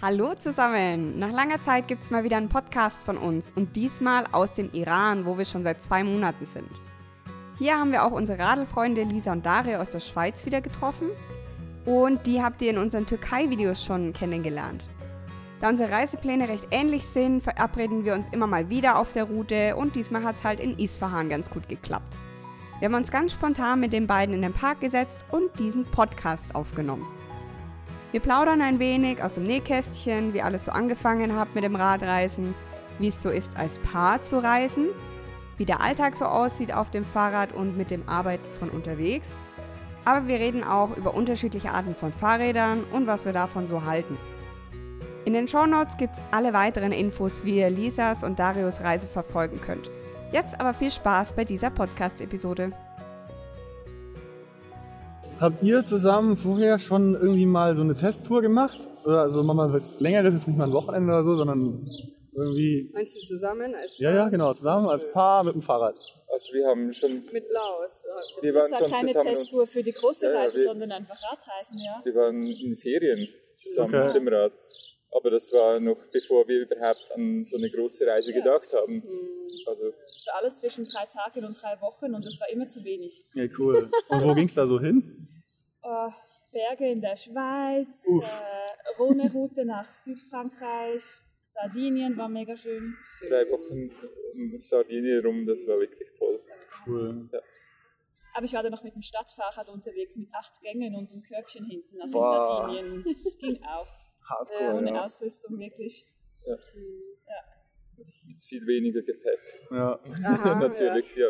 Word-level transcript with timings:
Hallo 0.00 0.32
zusammen! 0.36 1.18
Nach 1.18 1.32
langer 1.32 1.60
Zeit 1.60 1.88
gibt 1.88 2.04
es 2.04 2.12
mal 2.12 2.22
wieder 2.22 2.36
einen 2.36 2.48
Podcast 2.48 3.02
von 3.02 3.18
uns 3.18 3.52
und 3.56 3.74
diesmal 3.74 4.26
aus 4.30 4.52
dem 4.52 4.70
Iran, 4.72 5.26
wo 5.26 5.36
wir 5.36 5.44
schon 5.44 5.64
seit 5.64 5.82
zwei 5.82 6.04
Monaten 6.04 6.46
sind. 6.46 6.70
Hier 7.58 7.76
haben 7.76 7.90
wir 7.90 8.04
auch 8.04 8.12
unsere 8.12 8.38
Radelfreunde 8.38 9.02
Lisa 9.02 9.32
und 9.32 9.44
Dario 9.44 9.80
aus 9.80 9.90
der 9.90 9.98
Schweiz 9.98 10.46
wieder 10.46 10.60
getroffen 10.60 11.08
und 11.84 12.24
die 12.28 12.40
habt 12.40 12.62
ihr 12.62 12.70
in 12.70 12.78
unseren 12.78 13.06
Türkei-Videos 13.06 13.84
schon 13.84 14.12
kennengelernt. 14.12 14.86
Da 15.60 15.68
unsere 15.68 15.90
Reisepläne 15.90 16.48
recht 16.48 16.68
ähnlich 16.70 17.04
sind, 17.04 17.42
verabreden 17.42 18.04
wir 18.04 18.14
uns 18.14 18.28
immer 18.28 18.46
mal 18.46 18.68
wieder 18.68 19.00
auf 19.00 19.12
der 19.14 19.24
Route 19.24 19.74
und 19.74 19.96
diesmal 19.96 20.22
hat 20.22 20.36
es 20.36 20.44
halt 20.44 20.60
in 20.60 20.78
Isfahan 20.78 21.28
ganz 21.28 21.50
gut 21.50 21.68
geklappt. 21.68 22.16
Wir 22.78 22.86
haben 22.86 22.94
uns 22.94 23.10
ganz 23.10 23.32
spontan 23.32 23.80
mit 23.80 23.92
den 23.92 24.06
beiden 24.06 24.32
in 24.32 24.42
den 24.42 24.52
Park 24.52 24.80
gesetzt 24.80 25.24
und 25.32 25.58
diesen 25.58 25.82
Podcast 25.86 26.54
aufgenommen. 26.54 27.17
Wir 28.10 28.20
plaudern 28.20 28.62
ein 28.62 28.78
wenig 28.78 29.22
aus 29.22 29.34
dem 29.34 29.44
Nähkästchen, 29.44 30.32
wie 30.32 30.40
alles 30.40 30.64
so 30.64 30.72
angefangen 30.72 31.36
hat 31.36 31.54
mit 31.54 31.62
dem 31.62 31.76
Radreisen, 31.76 32.54
wie 32.98 33.08
es 33.08 33.20
so 33.20 33.28
ist, 33.28 33.56
als 33.58 33.78
Paar 33.78 34.22
zu 34.22 34.42
reisen, 34.42 34.86
wie 35.58 35.66
der 35.66 35.82
Alltag 35.82 36.16
so 36.16 36.24
aussieht 36.24 36.72
auf 36.72 36.90
dem 36.90 37.04
Fahrrad 37.04 37.52
und 37.52 37.76
mit 37.76 37.90
dem 37.90 38.08
Arbeiten 38.08 38.46
von 38.58 38.70
unterwegs. 38.70 39.38
Aber 40.06 40.26
wir 40.26 40.38
reden 40.38 40.64
auch 40.64 40.96
über 40.96 41.12
unterschiedliche 41.12 41.70
Arten 41.70 41.94
von 41.94 42.12
Fahrrädern 42.12 42.84
und 42.92 43.06
was 43.06 43.26
wir 43.26 43.34
davon 43.34 43.68
so 43.68 43.84
halten. 43.84 44.16
In 45.26 45.34
den 45.34 45.46
Shownotes 45.46 45.98
gibt 45.98 46.14
es 46.14 46.22
alle 46.30 46.54
weiteren 46.54 46.92
Infos, 46.92 47.44
wie 47.44 47.58
ihr 47.58 47.68
Lisas 47.68 48.24
und 48.24 48.38
Darios 48.38 48.80
Reise 48.80 49.06
verfolgen 49.06 49.60
könnt. 49.60 49.90
Jetzt 50.32 50.58
aber 50.58 50.72
viel 50.72 50.90
Spaß 50.90 51.34
bei 51.34 51.44
dieser 51.44 51.68
Podcast-Episode. 51.68 52.72
Habt 55.40 55.62
ihr 55.62 55.84
zusammen 55.84 56.36
vorher 56.36 56.78
schon 56.80 57.14
irgendwie 57.14 57.46
mal 57.46 57.76
so 57.76 57.82
eine 57.82 57.94
Testtour 57.94 58.42
gemacht? 58.42 58.78
Oder 59.04 59.22
also 59.22 59.42
mal 59.44 59.72
was 59.72 60.00
längeres, 60.00 60.34
jetzt 60.34 60.48
nicht 60.48 60.56
mal 60.58 60.64
ein 60.66 60.72
Wochenende 60.72 61.12
oder 61.12 61.22
so, 61.24 61.32
sondern 61.34 61.86
irgendwie. 62.32 62.90
Meinst 62.92 63.16
du 63.22 63.26
zusammen 63.26 63.72
als 63.74 63.98
Ja, 63.98 64.12
ja, 64.12 64.28
genau, 64.28 64.52
zusammen 64.54 64.88
als 64.88 65.08
Paar 65.12 65.44
mit 65.44 65.54
dem 65.54 65.62
Fahrrad. 65.62 65.94
Also 66.32 66.52
wir 66.52 66.66
haben 66.66 66.92
schon, 66.92 67.22
mit 67.32 67.44
Laos? 67.52 68.04
wir 68.40 68.52
Das 68.52 68.64
waren 68.64 68.72
war 68.72 68.78
schon 68.80 68.90
keine 68.90 69.06
zusammen, 69.08 69.26
Testtour 69.26 69.66
für 69.66 69.82
die 69.82 69.92
große 69.92 70.26
Ja, 70.26 70.32
ja, 70.32 70.38
Reise, 70.40 70.58
wir- 70.58 70.64
sondern 70.66 70.92
einfach 70.92 71.16
Radreisen, 71.30 71.76
ja. 71.84 72.00
wir 72.04 72.14
waren 72.14 72.42
in 72.42 72.74
Ferien 72.74 73.28
zusammen 73.56 73.94
Okay. 73.94 74.06
mit 74.06 74.16
dem 74.16 74.28
Rad. 74.28 74.52
Aber 75.10 75.30
das 75.30 75.50
war 75.52 75.80
noch 75.80 75.96
bevor 76.12 76.46
wir 76.46 76.60
überhaupt 76.62 77.10
an 77.14 77.42
so 77.42 77.56
eine 77.56 77.70
große 77.70 78.06
Reise 78.06 78.30
Ja. 78.32 78.38
gedacht 78.40 78.72
haben. 78.74 79.02
Also 79.66 79.90
Das 79.90 80.26
war 80.26 80.34
alles 80.40 80.60
zwischen 80.60 80.84
drei 80.84 81.06
Tagen 81.06 81.44
und 81.46 81.56
drei 81.62 81.80
Wochen 81.80 82.14
und 82.14 82.24
das 82.26 82.38
war 82.40 82.48
immer 82.50 82.68
zu 82.68 82.84
wenig. 82.84 83.24
Ja, 83.34 83.44
cool. 83.58 83.90
Und 84.08 84.24
wo 84.24 84.34
ging's 84.34 84.54
da 84.54 84.66
so 84.66 84.78
hin? 84.78 85.26
Äh, 85.82 86.10
Berge 86.52 86.90
in 86.90 87.00
der 87.00 87.16
Schweiz, 87.16 88.04
Uff. 88.06 88.24
äh, 88.42 88.98
Rhone-Route 88.98 89.64
nach 89.64 89.90
Südfrankreich, 89.90 91.02
Sardinien 91.42 92.16
war 92.18 92.28
mega 92.28 92.54
schön. 92.56 92.94
drei 93.28 93.48
Wochen 93.50 93.90
um 94.34 94.60
Sardinien 94.60 95.24
rum, 95.24 95.46
das 95.46 95.66
war 95.66 95.78
wirklich 95.80 96.12
toll. 96.18 96.42
Cool. 96.86 97.30
Aber 98.34 98.44
ich 98.44 98.52
war 98.52 98.62
dann 98.62 98.72
noch 98.72 98.84
mit 98.84 98.94
dem 98.94 99.02
Stadtfahrrad 99.02 99.70
unterwegs 99.70 100.16
mit 100.16 100.28
acht 100.34 100.60
Gängen 100.62 100.94
und 100.94 101.10
einem 101.10 101.22
Körbchen 101.22 101.64
hinten, 101.64 102.00
also 102.02 102.18
Boah. 102.18 102.28
in 102.28 102.46
Sardinien. 102.46 103.04
Das 103.24 103.38
ging 103.38 103.62
auch. 103.64 103.88
Hardcore, 104.28 104.74
Ohne 104.76 104.90
ja. 104.94 105.04
Ausrüstung 105.04 105.58
wirklich. 105.58 106.06
Mit 107.96 108.44
viel 108.44 108.66
weniger 108.66 109.02
Gepäck. 109.02 109.40
ja. 109.70 109.98
Aha, 110.24 110.54
Natürlich, 110.60 111.14
ja. 111.16 111.28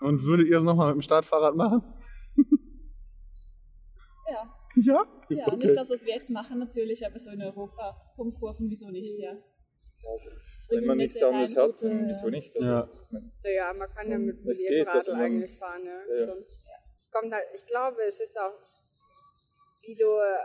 Und 0.00 0.22
würdet 0.24 0.46
ihr 0.46 0.54
das 0.54 0.62
nochmal 0.62 0.88
mit 0.88 0.96
dem 0.96 1.02
Startfahrrad 1.02 1.54
machen? 1.56 1.82
Ja, 4.28 4.56
Ja? 4.76 5.04
ja 5.28 5.46
Okay. 5.48 5.56
nicht 5.56 5.76
das, 5.76 5.90
was 5.90 6.04
wir 6.04 6.14
jetzt 6.14 6.30
machen 6.30 6.58
natürlich, 6.58 7.04
aber 7.04 7.18
so 7.18 7.30
in 7.30 7.42
Europa, 7.42 8.00
Punktkurven, 8.16 8.70
wieso 8.70 8.88
nicht, 8.90 9.18
ja. 9.18 9.36
Also, 10.08 10.30
So 10.62 10.76
wenn 10.76 10.86
man 10.86 10.96
nichts 10.98 11.22
anderes 11.22 11.54
hat, 11.56 11.82
dann 11.82 12.06
wieso 12.08 12.26
ja. 12.26 12.30
nicht? 12.30 12.56
Also, 12.56 12.68
Ja. 12.68 12.88
Ja, 13.44 13.50
ja, 13.50 13.74
man 13.74 13.88
kann 13.90 14.10
ja 14.10 14.18
mit, 14.18 14.40
mit 14.44 14.50
Es 14.52 14.60
geht, 14.60 14.86
Radl 14.86 14.96
also 14.98 15.12
man- 15.12 15.20
eigentlich 15.22 15.58
fahren. 15.58 15.84
Ja, 15.84 16.14
Ja. 16.14 16.26
Schon. 16.28 16.44
Es 16.98 17.10
kommt 17.10 17.32
halt, 17.34 17.44
ich 17.54 17.66
glaube, 17.66 18.00
es 18.06 18.20
ist 18.20 18.38
auch, 18.38 18.54
wie 19.82 19.94
du 19.96 20.04
äh, 20.04 20.36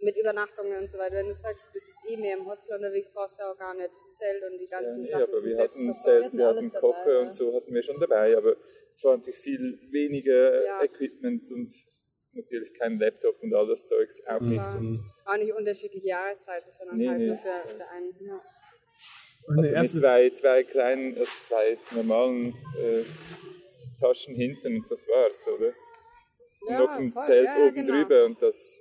mit 0.00 0.16
Übernachtungen 0.16 0.80
und 0.82 0.90
so 0.90 0.98
weiter, 0.98 1.16
wenn 1.16 1.26
du 1.26 1.34
sagst, 1.34 1.66
du 1.68 1.72
bist 1.72 1.88
jetzt 1.88 2.02
eh 2.08 2.16
mehr 2.16 2.36
im 2.36 2.46
Hostel 2.46 2.76
unterwegs, 2.76 3.10
brauchst 3.12 3.38
du 3.38 3.42
auch 3.44 3.56
gar 3.58 3.74
nicht 3.74 3.90
Zelt 4.12 4.42
und 4.44 4.58
die 4.58 4.64
Ja, 4.64 4.78
ganzen 4.78 5.02
nee, 5.02 5.08
Sachen 5.08 5.22
aber 5.24 5.36
zum 5.36 5.46
wir 5.48 5.58
hatten. 5.58 5.94
Zelt, 5.94 6.32
wir 6.32 6.46
hatten 6.46 6.70
Kocher 6.72 7.12
ja. 7.12 7.18
und 7.20 7.34
so 7.34 7.54
hatten 7.54 7.74
wir 7.74 7.82
schon 7.82 7.98
dabei, 8.00 8.36
aber 8.36 8.56
es 8.90 9.02
war 9.04 9.16
natürlich 9.16 9.38
viel 9.38 9.78
weniger 9.90 10.64
Ja. 10.64 10.82
Equipment 10.82 11.42
und 11.50 11.68
natürlich 12.34 12.78
kein 12.78 12.98
Laptop 12.98 13.42
und 13.42 13.52
all 13.54 13.66
das 13.66 13.86
Zeugs 13.86 14.22
auch 14.28 14.40
nicht. 14.40 14.56
Ja. 14.56 14.76
Und 14.76 15.00
Auch 15.24 15.36
nicht 15.36 15.52
unterschiedliche 15.52 16.08
Jahreszeiten, 16.08 16.70
sondern 16.70 16.96
Nee, 16.96 17.08
halt 17.08 17.18
nee. 17.18 17.26
nur 17.26 17.36
für, 17.36 17.68
für 17.68 17.88
einen. 17.88 18.14
Ja. 18.20 18.40
Also 19.48 19.78
mit 19.80 19.96
zwei, 19.96 20.30
zwei 20.30 20.62
kleinen, 20.62 21.16
also 21.16 21.30
zwei 21.42 21.78
normalen 21.92 22.54
äh, 22.76 23.02
Taschen 24.00 24.34
hinten 24.34 24.76
und 24.76 24.90
das 24.90 25.08
war's, 25.08 25.48
oder? 25.48 25.68
Und 26.60 26.70
Ja, 26.70 26.78
noch 26.80 26.90
ein 26.90 27.10
voll. 27.12 27.22
Zelt 27.24 27.44
Ja, 27.46 27.58
ja, 27.58 27.66
oben 27.66 27.74
genau. 27.74 27.92
drüber 27.94 28.24
und 28.26 28.42
das 28.42 28.80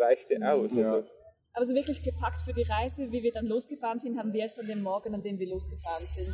reichte 0.00 0.36
aus. 0.42 0.74
Ja. 0.74 0.84
Also, 0.92 1.08
Aber 1.54 1.64
so 1.64 1.74
wirklich 1.74 2.02
gepackt 2.02 2.38
für 2.44 2.52
die 2.52 2.62
Reise, 2.62 3.10
wie 3.12 3.22
wir 3.22 3.32
dann 3.32 3.46
losgefahren 3.46 3.98
sind, 3.98 4.18
haben 4.18 4.32
wir 4.32 4.40
erst 4.40 4.58
an 4.58 4.66
dem 4.66 4.82
Morgen, 4.82 5.14
an 5.14 5.22
dem 5.22 5.38
wir 5.38 5.48
losgefahren 5.48 6.04
sind. 6.06 6.28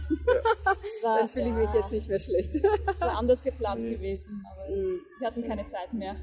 Das 0.65 1.03
war, 1.03 1.19
Dann 1.19 1.29
fühle 1.29 1.47
ich 1.49 1.53
mich 1.55 1.75
ja, 1.75 1.81
jetzt 1.81 1.93
nicht 1.93 2.09
mehr 2.09 2.21
schlecht. 2.21 2.53
Das 2.87 3.01
war 3.01 3.19
anders 3.19 3.43
geplant 3.43 3.81
gewesen, 3.83 4.43
aber 4.53 4.77
Mhm. 4.77 5.01
wir 5.21 5.27
hatten 5.27 5.43
keine 5.43 5.67
Zeit 5.67 5.93
mehr. 5.93 6.15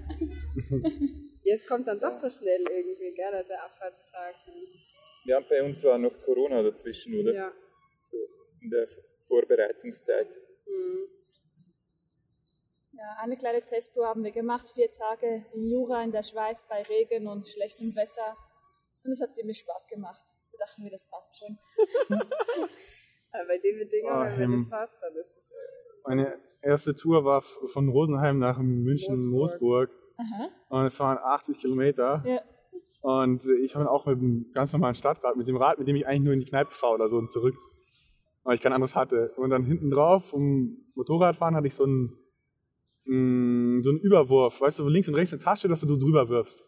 Ja, 1.44 1.54
es 1.54 1.66
kommt 1.66 1.88
dann 1.88 2.00
doch 2.00 2.14
so 2.14 2.28
schnell 2.30 2.62
irgendwie, 2.62 3.14
gell, 3.14 3.46
der 3.48 3.64
Abfahrtstag. 3.66 4.34
ja, 5.26 5.40
bei 5.42 5.62
uns 5.64 5.84
war 5.84 5.98
noch 5.98 6.20
Corona 6.22 6.64
dazwischen, 6.64 7.20
oder? 7.20 7.34
Ja. 7.34 7.52
So 8.02 8.18
in 8.62 8.70
der 8.72 8.88
Vorbereitungszeit. 9.22 10.40
Mhm. 10.68 11.08
Ja, 12.98 13.18
eine 13.22 13.36
kleine 13.38 13.62
Testtour 13.62 14.08
haben 14.08 14.24
wir 14.24 14.32
gemacht, 14.32 14.70
vier 14.74 14.90
Tage 14.92 15.46
in 15.54 15.68
Jura 15.70 16.02
in 16.04 16.12
der 16.12 16.24
Schweiz 16.24 16.66
bei 16.68 16.82
Regen 16.84 17.28
und 17.28 17.46
schlechtem 17.46 17.94
Wetter. 17.96 18.38
Und 19.04 19.12
es 19.12 19.22
hat 19.22 19.34
ziemlich 19.34 19.60
Spaß 19.60 19.88
gemacht. 19.88 20.24
Da 20.52 20.58
dachten 20.66 20.84
wir, 20.84 20.92
das 20.92 21.06
passt 21.08 21.38
schon. 21.38 21.58
Bei 23.48 23.58
den 23.58 23.78
Bedingungen, 23.78 24.14
Ah, 24.16 24.26
wenn 24.32 24.52
Hem. 24.52 24.60
das 24.60 24.70
passt, 24.70 25.04
dann 25.04 25.14
ist 25.16 25.38
es. 25.38 25.50
äh, 25.52 26.08
meine 26.08 26.40
erste 26.62 26.96
Tour 26.96 27.26
war 27.26 27.42
von 27.42 27.90
Rosenheim 27.90 28.40
nach 28.40 28.58
München, 28.60 29.14
Moosburg. 29.30 29.92
Und 30.70 30.86
es 30.86 30.98
waren 31.02 31.18
80 31.18 31.60
Kilometer. 31.60 32.24
Ja. 32.26 32.42
Und 33.02 33.44
ich 33.62 33.76
habe 33.76 33.90
auch 33.92 34.06
mit 34.06 34.18
einem 34.20 34.52
ganz 34.54 34.72
normalen 34.72 34.96
Stadtrad, 34.96 35.36
mit 35.36 35.48
dem 35.50 35.58
Rad, 35.58 35.78
mit 35.80 35.88
dem 35.88 35.98
ich 35.98 36.08
eigentlich 36.08 36.24
nur 36.24 36.34
in 36.34 36.40
die 36.40 36.46
Kneipe 36.46 36.72
fahre 36.72 36.94
oder 36.94 37.10
so 37.10 37.18
und 37.18 37.30
zurück. 37.30 37.56
Weil 38.44 38.56
ich 38.56 38.62
kein 38.62 38.72
anderes 38.74 38.96
hatte. 38.96 39.34
Und 39.36 39.50
dann 39.50 39.66
hinten 39.66 39.92
drauf, 39.92 40.32
um 40.32 40.78
Motorradfahren, 40.96 41.56
hatte 41.56 41.68
ich 41.68 41.76
so 41.76 41.84
einen, 41.84 42.18
mh, 43.06 43.82
so 43.82 43.90
einen 43.92 44.00
Überwurf. 44.00 44.62
Weißt 44.62 44.80
du, 44.80 44.86
wo 44.86 44.90
links 44.90 45.08
und 45.08 45.16
rechts 45.16 45.34
eine 45.34 45.42
Tasche, 45.42 45.68
dass 45.68 45.82
du 45.82 45.96
drüber 45.96 46.30
wirfst. 46.30 46.64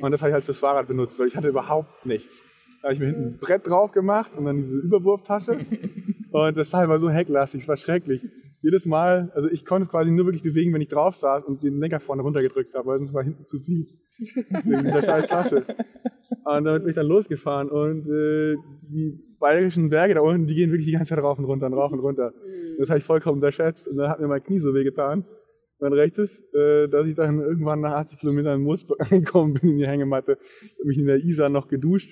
Und 0.00 0.10
das 0.10 0.22
habe 0.22 0.30
ich 0.30 0.34
halt 0.34 0.44
fürs 0.44 0.58
Fahrrad 0.58 0.88
benutzt, 0.88 1.18
weil 1.18 1.28
ich 1.28 1.36
hatte 1.36 1.48
überhaupt 1.48 2.04
nichts. 2.04 2.42
Da 2.82 2.88
habe 2.88 2.94
ich 2.94 3.00
mir 3.00 3.06
hinten 3.06 3.34
ein 3.34 3.38
Brett 3.40 3.66
drauf 3.66 3.92
gemacht 3.92 4.32
und 4.36 4.44
dann 4.44 4.56
diese 4.56 4.78
Überwurftasche. 4.78 5.58
und 6.32 6.56
das 6.56 6.70
Teil 6.70 6.88
war 6.88 6.98
so 6.98 7.10
hecklastig, 7.10 7.62
es 7.62 7.68
war 7.68 7.76
schrecklich. 7.76 8.22
Jedes 8.60 8.86
Mal, 8.86 9.30
also 9.34 9.48
ich 9.48 9.64
konnte 9.64 9.84
es 9.84 9.88
quasi 9.88 10.10
nur 10.10 10.26
wirklich 10.26 10.42
bewegen, 10.42 10.74
wenn 10.74 10.80
ich 10.80 10.88
drauf 10.88 11.14
saß 11.14 11.44
und 11.44 11.62
den 11.62 11.78
Lenker 11.78 12.00
vorne 12.00 12.22
runtergedrückt 12.22 12.74
habe, 12.74 12.88
weil 12.88 12.98
sonst 12.98 13.14
war 13.14 13.22
hinten 13.22 13.46
zu 13.46 13.58
viel. 13.58 13.86
Wegen 14.18 14.84
dieser 14.84 15.02
scheiß 15.02 15.28
Tasche. 15.28 15.64
Und 16.44 16.64
damit 16.64 16.82
bin 16.82 16.90
ich 16.90 16.96
dann 16.96 17.06
losgefahren 17.06 17.68
und 17.68 18.06
äh, 18.08 18.56
die 18.82 19.36
bayerischen 19.38 19.90
Berge 19.90 20.14
da 20.14 20.20
unten, 20.22 20.46
die 20.48 20.54
gehen 20.54 20.70
wirklich 20.70 20.86
die 20.86 20.92
ganze 20.92 21.14
Zeit 21.14 21.22
rauf 21.22 21.38
und 21.38 21.44
runter 21.44 21.66
und 21.66 21.74
rauf 21.74 21.92
und 21.92 22.00
runter. 22.00 22.32
Das 22.78 22.88
habe 22.88 22.98
ich 22.98 23.04
vollkommen 23.04 23.36
unterschätzt 23.36 23.86
und 23.86 23.96
dann 23.96 24.08
hat 24.08 24.18
mir 24.18 24.26
mein 24.26 24.42
Knie 24.42 24.58
so 24.58 24.74
wehgetan, 24.74 25.24
mein 25.80 25.92
rechtes, 25.92 26.42
äh, 26.54 26.88
dass 26.88 27.06
ich 27.08 27.14
dann 27.14 27.40
irgendwann 27.40 27.80
nach 27.80 27.92
80 27.92 28.18
Kilometern 28.20 28.56
in 28.56 28.62
Moosburg 28.64 29.00
angekommen 29.12 29.54
bin 29.54 29.70
in 29.70 29.76
die 29.76 29.86
Hängematte. 29.86 30.38
Ich 30.40 30.72
habe 30.78 30.88
mich 30.88 30.98
in 30.98 31.06
der 31.06 31.16
Isar 31.18 31.48
noch 31.48 31.68
geduscht, 31.68 32.10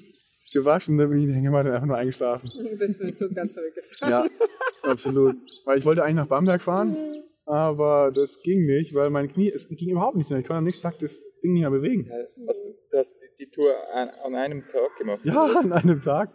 gewaschen, 0.53 0.97
dann 0.99 1.09
bin 1.11 1.19
ich 1.19 1.25
in 1.25 1.31
die 1.31 1.37
Hängematte 1.37 1.73
einfach 1.73 1.87
nur 1.87 1.97
eingeschlafen. 1.97 2.49
Du 2.57 2.79
bist 2.79 3.01
mit 3.01 3.09
dem 3.11 3.15
Zug 3.17 3.35
dann 3.35 3.49
zurückgefahren. 3.51 4.11
Ja, 4.13 4.91
absolut. 4.91 5.37
Weil 5.65 5.79
ich 5.79 5.85
wollte 5.85 6.03
eigentlich 6.05 6.17
nach 6.17 6.29
Bamberg 6.29 6.63
fahren, 6.63 6.97
aber 7.45 8.11
das 8.15 8.41
ging 8.43 8.65
nicht, 8.67 8.95
weil 8.95 9.11
mein 9.11 9.29
Knie, 9.31 9.51
es 9.51 9.69
ging 9.69 9.91
überhaupt 9.91 10.17
nicht 10.17 10.31
mehr. 10.31 10.39
Ich 10.41 10.47
konnte 10.47 10.59
am 10.59 10.65
nächsten 10.65 10.83
Tag 10.83 10.99
das 11.01 11.21
Ding 11.43 11.53
nicht 11.53 11.63
mehr 11.63 11.71
bewegen. 11.71 12.09
Also, 12.47 12.71
du, 12.91 12.99
hast 12.99 13.21
die- 13.39 13.47
Tour 13.51 13.71
an, 13.93 14.09
an 14.25 14.35
einem 14.35 14.61
Tag 14.67 14.97
gemacht. 14.99 15.21
Ja, 15.25 15.45
oder? 15.45 15.61
an 15.61 15.73
einem 15.73 16.01
Tag. 16.01 16.31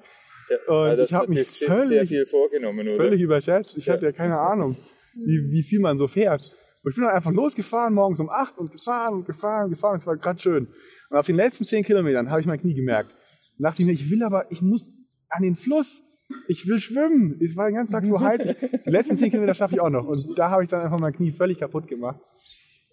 ja. 0.49 0.57
und 0.67 0.75
Weil 0.75 0.97
das 0.97 1.09
ich 1.09 1.15
hab 1.15 1.27
mich 1.29 1.47
völlig- 1.65 2.07
viel 2.09 2.25
vorgenommen, 2.25 2.87
oder? 2.87 2.97
Völlig 2.97 3.21
überschätzt. 3.21 3.75
Ich 3.77 3.89
hatte 3.89 4.05
ja 4.05 4.11
keine 4.11 4.39
Ahnung, 4.39 4.75
wie, 5.15 5.51
wie 5.51 5.63
viel 5.63 5.79
man 5.79 5.97
so 5.97 6.07
fährt. 6.07 6.55
Und 6.83 6.91
ich 6.91 6.95
bin 6.95 7.05
dann 7.05 7.15
einfach 7.15 7.31
losgefahren, 7.31 7.93
morgens 7.93 8.19
um 8.19 8.29
8 8.29 8.57
und 8.57 8.71
gefahren 8.71 9.15
und 9.15 9.25
gefahren 9.25 9.65
und 9.65 9.69
gefahren. 9.71 9.97
Es 9.97 10.07
war 10.07 10.15
gerade 10.15 10.39
schön. 10.39 10.67
Und 11.09 11.17
auf 11.17 11.25
den 11.25 11.35
letzten 11.35 11.65
10 11.65 11.83
Kilometern 11.83 12.29
habe 12.29 12.41
ich 12.41 12.47
mein 12.47 12.59
Knie 12.59 12.73
gemerkt. 12.73 13.11
Und 13.57 13.63
dachte 13.63 13.81
ich 13.81 13.85
mir, 13.85 13.93
ich 13.93 14.09
will 14.09 14.23
aber, 14.23 14.51
ich 14.51 14.61
muss 14.61 14.91
an 15.29 15.43
den 15.43 15.55
Fluss. 15.55 16.01
Ich 16.47 16.67
will 16.67 16.79
schwimmen. 16.79 17.39
Es 17.41 17.55
war 17.55 17.67
den 17.67 17.75
ganzen 17.75 17.91
Tag 17.91 18.05
so 18.05 18.19
heiß. 18.19 18.55
Die 18.85 18.89
letzten 18.89 19.17
10 19.17 19.29
Kilometer 19.29 19.53
schaffe 19.53 19.75
ich 19.75 19.81
auch 19.81 19.89
noch. 19.89 20.07
Und 20.07 20.37
da 20.39 20.49
habe 20.49 20.63
ich 20.63 20.69
dann 20.69 20.81
einfach 20.81 20.99
mein 20.99 21.13
Knie 21.13 21.31
völlig 21.31 21.59
kaputt 21.59 21.87
gemacht. 21.87 22.19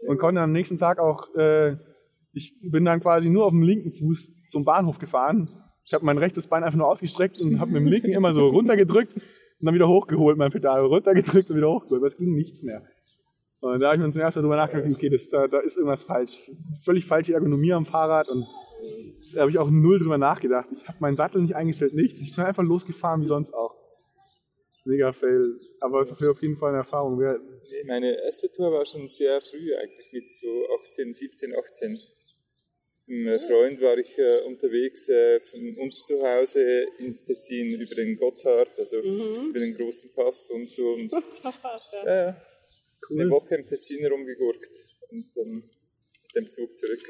Und 0.06 0.18
konnte 0.18 0.40
am 0.40 0.52
nächsten 0.52 0.78
Tag 0.78 0.98
auch 0.98 1.34
äh, 1.34 1.76
Ich 2.32 2.58
bin 2.60 2.84
dann 2.84 3.00
quasi 3.00 3.30
nur 3.30 3.46
auf 3.46 3.52
dem 3.52 3.62
linken 3.62 3.92
Fuß 3.92 4.30
zum 4.48 4.64
Bahnhof 4.64 4.98
gefahren. 4.98 5.48
Ich 5.84 5.94
habe 5.94 6.04
mein 6.04 6.18
rechtes 6.18 6.46
Bein 6.46 6.62
einfach 6.62 6.76
nur 6.76 6.88
ausgestreckt 6.88 7.40
und 7.40 7.60
habe 7.60 7.70
mit 7.70 7.80
dem 7.80 7.88
linken 7.88 8.12
immer 8.12 8.34
so 8.34 8.48
runtergedrückt 8.48 9.14
und 9.14 9.66
dann 9.66 9.74
wieder 9.74 9.88
hochgeholt, 9.88 10.36
mein 10.36 10.50
Pedal 10.50 10.84
runtergedrückt 10.84 11.50
und 11.50 11.56
wieder 11.56 11.70
hochgeholt, 11.70 12.02
weil 12.02 12.08
es 12.08 12.16
ging 12.16 12.34
nichts 12.34 12.62
mehr. 12.62 12.82
Und 13.60 13.80
da 13.80 13.86
habe 13.86 13.96
ich 13.96 14.02
mir 14.02 14.10
zum 14.10 14.20
ersten 14.20 14.40
Mal 14.40 14.42
drüber 14.42 14.56
nachgedacht, 14.56 14.90
okay, 14.94 15.08
das, 15.08 15.28
da, 15.28 15.46
da 15.48 15.58
ist 15.60 15.76
irgendwas 15.76 16.04
falsch. 16.04 16.50
Völlig 16.84 17.04
falsche 17.04 17.34
Ergonomie 17.34 17.72
am 17.72 17.86
Fahrrad 17.86 18.28
und 18.28 18.46
da 19.34 19.40
habe 19.40 19.50
ich 19.50 19.58
auch 19.58 19.70
null 19.70 19.98
drüber 19.98 20.18
nachgedacht. 20.18 20.68
Ich 20.72 20.86
habe 20.88 20.98
meinen 21.00 21.16
Sattel 21.16 21.42
nicht 21.42 21.56
eingestellt, 21.56 21.94
nichts. 21.94 22.20
Ich 22.20 22.34
bin 22.34 22.44
einfach 22.44 22.62
losgefahren 22.62 23.20
wie 23.22 23.26
sonst 23.26 23.52
auch. 23.52 23.74
Mega 24.84 25.12
fail. 25.12 25.58
Aber 25.80 26.00
es 26.00 26.10
ist 26.10 26.24
auf 26.24 26.40
jeden 26.40 26.56
Fall 26.56 26.70
eine 26.70 26.78
Erfahrung 26.78 27.18
wert. 27.18 27.42
Meine 27.86 28.22
erste 28.22 28.50
Tour 28.50 28.72
war 28.72 28.86
schon 28.86 29.08
sehr 29.08 29.40
früh 29.40 29.74
eigentlich, 29.74 30.12
mit 30.12 30.34
so 30.34 30.48
18, 30.86 31.12
17, 31.12 31.54
18. 31.54 31.98
Mit 33.08 33.28
einem 33.28 33.40
Freund 33.40 33.80
war 33.80 33.96
ich 33.98 34.18
äh, 34.18 34.46
unterwegs 34.46 35.08
äh, 35.08 35.40
von 35.40 35.76
uns 35.78 36.04
zu 36.04 36.22
Hause 36.22 36.86
ins 36.98 37.24
Tessin 37.24 37.80
über 37.80 37.94
den 37.94 38.16
Gotthard, 38.16 38.78
also 38.78 38.98
über 38.98 39.58
den 39.58 39.74
großen 39.74 40.12
Pass 40.12 40.50
und 40.50 40.70
so. 40.70 40.92
Und, 40.92 41.10
Tapas, 41.42 41.92
ja. 41.92 42.26
ja, 42.26 42.36
ja. 43.10 43.20
Eine 43.22 43.30
Woche 43.30 43.56
im 43.56 43.66
Tessin 43.66 44.06
rumgegurkt 44.06 44.70
und 45.10 45.36
dann 45.36 45.52
mit 45.52 46.34
dem 46.36 46.50
Zug 46.50 46.76
zurück. 46.76 47.02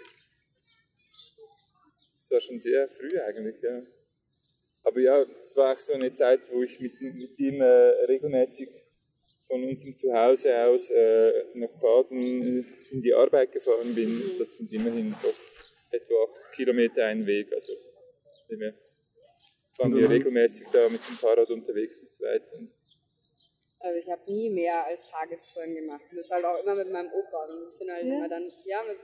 Das 2.17 2.31
war 2.31 2.40
schon 2.40 2.58
sehr 2.58 2.88
früh 2.88 3.19
eigentlich, 3.20 3.62
ja. 3.62 3.82
Aber 4.85 5.00
ja, 5.00 5.25
es 5.43 5.56
war 5.56 5.73
auch 5.73 5.79
so 5.79 5.93
eine 5.93 6.12
Zeit, 6.12 6.40
wo 6.50 6.62
ich 6.62 6.81
mit, 6.81 7.00
mit 7.00 7.38
ihm 7.38 7.61
äh, 7.61 7.64
regelmäßig 8.06 8.69
von 9.40 9.64
unserem 9.64 9.96
Zuhause 9.96 10.56
aus 10.64 10.90
äh, 10.90 11.44
nach 11.55 11.73
Baden 11.81 12.67
in 12.90 13.02
die 13.02 13.14
Arbeit 13.14 13.52
gefahren 13.52 13.94
bin. 13.94 14.23
Das 14.38 14.56
sind 14.56 14.73
immerhin 14.73 15.14
doch 15.23 15.35
etwa 15.90 16.14
acht 16.25 16.52
Kilometer 16.55 17.05
ein 17.05 17.26
Weg. 17.26 17.52
Also 17.52 17.73
waren 19.79 19.94
wir 19.94 20.11
regelmäßig 20.11 20.67
da 20.73 20.88
mit 20.88 21.00
dem 21.08 21.17
Fahrrad 21.17 21.50
unterwegs 21.50 22.00
zu 22.00 22.11
zweit. 22.11 22.43
Und 22.52 22.73
Also 23.80 23.96
ich 23.98 24.10
habe 24.10 24.22
nie 24.30 24.50
mehr 24.50 24.84
als 24.86 25.06
Tagestouren 25.06 25.75
gemacht. 25.75 26.02
Und 26.10 26.16
das 26.16 26.26
ist 26.26 26.32
halt 26.32 26.44
auch 26.44 26.58
immer 26.62 26.75
mit 26.75 26.90
meinem 26.90 27.12
Opa. 27.12 27.44
Und 27.44 27.64
wir 27.64 27.70
sind 27.70 27.90
halt 27.90 28.04
Ja. 28.06 28.14
immer 28.16 28.28
dann, 28.28 28.44
ja, 28.64 28.82
mit, 28.82 28.98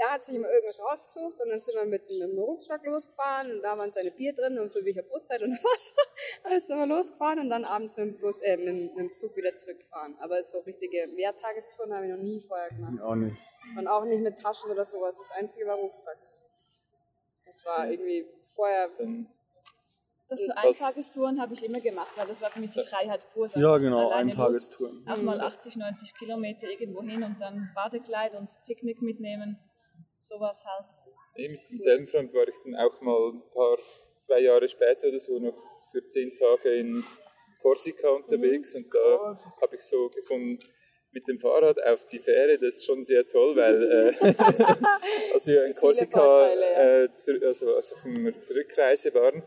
er 0.00 0.10
hat 0.12 0.22
sich 0.24 0.34
immer 0.36 0.48
irgendwas 0.50 0.78
rausgesucht 0.78 1.40
und 1.40 1.48
dann 1.48 1.60
sind 1.60 1.74
wir 1.74 1.84
mit 1.84 2.08
einem 2.08 2.38
Rucksack 2.38 2.84
losgefahren 2.84 3.50
und 3.50 3.62
da 3.62 3.76
waren 3.76 3.90
seine 3.90 4.12
Bier 4.12 4.32
drin 4.32 4.56
und 4.58 4.70
für 4.70 4.78
eine 4.78 5.02
Brotzeit 5.02 5.42
und 5.42 5.52
Wasser. 5.64 6.02
Dann 6.44 6.60
sind 6.60 6.78
wir 6.78 6.86
losgefahren 6.86 7.40
und 7.40 7.50
dann 7.50 7.64
abends 7.64 7.96
mit 7.96 8.06
dem, 8.06 8.16
Bus, 8.20 8.38
äh, 8.40 8.56
mit, 8.58 8.66
dem- 8.68 8.86
mit 8.94 8.98
dem 8.98 9.14
Zug 9.14 9.34
wieder 9.36 9.56
zurückgefahren. 9.56 10.16
Aber 10.20 10.40
so 10.42 10.58
richtige 10.60 11.06
Mehrtagestouren 11.08 11.92
habe 11.94 12.06
ich 12.06 12.12
noch 12.12 12.18
nie 12.22 12.40
vorher 12.46 12.68
gemacht. 12.68 13.02
Auch 13.02 13.14
nicht. 13.16 13.36
Und 13.76 13.88
auch 13.88 14.04
nicht 14.04 14.20
mit 14.22 14.38
Taschen 14.38 14.70
oder 14.70 14.84
sowas. 14.84 15.18
Das 15.18 15.32
Einzige 15.32 15.66
war 15.66 15.76
Rucksack. 15.76 16.18
Das 17.44 17.64
war 17.64 17.90
irgendwie 17.90 18.26
vorher 18.54 18.88
dann 18.98 19.26
Das 20.28 20.40
so 20.44 20.52
Was- 20.54 20.82
Eintagestouren 20.82 21.40
habe 21.40 21.54
ich 21.54 21.64
immer 21.64 21.80
gemacht, 21.80 22.10
weil 22.16 22.26
das 22.26 22.40
war 22.42 22.50
für 22.50 22.60
mich 22.60 22.70
die 22.72 22.82
Freiheit 22.82 23.26
pur. 23.32 23.46
Ja, 23.56 23.78
genau, 23.78 24.10
Alleine 24.10 24.32
Eintagestouren. 24.32 25.04
los, 25.06 25.18
Auch 25.18 25.22
mal 25.22 25.40
80, 25.40 25.76
90 25.76 26.14
Kilometer 26.14 26.68
irgendwo 26.70 27.02
hin 27.02 27.22
und 27.22 27.40
dann 27.40 27.70
Badekleid 27.74 28.34
und 28.34 28.50
Picknick 28.66 29.00
mitnehmen. 29.00 29.58
Sowas 30.20 30.64
halt. 30.66 30.86
eh, 31.36 31.48
mit 31.48 31.60
demselben 31.70 32.06
Freund 32.06 32.34
war 32.34 32.46
ich 32.46 32.54
dann 32.64 32.74
auch 32.76 33.00
mal 33.00 33.30
ein 33.32 33.42
paar, 33.54 33.78
zwei 34.20 34.40
Jahre 34.40 34.68
später 34.68 35.08
oder 35.08 35.18
so 35.18 35.38
noch 35.38 35.56
für 35.90 36.06
zehn 36.06 36.34
Tage 36.36 36.74
in 36.74 37.02
Korsika 37.62 38.08
unterwegs 38.10 38.74
und 38.74 38.92
da 38.92 39.36
habe 39.62 39.76
ich 39.76 39.80
so 39.82 40.08
gefunden, 40.10 40.58
mit 41.12 41.26
dem 41.26 41.38
Fahrrad 41.38 41.82
auf 41.84 42.04
die 42.06 42.18
Fähre, 42.18 42.52
das 42.52 42.62
ist 42.62 42.84
schon 42.84 43.02
sehr 43.02 43.26
toll, 43.26 43.56
weil 43.56 43.82
äh, 43.82 44.34
als 45.34 45.46
wir 45.46 45.64
in 45.64 45.74
Korsika 45.74 46.52
ja. 46.52 47.02
äh, 47.04 47.08
zu, 47.16 47.32
also, 47.44 47.74
also 47.74 47.94
auf 47.94 48.02
der 48.04 48.56
Rückreise 48.56 49.14
waren, 49.14 49.42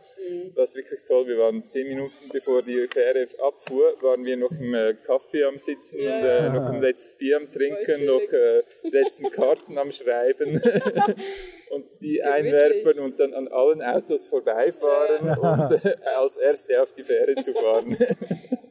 war 0.55 0.63
es 0.63 0.75
wirklich 0.75 1.01
toll. 1.07 1.27
Wir 1.27 1.37
waren 1.37 1.63
zehn 1.65 1.87
Minuten 1.87 2.29
bevor 2.33 2.63
die 2.63 2.87
Fähre 2.91 3.27
abfuhr, 3.45 3.95
waren 4.01 4.25
wir 4.25 4.37
noch 4.37 4.51
im 4.51 4.73
äh, 4.73 4.95
Kaffee 5.05 5.43
am 5.43 5.57
Sitzen 5.57 5.99
und 5.99 6.07
äh, 6.07 6.49
noch 6.49 6.65
ein 6.65 6.81
letztes 6.81 7.15
Bier 7.15 7.37
am 7.37 7.51
Trinken, 7.51 8.05
noch 8.05 8.21
äh, 8.21 8.63
die 8.83 8.89
letzten 8.89 9.29
Karten 9.29 9.77
am 9.77 9.91
Schreiben 9.91 10.59
und 11.69 11.85
die 12.01 12.23
einwerfen 12.23 12.99
und 12.99 13.19
dann 13.19 13.35
an 13.35 13.47
allen 13.47 13.83
Autos 13.83 14.25
vorbeifahren 14.25 15.29
und 15.37 15.85
äh, 15.85 15.95
als 16.15 16.37
Erste 16.37 16.81
auf 16.81 16.91
die 16.93 17.03
Fähre 17.03 17.35
zu 17.35 17.53
fahren. 17.53 17.95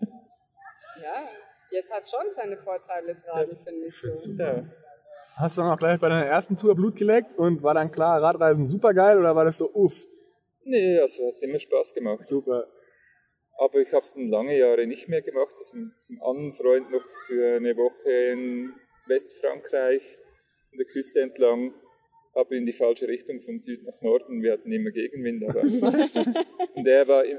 Ja, 1.70 1.78
es 1.78 1.90
hat 1.92 2.08
schon 2.08 2.28
seine 2.30 2.56
Vorteile, 2.56 3.06
das 3.08 3.24
Radl, 3.26 3.56
finde 3.56 3.86
ich 3.86 3.96
so. 4.00 4.32
ja. 4.32 4.62
Hast 5.36 5.56
du 5.56 5.62
dann 5.62 5.70
auch 5.70 5.78
gleich 5.78 5.98
bei 6.00 6.08
deiner 6.08 6.26
ersten 6.26 6.56
Tour 6.56 6.74
Blut 6.74 6.96
geleckt 6.96 7.38
und 7.38 7.62
war 7.62 7.74
dann 7.74 7.90
klar, 7.92 8.20
Radreisen 8.22 8.66
super 8.66 8.92
geil 8.92 9.18
oder 9.18 9.34
war 9.36 9.44
das 9.44 9.58
so, 9.58 9.70
uff, 9.72 10.04
Nee, 10.64 10.98
also 10.98 11.26
hat 11.26 11.40
immer 11.42 11.58
Spaß 11.58 11.94
gemacht. 11.94 12.24
super. 12.26 12.66
Aber 13.58 13.78
ich 13.78 13.92
habe 13.92 14.02
es 14.02 14.14
dann 14.14 14.28
lange 14.28 14.56
Jahre 14.58 14.86
nicht 14.86 15.08
mehr 15.08 15.22
gemacht. 15.22 15.54
Das 15.58 15.72
mit 15.72 15.90
einem 16.08 16.22
anderen 16.22 16.52
Freund 16.52 16.90
noch 16.90 17.04
für 17.26 17.56
eine 17.56 17.76
Woche 17.76 18.10
in 18.32 18.72
Westfrankreich, 19.06 20.02
an 20.72 20.78
der 20.78 20.86
Küste 20.86 21.20
entlang, 21.20 21.72
aber 22.34 22.52
in 22.52 22.66
die 22.66 22.72
falsche 22.72 23.06
Richtung 23.08 23.40
von 23.40 23.58
Süd 23.58 23.82
nach 23.84 24.00
Norden. 24.02 24.42
Wir 24.42 24.52
hatten 24.52 24.70
immer 24.70 24.90
Gegenwind. 24.90 25.44
Aber 25.48 25.60
und 26.74 26.86
er 26.86 27.08
war, 27.08 27.24
im- 27.24 27.38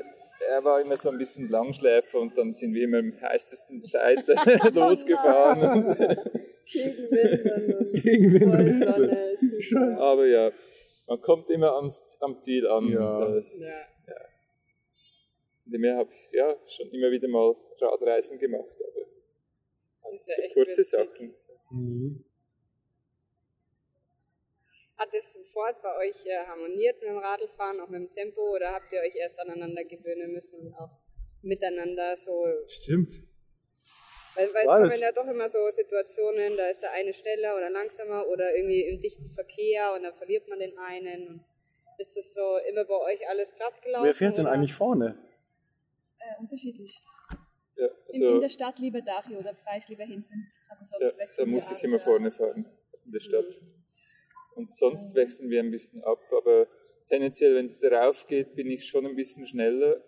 er 0.49 0.63
war 0.63 0.81
immer 0.81 0.97
so 0.97 1.09
ein 1.09 1.17
bisschen 1.17 1.47
Langschläfer 1.49 2.19
und 2.19 2.37
dann 2.37 2.51
sind 2.53 2.73
wir 2.73 2.83
immer 2.83 2.99
im 2.99 3.19
heißesten 3.21 3.87
Zeit 3.87 4.25
losgefahren. 4.73 5.61
Und 5.61 5.87
und 5.87 6.17
Hitze. 6.65 7.37
Vollsonne 8.49 9.31
ist 9.33 9.69
super. 9.69 9.97
Aber 9.99 10.25
ja, 10.27 10.51
man 11.07 11.21
kommt 11.21 11.49
immer 11.49 11.75
ans, 11.75 12.17
am 12.21 12.39
Ziel 12.41 12.67
an. 12.67 12.87
Ja. 12.89 13.11
Und 13.11 13.35
das, 13.35 13.59
Ja. 13.61 14.15
Von 15.63 15.71
dem 15.73 15.83
her 15.83 15.97
habe 15.97 16.09
ich 16.13 16.31
ja 16.31 16.55
schon 16.67 16.89
immer 16.89 17.11
wieder 17.11 17.27
mal 17.27 17.55
Radreisen 17.79 18.37
gemacht, 18.39 18.75
aber 18.79 19.05
Das 20.03 20.13
ist 20.21 20.27
ja 20.29 20.35
so 20.35 20.41
echt 20.41 20.53
kurze 20.53 20.81
witzig. 20.81 20.87
Sachen. 20.89 21.33
Mhm. 21.71 22.25
Hat 25.01 25.11
es 25.15 25.33
sofort 25.33 25.81
bei 25.81 25.97
euch 25.97 26.25
äh, 26.27 26.45
harmoniert 26.45 26.99
mit 27.01 27.09
dem 27.09 27.17
Radlfahren, 27.17 27.79
auch 27.79 27.89
mit 27.89 28.01
dem 28.01 28.09
Tempo, 28.11 28.41
oder 28.55 28.71
habt 28.71 28.93
ihr 28.93 28.99
euch 29.01 29.15
erst 29.15 29.39
aneinander 29.39 29.83
gewöhnen 29.83 30.31
müssen 30.31 30.59
und 30.67 30.75
auch 30.75 30.91
miteinander 31.41 32.15
so 32.15 32.45
Stimmt. 32.67 33.11
Weil, 34.35 34.53
weil 34.53 34.61
es 34.63 34.71
kommen 34.71 34.89
das- 34.89 35.01
ja 35.01 35.11
doch 35.11 35.27
immer 35.27 35.49
so 35.49 35.57
Situationen, 35.71 36.55
da 36.55 36.69
ist 36.69 36.83
der 36.83 36.91
eine 36.91 37.13
schneller 37.13 37.57
oder 37.57 37.71
langsamer 37.71 38.27
oder 38.27 38.55
irgendwie 38.55 38.81
im 38.83 38.99
dichten 38.99 39.25
Verkehr 39.25 39.93
und 39.93 40.03
dann 40.03 40.13
verliert 40.13 40.47
man 40.47 40.59
den 40.59 40.77
einen. 40.77 41.27
Und 41.29 41.45
ist 41.97 42.15
das 42.15 42.35
so 42.35 42.57
immer 42.69 42.85
bei 42.85 42.97
euch 43.11 43.27
alles 43.27 43.55
glatt 43.55 43.81
gelaufen? 43.81 44.05
Wer 44.05 44.13
fährt 44.13 44.37
denn 44.37 44.45
oder? 44.45 44.53
eigentlich 44.53 44.73
vorne? 44.75 45.17
Äh, 46.19 46.39
unterschiedlich. 46.39 47.01
Ja, 47.75 47.87
In, 47.87 48.21
in 48.21 48.27
also, 48.27 48.39
der 48.41 48.49
Stadt 48.49 48.77
lieber 48.77 49.01
Dario, 49.01 49.41
da 49.41 49.55
fahre 49.55 49.79
ich 49.79 49.87
lieber 49.87 50.03
hinten. 50.03 50.47
Aber 50.69 50.85
sonst 50.85 51.17
ja, 51.17 51.25
da 51.37 51.45
muss 51.45 51.71
ich 51.71 51.83
immer 51.83 51.97
vorne 51.97 52.29
fahren 52.29 52.65
in 53.03 53.11
der 53.11 53.19
Stadt. 53.19 53.47
Und 54.55 54.73
sonst 54.73 55.15
wechseln 55.15 55.49
wir 55.49 55.59
ein 55.61 55.71
bisschen 55.71 56.03
ab, 56.03 56.19
aber 56.31 56.67
tendenziell, 57.07 57.55
wenn 57.55 57.65
es 57.65 57.83
rauf 57.83 58.27
geht, 58.27 58.55
bin 58.55 58.69
ich 58.69 58.85
schon 58.85 59.05
ein 59.05 59.15
bisschen 59.15 59.45
schneller 59.45 60.03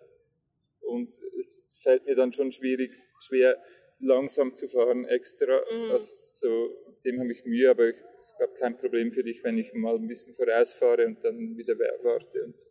und 0.80 1.10
es 1.38 1.80
fällt 1.82 2.04
mir 2.06 2.14
dann 2.14 2.32
schon 2.32 2.52
schwierig, 2.52 2.92
schwer 3.18 3.58
langsam 4.00 4.54
zu 4.54 4.68
fahren 4.68 5.04
extra. 5.06 5.60
Also 5.90 6.70
dem 7.04 7.20
habe 7.20 7.32
ich 7.32 7.44
Mühe, 7.44 7.70
aber 7.70 7.92
es 8.18 8.34
gab 8.38 8.54
kein 8.54 8.76
Problem 8.78 9.12
für 9.12 9.22
dich, 9.22 9.42
wenn 9.44 9.58
ich 9.58 9.72
mal 9.74 9.96
ein 9.96 10.06
bisschen 10.06 10.34
vorausfahre 10.34 11.06
und 11.06 11.22
dann 11.24 11.56
wieder 11.56 11.78
warte 11.78 12.44
und 12.44 12.58
so. 12.58 12.68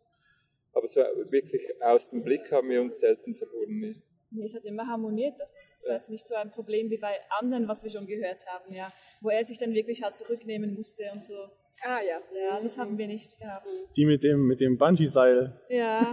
Aber 0.72 0.86
so 0.88 1.00
wirklich 1.30 1.82
aus 1.82 2.10
dem 2.10 2.24
Blick 2.24 2.50
haben 2.50 2.68
wir 2.68 2.80
uns 2.80 2.98
selten 2.98 3.34
verloren. 3.34 3.78
Nee. 3.78 3.94
Nee, 4.30 4.46
es 4.46 4.54
hat 4.54 4.64
immer 4.64 4.88
harmoniert. 4.88 5.38
Das, 5.38 5.56
das 5.76 5.86
war 5.86 5.94
jetzt 5.94 6.10
nicht 6.10 6.26
so 6.26 6.34
ein 6.34 6.50
Problem 6.50 6.90
wie 6.90 6.96
bei 6.96 7.20
anderen, 7.38 7.68
was 7.68 7.84
wir 7.84 7.90
schon 7.90 8.06
gehört 8.06 8.44
haben, 8.46 8.74
ja. 8.74 8.92
Wo 9.20 9.28
er 9.28 9.44
sich 9.44 9.58
dann 9.58 9.72
wirklich 9.74 10.02
halt 10.02 10.16
zurücknehmen 10.16 10.74
musste 10.74 11.04
und 11.12 11.24
so. 11.24 11.50
Ah 11.82 12.00
ja. 12.00 12.18
Ja, 12.48 12.60
das 12.62 12.78
haben 12.78 12.96
wir 12.96 13.06
nicht 13.06 13.38
gehabt. 13.38 13.66
Die 13.96 14.06
mit 14.06 14.22
dem, 14.22 14.46
mit 14.46 14.60
dem 14.60 14.78
Bungee-Seil. 14.78 15.54
Ja. 15.68 16.00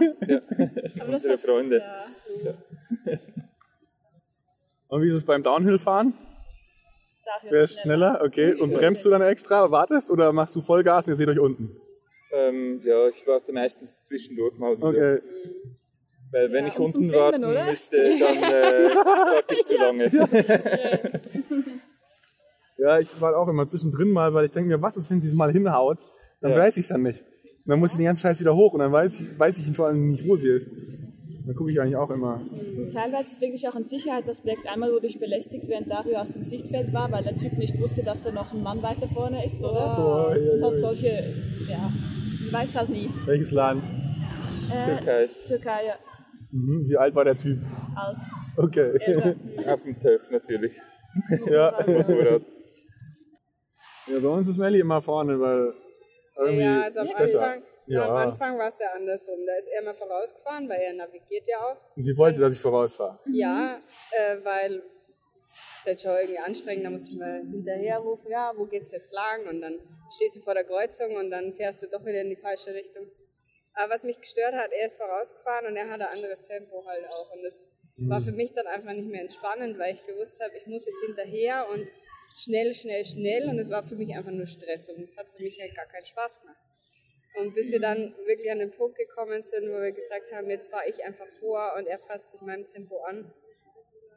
Aber 1.00 1.12
das 1.12 1.22
Unsere 1.24 1.38
Freunde. 1.38 1.78
ja. 1.78 2.58
Und 4.88 5.02
wie 5.02 5.08
ist 5.08 5.14
es 5.14 5.24
beim 5.24 5.42
Downhill-Fahren? 5.42 6.12
Wer 7.48 7.62
ist 7.62 7.80
schneller? 7.80 8.20
Okay. 8.22 8.52
Und 8.54 8.74
bremst 8.74 9.04
du 9.04 9.10
dann 9.10 9.22
extra, 9.22 9.70
wartest 9.70 10.10
oder 10.10 10.32
machst 10.32 10.54
du 10.54 10.60
Vollgas 10.60 11.06
und 11.06 11.12
ihr 11.12 11.16
seht 11.16 11.28
euch 11.28 11.38
unten? 11.38 11.74
Ähm, 12.32 12.80
ja, 12.84 13.08
ich 13.08 13.26
warte 13.26 13.52
meistens 13.52 14.04
zwischendurch 14.04 14.58
mal 14.58 14.76
wieder. 14.76 14.88
Okay. 14.88 15.22
Weil 16.30 16.52
wenn 16.52 16.64
Ja, 16.66 16.72
ich 16.72 16.78
unten 16.78 16.92
Filmen, 17.08 17.12
warten 17.14 17.44
oder? 17.44 17.64
müsste, 17.66 17.96
dann 17.96 18.36
äh, 18.42 18.94
warte 18.94 19.54
ich 19.54 19.64
zu 19.64 19.76
lange. 19.76 20.10
Ja, 22.82 22.98
ich 22.98 23.20
war 23.20 23.36
auch 23.36 23.48
immer 23.48 23.66
zwischendrin 23.68 24.10
mal, 24.10 24.32
weil 24.34 24.46
ich 24.46 24.50
denke 24.52 24.68
mir, 24.68 24.82
was 24.82 24.96
ist, 24.96 25.10
wenn 25.10 25.20
sie 25.20 25.28
es 25.28 25.34
mal 25.34 25.52
hinhaut? 25.52 25.98
Dann 26.40 26.52
Ja. 26.52 26.58
weiß 26.58 26.76
ich 26.76 26.82
es 26.82 26.88
dann 26.88 27.02
nicht. 27.02 27.20
Und 27.64 27.68
dann 27.70 27.78
muss 27.78 27.92
ich 27.92 27.96
den 27.98 28.06
ganzen 28.06 28.22
Scheiß 28.22 28.40
wieder 28.40 28.54
hoch 28.56 28.72
und 28.72 28.80
dann 28.80 28.90
weiß 28.90 29.20
ich, 29.20 29.38
weiß 29.38 29.58
ich 29.58 29.76
vor 29.76 29.86
allem 29.86 30.10
nicht, 30.10 30.26
wo 30.28 30.36
sie 30.36 30.48
ist. 30.48 30.70
Da 31.46 31.52
gucke 31.54 31.70
ich 31.72 31.80
eigentlich 31.80 31.96
auch 31.96 32.10
immer. 32.10 32.40
Und 32.40 32.92
teilweise 32.92 33.22
ist 33.28 33.32
es 33.34 33.40
wirklich 33.40 33.68
auch 33.68 33.74
ein 33.74 33.84
Sicherheitsaspekt. 33.84 34.62
Einmal 34.72 34.92
wurde 34.92 35.06
ich 35.06 35.18
belästigt, 35.18 35.68
während 35.68 35.90
Dario 35.90 36.16
aus 36.18 36.30
dem 36.32 36.44
Sichtfeld 36.44 36.92
war, 36.92 37.10
weil 37.12 37.22
der 37.24 37.36
Typ 37.36 37.52
nicht 37.58 37.78
wusste, 37.80 38.02
dass 38.04 38.22
da 38.22 38.30
noch 38.32 38.52
ein 38.52 38.62
Mann 38.62 38.80
weiter 38.82 39.08
vorne 39.08 39.44
ist, 39.44 39.58
oder? 39.60 39.96
Oh, 39.98 40.34
ja, 40.34 40.52
Und 40.54 40.64
hat 40.64 40.72
ja. 40.74 40.78
solche, 40.80 41.34
ja, 41.68 41.92
man 42.44 42.52
weiß 42.52 42.76
halt 42.76 42.90
nie. 42.90 43.08
Welches 43.26 43.50
Land? 43.50 43.82
Äh, 44.72 44.96
Türkei. 44.96 45.28
Türkei, 45.46 45.86
ja, 45.86 45.94
Mhm. 46.54 46.86
Wie 46.86 46.96
alt 46.98 47.14
war 47.14 47.24
der 47.24 47.36
Typ? 47.38 47.60
alt, 47.94 48.18
Okay. 48.56 49.36
Auf 49.66 49.82
dem 49.84 49.98
TÜV 49.98 50.30
natürlich. 50.30 50.74
ja. 51.50 51.72
Ja, 54.06 54.18
bei 54.18 54.28
uns 54.28 54.48
ist 54.48 54.58
Melli 54.58 54.80
immer 54.80 55.00
vorne, 55.00 55.38
weil 55.40 55.72
irgendwie 56.36 56.64
Ja, 56.64 56.82
also 56.82 57.00
am 57.00 57.06
ist 57.06 57.16
besser. 57.16 57.40
Anfang, 57.40 57.62
ja. 57.86 58.08
am. 58.08 58.30
Anfang 58.30 58.58
war 58.58 58.68
es 58.68 58.78
ja 58.78 58.88
andersrum. 58.96 59.38
Da 59.46 59.56
ist 59.56 59.68
er 59.68 59.82
mal 59.82 59.94
vorausgefahren, 59.94 60.68
weil 60.68 60.80
er 60.80 60.94
navigiert 60.94 61.46
ja 61.46 61.58
auch. 61.58 61.96
Und 61.96 62.02
sie 62.04 62.16
wollte, 62.16 62.40
dass 62.40 62.54
ich 62.54 62.60
vorausfahre. 62.60 63.18
Ja, 63.26 63.80
äh, 64.10 64.36
weil 64.44 64.82
es 65.84 65.92
ist 65.94 66.02
schon 66.02 66.12
irgendwie 66.12 66.38
anstrengend, 66.38 66.86
da 66.86 66.90
musst 66.90 67.12
du 67.12 67.18
mal 67.18 67.42
hinterher 67.42 67.98
rufen, 67.98 68.30
ja, 68.30 68.52
wo 68.56 68.66
geht's 68.66 68.90
jetzt 68.90 69.12
lang? 69.12 69.46
Und 69.48 69.60
dann 69.60 69.78
stehst 70.10 70.36
du 70.36 70.40
vor 70.40 70.54
der 70.54 70.64
Kreuzung 70.64 71.16
und 71.16 71.30
dann 71.30 71.52
fährst 71.52 71.82
du 71.82 71.88
doch 71.88 72.04
wieder 72.04 72.20
in 72.22 72.30
die 72.30 72.36
falsche 72.36 72.72
Richtung. 72.72 73.06
Aber 73.74 73.94
was 73.94 74.04
mich 74.04 74.20
gestört 74.20 74.54
hat, 74.54 74.70
er 74.72 74.86
ist 74.86 74.96
vorausgefahren 74.96 75.66
und 75.66 75.76
er 75.76 75.88
hat 75.88 76.00
ein 76.00 76.08
anderes 76.08 76.42
Tempo 76.42 76.84
halt 76.86 77.04
auch. 77.08 77.34
Und 77.34 77.42
das 77.42 77.70
war 77.96 78.20
für 78.20 78.32
mich 78.32 78.52
dann 78.52 78.66
einfach 78.66 78.92
nicht 78.92 79.08
mehr 79.08 79.22
entspannend, 79.22 79.78
weil 79.78 79.94
ich 79.94 80.06
gewusst 80.06 80.42
habe, 80.42 80.56
ich 80.56 80.66
muss 80.66 80.86
jetzt 80.86 81.00
hinterher 81.06 81.66
und 81.70 81.86
schnell, 82.38 82.74
schnell, 82.74 83.04
schnell. 83.04 83.48
Und 83.48 83.58
es 83.58 83.70
war 83.70 83.82
für 83.82 83.94
mich 83.96 84.14
einfach 84.14 84.32
nur 84.32 84.46
Stress 84.46 84.88
und 84.88 85.00
es 85.02 85.16
hat 85.16 85.30
für 85.30 85.42
mich 85.42 85.60
halt 85.60 85.74
gar 85.74 85.86
keinen 85.86 86.04
Spaß 86.06 86.40
gemacht. 86.40 86.56
Und 87.38 87.54
bis 87.54 87.70
wir 87.70 87.80
dann 87.80 88.14
wirklich 88.26 88.50
an 88.50 88.58
den 88.58 88.70
Punkt 88.70 88.96
gekommen 88.96 89.42
sind, 89.42 89.68
wo 89.70 89.80
wir 89.80 89.92
gesagt 89.92 90.30
haben, 90.32 90.50
jetzt 90.50 90.70
fahre 90.70 90.88
ich 90.88 91.02
einfach 91.02 91.28
vor 91.40 91.74
und 91.78 91.86
er 91.86 91.98
passt 91.98 92.30
sich 92.32 92.42
meinem 92.42 92.66
Tempo 92.66 92.98
an, 93.04 93.30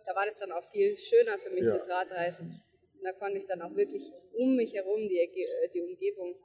da 0.05 0.15
war 0.15 0.25
das 0.25 0.37
dann 0.37 0.51
auch 0.51 0.63
viel 0.71 0.95
schöner 0.97 1.37
für 1.37 1.49
mich, 1.51 1.63
Ja. 1.63 1.71
das 1.71 1.89
Radreisen. 1.89 2.61
Und 2.97 3.03
da 3.03 3.13
konnte 3.13 3.37
ich 3.39 3.45
dann 3.45 3.61
auch 3.61 3.73
wirklich 3.75 4.11
um 4.37 4.55
mich 4.55 4.73
herum 4.73 5.07
die, 5.07 5.17
äh, 5.19 5.69
die 5.73 5.81
Umgebung 5.81 6.35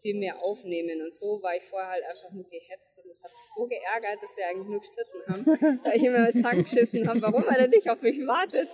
viel 0.00 0.14
mehr 0.18 0.40
aufnehmen. 0.42 1.02
Und 1.02 1.14
so 1.14 1.42
war 1.42 1.56
ich 1.56 1.64
vorher 1.64 1.90
halt 1.90 2.04
einfach 2.04 2.30
nur 2.32 2.44
gehetzt. 2.48 3.00
Und 3.00 3.08
das 3.08 3.22
hat 3.24 3.32
mich 3.32 3.50
so 3.56 3.66
geärgert, 3.66 4.22
dass 4.22 4.36
wir 4.36 4.46
eigentlich 4.48 4.68
nur 4.68 4.80
gestritten 4.80 5.22
haben, 5.26 5.46
weil 5.84 5.96
ich 5.96 6.04
immer 6.04 6.26
mit 6.32 6.42
Zank 6.42 6.64
geschissen 6.64 7.08
habe, 7.08 7.20
warum 7.22 7.44
er 7.48 7.58
denn 7.62 7.70
nicht 7.70 7.88
auf 7.90 8.00
mich 8.00 8.24
wartet, 8.26 8.68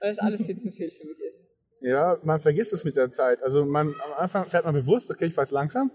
weil 0.00 0.10
das 0.10 0.18
alles 0.18 0.46
viel 0.46 0.58
zu 0.58 0.70
viel 0.70 0.90
für 0.90 1.06
mich 1.06 1.20
ist. 1.20 1.47
Ja, 1.80 2.18
man 2.22 2.40
vergisst 2.40 2.72
es 2.72 2.84
mit 2.84 2.96
der 2.96 3.10
Zeit. 3.10 3.42
Also 3.42 3.64
man, 3.64 3.88
am 3.88 4.12
Anfang 4.16 4.44
fährt 4.46 4.64
man 4.64 4.74
bewusst, 4.74 5.10
okay, 5.10 5.26
ich 5.26 5.34
fahre 5.34 5.44
jetzt 5.44 5.52
langsam. 5.52 5.90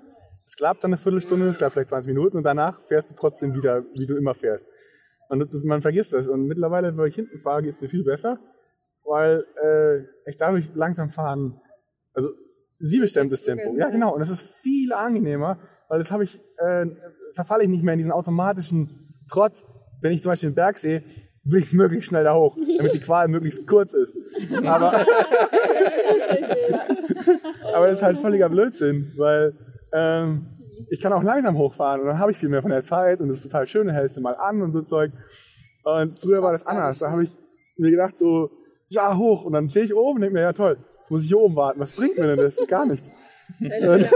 Es 0.45 0.55
klappt 0.55 0.83
dann 0.83 0.89
eine 0.91 0.97
Viertelstunde, 0.97 1.47
es 1.47 1.57
klappt 1.57 1.73
vielleicht 1.73 1.89
20 1.89 2.13
Minuten 2.13 2.37
und 2.37 2.43
danach 2.43 2.81
fährst 2.81 3.09
du 3.09 3.15
trotzdem 3.15 3.53
wieder, 3.53 3.83
wie 3.93 4.05
du 4.05 4.15
immer 4.15 4.33
fährst. 4.33 4.65
Und 5.29 5.63
man 5.65 5.81
vergisst 5.81 6.13
das. 6.13 6.27
Und 6.27 6.47
mittlerweile, 6.47 6.95
wenn 6.95 7.07
ich 7.07 7.15
hinten 7.15 7.39
fahre, 7.39 7.63
geht 7.63 7.73
es 7.73 7.81
mir 7.81 7.89
viel 7.89 8.03
besser, 8.03 8.37
weil 9.05 9.45
äh, 9.63 10.29
ich 10.29 10.37
dadurch 10.37 10.69
langsam 10.73 11.09
fahren, 11.09 11.59
also 12.13 12.29
sie 12.77 12.99
bestimmt 12.99 13.31
das 13.31 13.41
Tempo. 13.41 13.75
Ja, 13.77 13.89
genau. 13.89 14.13
Und 14.13 14.19
das 14.19 14.29
ist 14.29 14.41
viel 14.41 14.93
angenehmer, 14.93 15.59
weil 15.87 15.99
das 15.99 16.11
habe 16.11 16.23
ich, 16.23 16.39
äh, 16.57 16.85
verfalle 17.33 17.63
ich 17.63 17.69
nicht 17.69 17.83
mehr 17.83 17.93
in 17.93 17.99
diesen 17.99 18.11
automatischen 18.11 19.05
Trott. 19.29 19.63
Wenn 20.01 20.11
ich 20.11 20.21
zum 20.21 20.31
Beispiel 20.31 20.49
den 20.49 20.55
Berg 20.55 20.77
sehe, 20.77 21.03
will 21.45 21.59
ich 21.59 21.73
möglichst 21.73 22.09
schnell 22.09 22.23
da 22.23 22.35
hoch, 22.35 22.57
damit 22.77 22.93
die 22.93 23.00
Qual 23.00 23.27
möglichst 23.27 23.67
kurz 23.67 23.93
ist. 23.93 24.15
Aber 24.65 25.05
aber 27.73 27.88
das 27.88 27.97
ist 28.00 28.03
halt 28.03 28.17
völliger 28.19 28.50
Blödsinn, 28.50 29.12
weil 29.17 29.53
ähm, 29.91 30.45
ich 30.89 31.01
kann 31.01 31.13
auch 31.13 31.23
langsam 31.23 31.57
hochfahren 31.57 32.01
und 32.01 32.07
dann 32.07 32.19
habe 32.19 32.31
ich 32.31 32.38
viel 32.38 32.50
mehr 32.50 32.62
von 32.62 32.71
der 32.71 32.83
Zeit 32.83 33.19
und 33.19 33.27
das 33.27 33.38
ist 33.38 33.43
total 33.43 33.67
schön, 33.67 33.88
dann 33.88 33.95
hältst 33.95 34.17
du 34.17 34.21
mal 34.21 34.35
an 34.35 34.62
und 34.62 34.73
so 34.73 34.81
Zeug. 34.81 35.12
Und 35.83 36.19
früher 36.19 36.41
war 36.41 36.51
das 36.51 36.65
anders. 36.65 37.00
Da 37.00 37.12
habe 37.12 37.23
ich 37.23 37.31
mir 37.77 37.91
gedacht 37.91 38.17
so, 38.17 38.50
ja, 38.89 39.17
hoch. 39.17 39.43
Und 39.43 39.53
dann 39.53 39.69
stehe 39.69 39.85
ich 39.85 39.93
oben 39.93 40.15
und 40.15 40.21
denke 40.21 40.35
mir, 40.35 40.41
ja 40.41 40.53
toll, 40.53 40.77
jetzt 41.00 41.12
muss 41.12 41.23
ich 41.23 41.27
hier 41.27 41.39
oben 41.39 41.55
warten. 41.55 41.79
Was 41.79 41.91
bringt 41.91 42.17
mir 42.17 42.35
denn 42.35 42.38
das? 42.38 42.57
Gar 42.67 42.85
nichts. 42.85 43.12
Das 43.59 43.59
ist 43.59 43.83
wieder 43.83 43.97
lustig, 43.97 44.12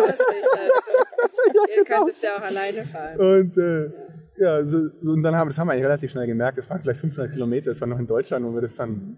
also. 0.53 1.67
Ihr 1.77 1.85
könnt 1.85 2.09
es 2.09 2.21
ja 2.21 2.37
auch 2.37 2.41
alleine 2.41 2.83
fahren. 2.83 3.19
Und 3.19 3.57
äh, 3.57 3.85
ja, 3.85 3.91
so, 4.37 4.89
so, 5.01 5.11
und 5.11 5.23
dann 5.23 5.35
haben, 5.35 5.47
das 5.49 5.57
haben 5.57 5.67
wir 5.67 5.73
eigentlich 5.73 5.85
relativ 5.85 6.11
schnell 6.11 6.27
gemerkt. 6.27 6.57
Das 6.57 6.69
waren 6.69 6.79
vielleicht 6.81 6.99
500 7.01 7.31
Kilometer, 7.31 7.71
das 7.71 7.81
war 7.81 7.87
noch 7.87 7.99
in 7.99 8.07
Deutschland, 8.07 8.45
wo 8.45 8.53
wir 8.53 8.61
das 8.61 8.75
dann 8.75 8.91
In 8.93 9.17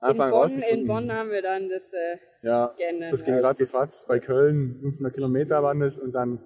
Anfang 0.00 0.30
Bonn, 0.30 0.52
in 0.52 0.86
Bonn 0.86 1.12
haben 1.12 1.30
wir 1.30 1.42
dann 1.42 1.68
das 1.68 1.92
äh, 1.92 2.16
Ja, 2.42 2.74
geändert. 2.76 3.12
das 3.12 3.24
ging 3.24 3.34
Ja, 3.34 3.40
gerade 3.40 3.58
so 3.58 3.66
fatz. 3.66 4.04
Bei 4.06 4.18
Köln 4.18 4.78
500 4.80 5.14
Kilometer 5.14 5.62
waren 5.62 5.80
das 5.80 5.98
und 5.98 6.12
dann 6.12 6.40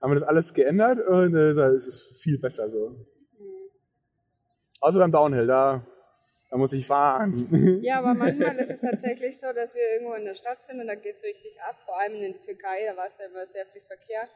haben 0.00 0.10
wir 0.10 0.14
das 0.18 0.22
alles 0.28 0.54
geändert 0.54 1.06
und 1.06 1.34
äh, 1.34 1.50
es 1.50 1.86
ist 1.86 2.22
viel 2.22 2.38
besser 2.38 2.68
so. 2.70 2.94
Außer 4.80 4.98
beim 5.00 5.10
Downhill, 5.10 5.46
da, 5.46 5.84
da 6.50 6.56
muss 6.56 6.72
ich 6.72 6.86
fahren. 6.86 7.80
Ja, 7.82 7.98
aber 7.98 8.14
manchmal 8.14 8.56
ist 8.58 8.70
es 8.70 8.80
tatsächlich 8.80 9.38
so, 9.40 9.52
dass 9.52 9.74
wir 9.74 9.82
irgendwo 9.92 10.14
in 10.14 10.24
der 10.24 10.34
Stadt 10.34 10.62
sind 10.64 10.80
und 10.80 10.86
da 10.86 10.94
geht 10.94 11.16
es 11.16 11.24
richtig 11.24 11.52
ab. 11.68 11.76
Vor 11.84 11.98
allem 12.00 12.14
in 12.14 12.32
der 12.32 12.42
Türkei, 12.42 12.86
da 12.88 12.96
war 12.96 13.06
es 13.06 13.18
ja 13.18 13.26
immer 13.26 13.44
sehr 13.46 13.66
viel 13.66 13.82
Verkehr. 13.82 14.28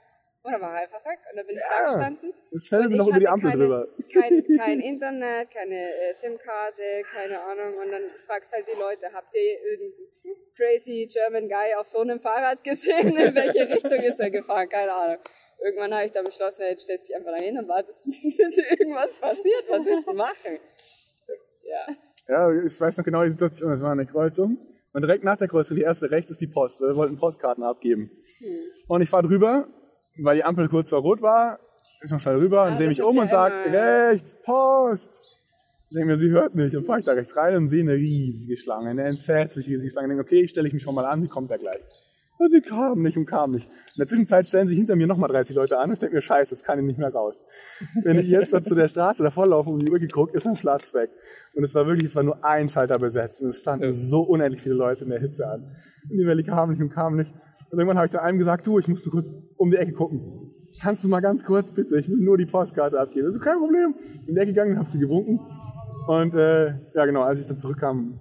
Und 0.44 0.52
da 0.52 0.60
war 0.60 0.74
er 0.74 0.82
einfach 0.82 1.04
weg. 1.04 1.18
Und 1.30 1.36
da 1.36 1.42
bin 1.42 1.54
ich 1.54 1.62
da 1.62 1.84
Ja, 1.84 1.92
gestanden. 1.92 2.34
Es 2.50 2.68
fällt 2.68 2.90
mir 2.90 2.96
noch 2.96 3.08
über 3.08 3.20
die 3.20 3.28
Ampel 3.28 3.50
keine, 3.50 3.62
drüber. 3.62 3.88
Kein, 4.12 4.44
kein 4.58 4.80
Internet, 4.80 5.50
keine 5.50 5.76
äh, 5.76 6.12
SIM-Karte, 6.12 6.82
keine 7.10 7.40
Ahnung. 7.40 7.76
Und 7.78 7.92
dann 7.92 8.02
fragst 8.26 8.52
halt 8.52 8.66
die 8.66 8.78
Leute, 8.78 9.06
habt 9.12 9.34
ihr 9.34 9.60
irgendeinen 9.70 10.52
crazy 10.56 11.08
German 11.10 11.48
Guy 11.48 11.74
auf 11.78 11.86
so 11.86 12.00
einem 12.00 12.18
Fahrrad 12.18 12.62
gesehen? 12.64 13.16
In 13.16 13.34
welche 13.34 13.68
Richtung 13.68 14.00
ist 14.00 14.18
er 14.18 14.30
gefahren? 14.30 14.68
Keine 14.68 14.92
Ahnung. 14.92 15.18
Irgendwann 15.64 15.94
habe 15.94 16.06
ich 16.06 16.12
dann 16.12 16.24
beschlossen, 16.24 16.62
jetzt 16.62 16.82
stellst 16.82 17.04
du 17.04 17.12
dich 17.12 17.16
einfach 17.16 17.38
dahin 17.38 17.56
und 17.58 17.68
wartest, 17.68 18.04
bis 18.04 18.58
irgendwas 18.58 19.12
passiert. 19.12 19.64
Was 19.68 19.86
willst 19.86 20.08
du 20.08 20.12
machen? 20.12 20.58
Ja. 21.62 21.86
Ja, 22.28 22.64
ich 22.64 22.80
weiß 22.80 22.98
noch 22.98 23.04
genau 23.04 23.22
die 23.24 23.30
Situation. 23.30 23.70
Das 23.70 23.82
war 23.82 23.92
eine 23.92 24.06
Kreuzung. 24.06 24.58
Und 24.92 25.02
direkt 25.02 25.24
nach 25.24 25.36
der 25.36 25.48
Kreuzung, 25.48 25.76
die 25.76 25.82
erste 25.82 26.10
rechts, 26.10 26.30
ist 26.32 26.40
die 26.40 26.46
Post. 26.48 26.80
Wir 26.80 26.94
wollten 26.96 27.16
Postkarten 27.16 27.64
abgeben. 27.64 28.10
Und 28.88 29.00
ich 29.00 29.08
fahre 29.08 29.26
drüber, 29.26 29.68
weil 30.18 30.36
die 30.36 30.44
Ampel 30.44 30.68
kurz 30.68 30.90
vor 30.90 31.00
Rot 31.00 31.22
war. 31.22 31.58
Ich 32.04 32.10
noch 32.10 32.20
schnell 32.20 32.36
rüber 32.36 32.62
und 32.64 32.72
Ah, 32.72 32.78
das 32.78 32.88
mich 32.88 32.98
ist 32.98 33.04
um 33.04 33.16
ja 33.16 33.22
und 33.22 33.30
sage, 33.30 33.54
rechts, 33.66 34.36
Post. 34.42 35.38
Ich 35.84 35.94
denke 35.94 36.06
mir, 36.08 36.16
sie 36.16 36.30
hört 36.30 36.54
nicht. 36.54 36.74
Und 36.74 36.84
fahre 36.84 36.98
ich 36.98 37.04
da 37.04 37.12
rechts 37.12 37.36
rein 37.36 37.56
und 37.56 37.68
sehe 37.68 37.82
eine 37.82 37.94
riesige 37.94 38.56
Schlange, 38.56 38.90
eine 38.90 39.04
entsetzlich 39.04 39.68
riesige 39.68 39.90
Schlange. 39.90 40.08
Ich 40.08 40.10
denke, 40.16 40.24
okay, 40.24 40.48
stelle 40.48 40.66
ich 40.66 40.74
mich 40.74 40.82
schon 40.82 40.94
mal 40.94 41.04
an, 41.04 41.22
sie 41.22 41.28
kommt 41.28 41.50
ja 41.50 41.58
gleich. 41.58 41.82
Und 42.38 42.50
sie 42.50 42.60
kam 42.60 43.02
nicht 43.02 43.16
und 43.16 43.26
kam 43.26 43.52
nicht. 43.52 43.66
In 43.66 43.98
der 43.98 44.06
Zwischenzeit 44.08 44.46
stellen 44.48 44.66
sich 44.66 44.76
hinter 44.76 44.96
mir 44.96 45.06
nochmal 45.06 45.28
30 45.28 45.54
Leute 45.54 45.78
an 45.78 45.90
und 45.90 45.92
ich 45.92 45.98
denke 46.00 46.16
mir, 46.16 46.22
scheiße, 46.22 46.54
jetzt 46.54 46.64
kann 46.64 46.78
ich 46.78 46.84
nicht 46.84 46.98
mehr 46.98 47.12
raus. 47.12 47.40
Wenn 48.02 48.18
ich 48.18 48.26
jetzt 48.26 48.64
zu 48.64 48.74
der 48.74 48.88
Straße 48.88 49.22
davor 49.22 49.46
laufe 49.46 49.70
und 49.70 49.74
um 49.76 49.84
die 49.84 49.92
Uhr 49.92 50.00
geguckt, 50.00 50.34
ist 50.34 50.44
mein 50.44 50.56
Platz 50.56 50.92
weg. 50.92 51.10
Und 51.54 51.62
es 51.62 51.72
war 51.74 51.86
wirklich, 51.86 52.06
es 52.06 52.16
war 52.16 52.24
nur 52.24 52.44
ein 52.44 52.68
Schalter 52.68 52.98
besetzt. 52.98 53.42
Und 53.42 53.50
es 53.50 53.60
standen 53.60 53.92
so 53.92 54.22
unendlich 54.22 54.60
viele 54.60 54.74
Leute 54.74 55.04
in 55.04 55.10
der 55.10 55.20
Hitze 55.20 55.46
an. 55.46 55.76
Und 56.10 56.18
die 56.18 56.26
Welle 56.26 56.42
kam 56.42 56.70
nicht 56.70 56.80
und 56.80 56.90
kam 56.90 57.16
nicht. 57.16 57.32
Und 57.72 57.78
irgendwann 57.78 57.96
habe 57.96 58.04
ich 58.06 58.12
dann 58.12 58.20
einem 58.20 58.38
gesagt, 58.38 58.66
du, 58.66 58.78
ich 58.78 58.86
musste 58.86 59.08
kurz 59.08 59.34
um 59.56 59.70
die 59.70 59.78
Ecke 59.78 59.92
gucken. 59.92 60.54
Kannst 60.82 61.04
du 61.04 61.08
mal 61.08 61.20
ganz 61.20 61.42
kurz 61.42 61.72
bitte, 61.72 61.98
ich 61.98 62.08
will 62.08 62.18
nur 62.18 62.36
die 62.36 62.44
Postkarte 62.44 63.00
abgeben. 63.00 63.24
Das 63.24 63.34
ist 63.36 63.40
kein 63.42 63.58
Problem. 63.58 63.94
In 64.26 64.34
die 64.34 64.40
Ecke 64.40 64.48
gegangen, 64.52 64.76
habe 64.76 64.86
sie 64.86 64.98
gewunken. 64.98 65.40
Und 66.06 66.34
äh, 66.34 66.66
ja 66.94 67.06
genau, 67.06 67.22
als 67.22 67.40
ich 67.40 67.46
dann 67.46 67.56
zurückkam, 67.56 68.18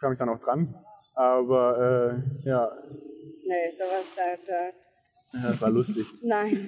kam 0.00 0.12
ich 0.12 0.18
dann 0.18 0.30
auch 0.30 0.38
dran. 0.38 0.74
Aber 1.14 2.22
äh, 2.44 2.48
ja, 2.48 2.70
Nee, 3.44 3.70
sowas, 3.72 4.14
da, 4.16 4.22
da, 4.46 5.38
ja, 5.42 5.50
das 5.50 5.60
war 5.60 5.70
lustig. 5.70 6.06
nein, 6.22 6.66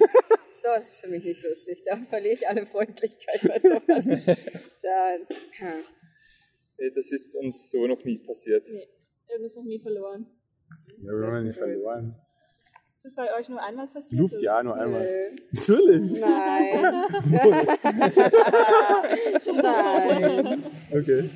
sowas 0.51 0.83
ist 0.83 1.01
für 1.01 1.07
mich 1.09 1.23
nicht 1.23 1.43
lustig. 1.43 1.81
Da 1.85 1.95
verliere 1.97 2.33
ich 2.35 2.47
alle 2.47 2.65
Freundlichkeit 2.65 3.41
bei 3.41 3.59
sowas. 3.63 4.05
Da, 4.83 5.15
ja. 5.65 5.73
Äh, 6.77 6.91
Das 6.93 7.11
ist 7.11 7.35
uns 7.35 7.71
so 7.71 7.87
noch 7.87 8.03
nie 8.03 8.19
passiert. 8.19 8.67
Nee, 8.69 8.87
irgendwas 9.29 9.55
noch 9.55 9.63
nie 9.63 9.79
verloren. 9.79 10.27
Ja, 10.97 11.11
wir 11.11 11.25
haben 11.25 11.33
ja 11.33 11.39
ist 11.39 11.45
nicht 11.45 11.57
verloren. 11.57 12.15
Ist 12.95 13.05
das 13.05 13.15
bei 13.15 13.37
euch 13.37 13.49
nur 13.49 13.61
einmal 13.61 13.87
passiert? 13.87 14.21
Luft, 14.21 14.41
ja, 14.41 14.63
nur 14.63 14.75
einmal. 14.75 15.01
Nö. 15.01 15.35
Natürlich. 15.51 16.21
Nein. 16.21 17.05
Nein. 19.61 20.63
Okay. 20.91 21.29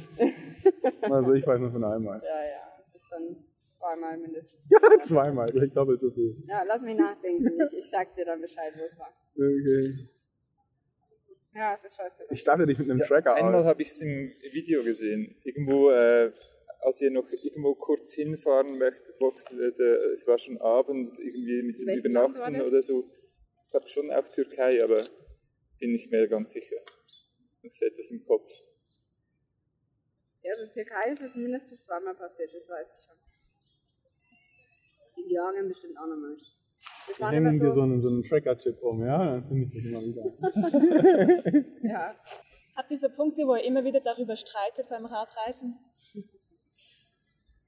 Also 1.02 1.34
ich 1.34 1.46
weiß 1.46 1.60
nur 1.60 1.72
von 1.72 1.84
einmal. 1.84 2.22
Ja, 2.24 2.44
ja, 2.44 2.80
es 2.82 2.96
ist 2.96 3.10
schon 3.10 3.36
zweimal 3.68 4.18
mindestens. 4.18 4.70
Ja, 4.70 4.80
zweimal, 5.04 5.48
gleich 5.48 5.72
doppelt 5.74 6.00
so 6.02 6.10
viel. 6.12 6.36
Ja, 6.48 6.64
lass 6.64 6.82
mich 6.82 6.96
nachdenken. 6.96 7.60
Ich, 7.62 7.80
ich 7.80 7.90
sag 7.90 8.14
dir 8.14 8.26
dann 8.26 8.42
Bescheid, 8.42 8.74
wo 8.78 8.84
es 8.84 8.98
war. 8.98 9.14
Okay. 9.36 10.08
Ja, 11.54 11.78
es 11.84 11.96
schäuft 11.96 12.24
Ich 12.30 12.42
starte 12.42 12.66
dich 12.66 12.78
mit 12.78 12.90
einem 12.90 13.00
Tracker 13.00 13.34
Einmal 13.34 13.56
aus. 13.56 13.66
habe 13.66 13.82
ich 13.82 13.90
es 13.90 14.02
im 14.02 14.32
Video 14.52 14.84
gesehen. 14.84 15.36
Irgendwo, 15.44 15.90
äh, 15.90 16.32
als 16.88 17.02
ihr 17.02 17.12
noch 17.12 17.30
irgendwo 17.30 17.76
kurz 17.76 18.14
hinfahren 18.14 18.78
möchtet, 18.78 19.16
äh, 19.20 20.12
es 20.14 20.26
war 20.26 20.38
schon 20.38 20.58
Abend, 20.60 21.12
irgendwie 21.20 21.62
mit 21.64 21.82
dem 21.82 21.88
war 21.88 21.96
Übernachten 21.96 22.62
oder 22.62 22.82
so. 22.82 23.02
Ich 23.02 23.70
glaube 23.72 23.88
schon 23.88 24.10
auch 24.10 24.28
Türkei, 24.30 24.82
aber 24.82 25.06
bin 25.80 25.92
nicht 25.92 26.10
mehr 26.10 26.28
ganz 26.28 26.54
sicher. 26.54 26.78
Ich 27.62 27.76
habe 27.82 27.92
etwas 27.92 28.10
im 28.10 28.24
Kopf. 28.24 28.50
Ja, 30.42 30.52
also 30.54 30.72
Türkei 30.72 31.12
ist 31.12 31.22
es 31.22 31.36
mindestens 31.36 31.84
zweimal 31.84 32.16
passiert, 32.16 32.54
das 32.54 32.70
weiß 32.70 32.94
ich 32.98 33.04
schon. 33.04 33.16
In 35.18 35.28
Georgien 35.28 35.68
bestimmt 35.68 35.98
auch 35.98 36.08
nochmal. 36.08 36.38
Das 37.08 37.20
immer 37.20 37.32
hängen 37.32 37.58
so 37.58 37.72
so, 37.72 37.82
einen, 37.82 38.02
so 38.02 38.10
einen 38.10 38.24
Tracker-Chip 38.24 38.82
um, 38.82 39.04
ja? 39.06 39.18
Dann 39.18 39.48
finde 39.48 39.66
ich 39.66 39.74
das 39.74 39.84
immer 39.84 40.02
wieder. 40.02 41.66
ja, 41.84 42.16
Habt 42.78 42.92
ihr 42.92 42.98
so 42.98 43.10
Punkte, 43.10 43.42
wo 43.48 43.56
ihr 43.56 43.64
immer 43.64 43.84
wieder 43.84 44.00
darüber 44.00 44.38
streitet 44.38 44.88
beim 44.88 45.08
Radreisen? 45.08 45.80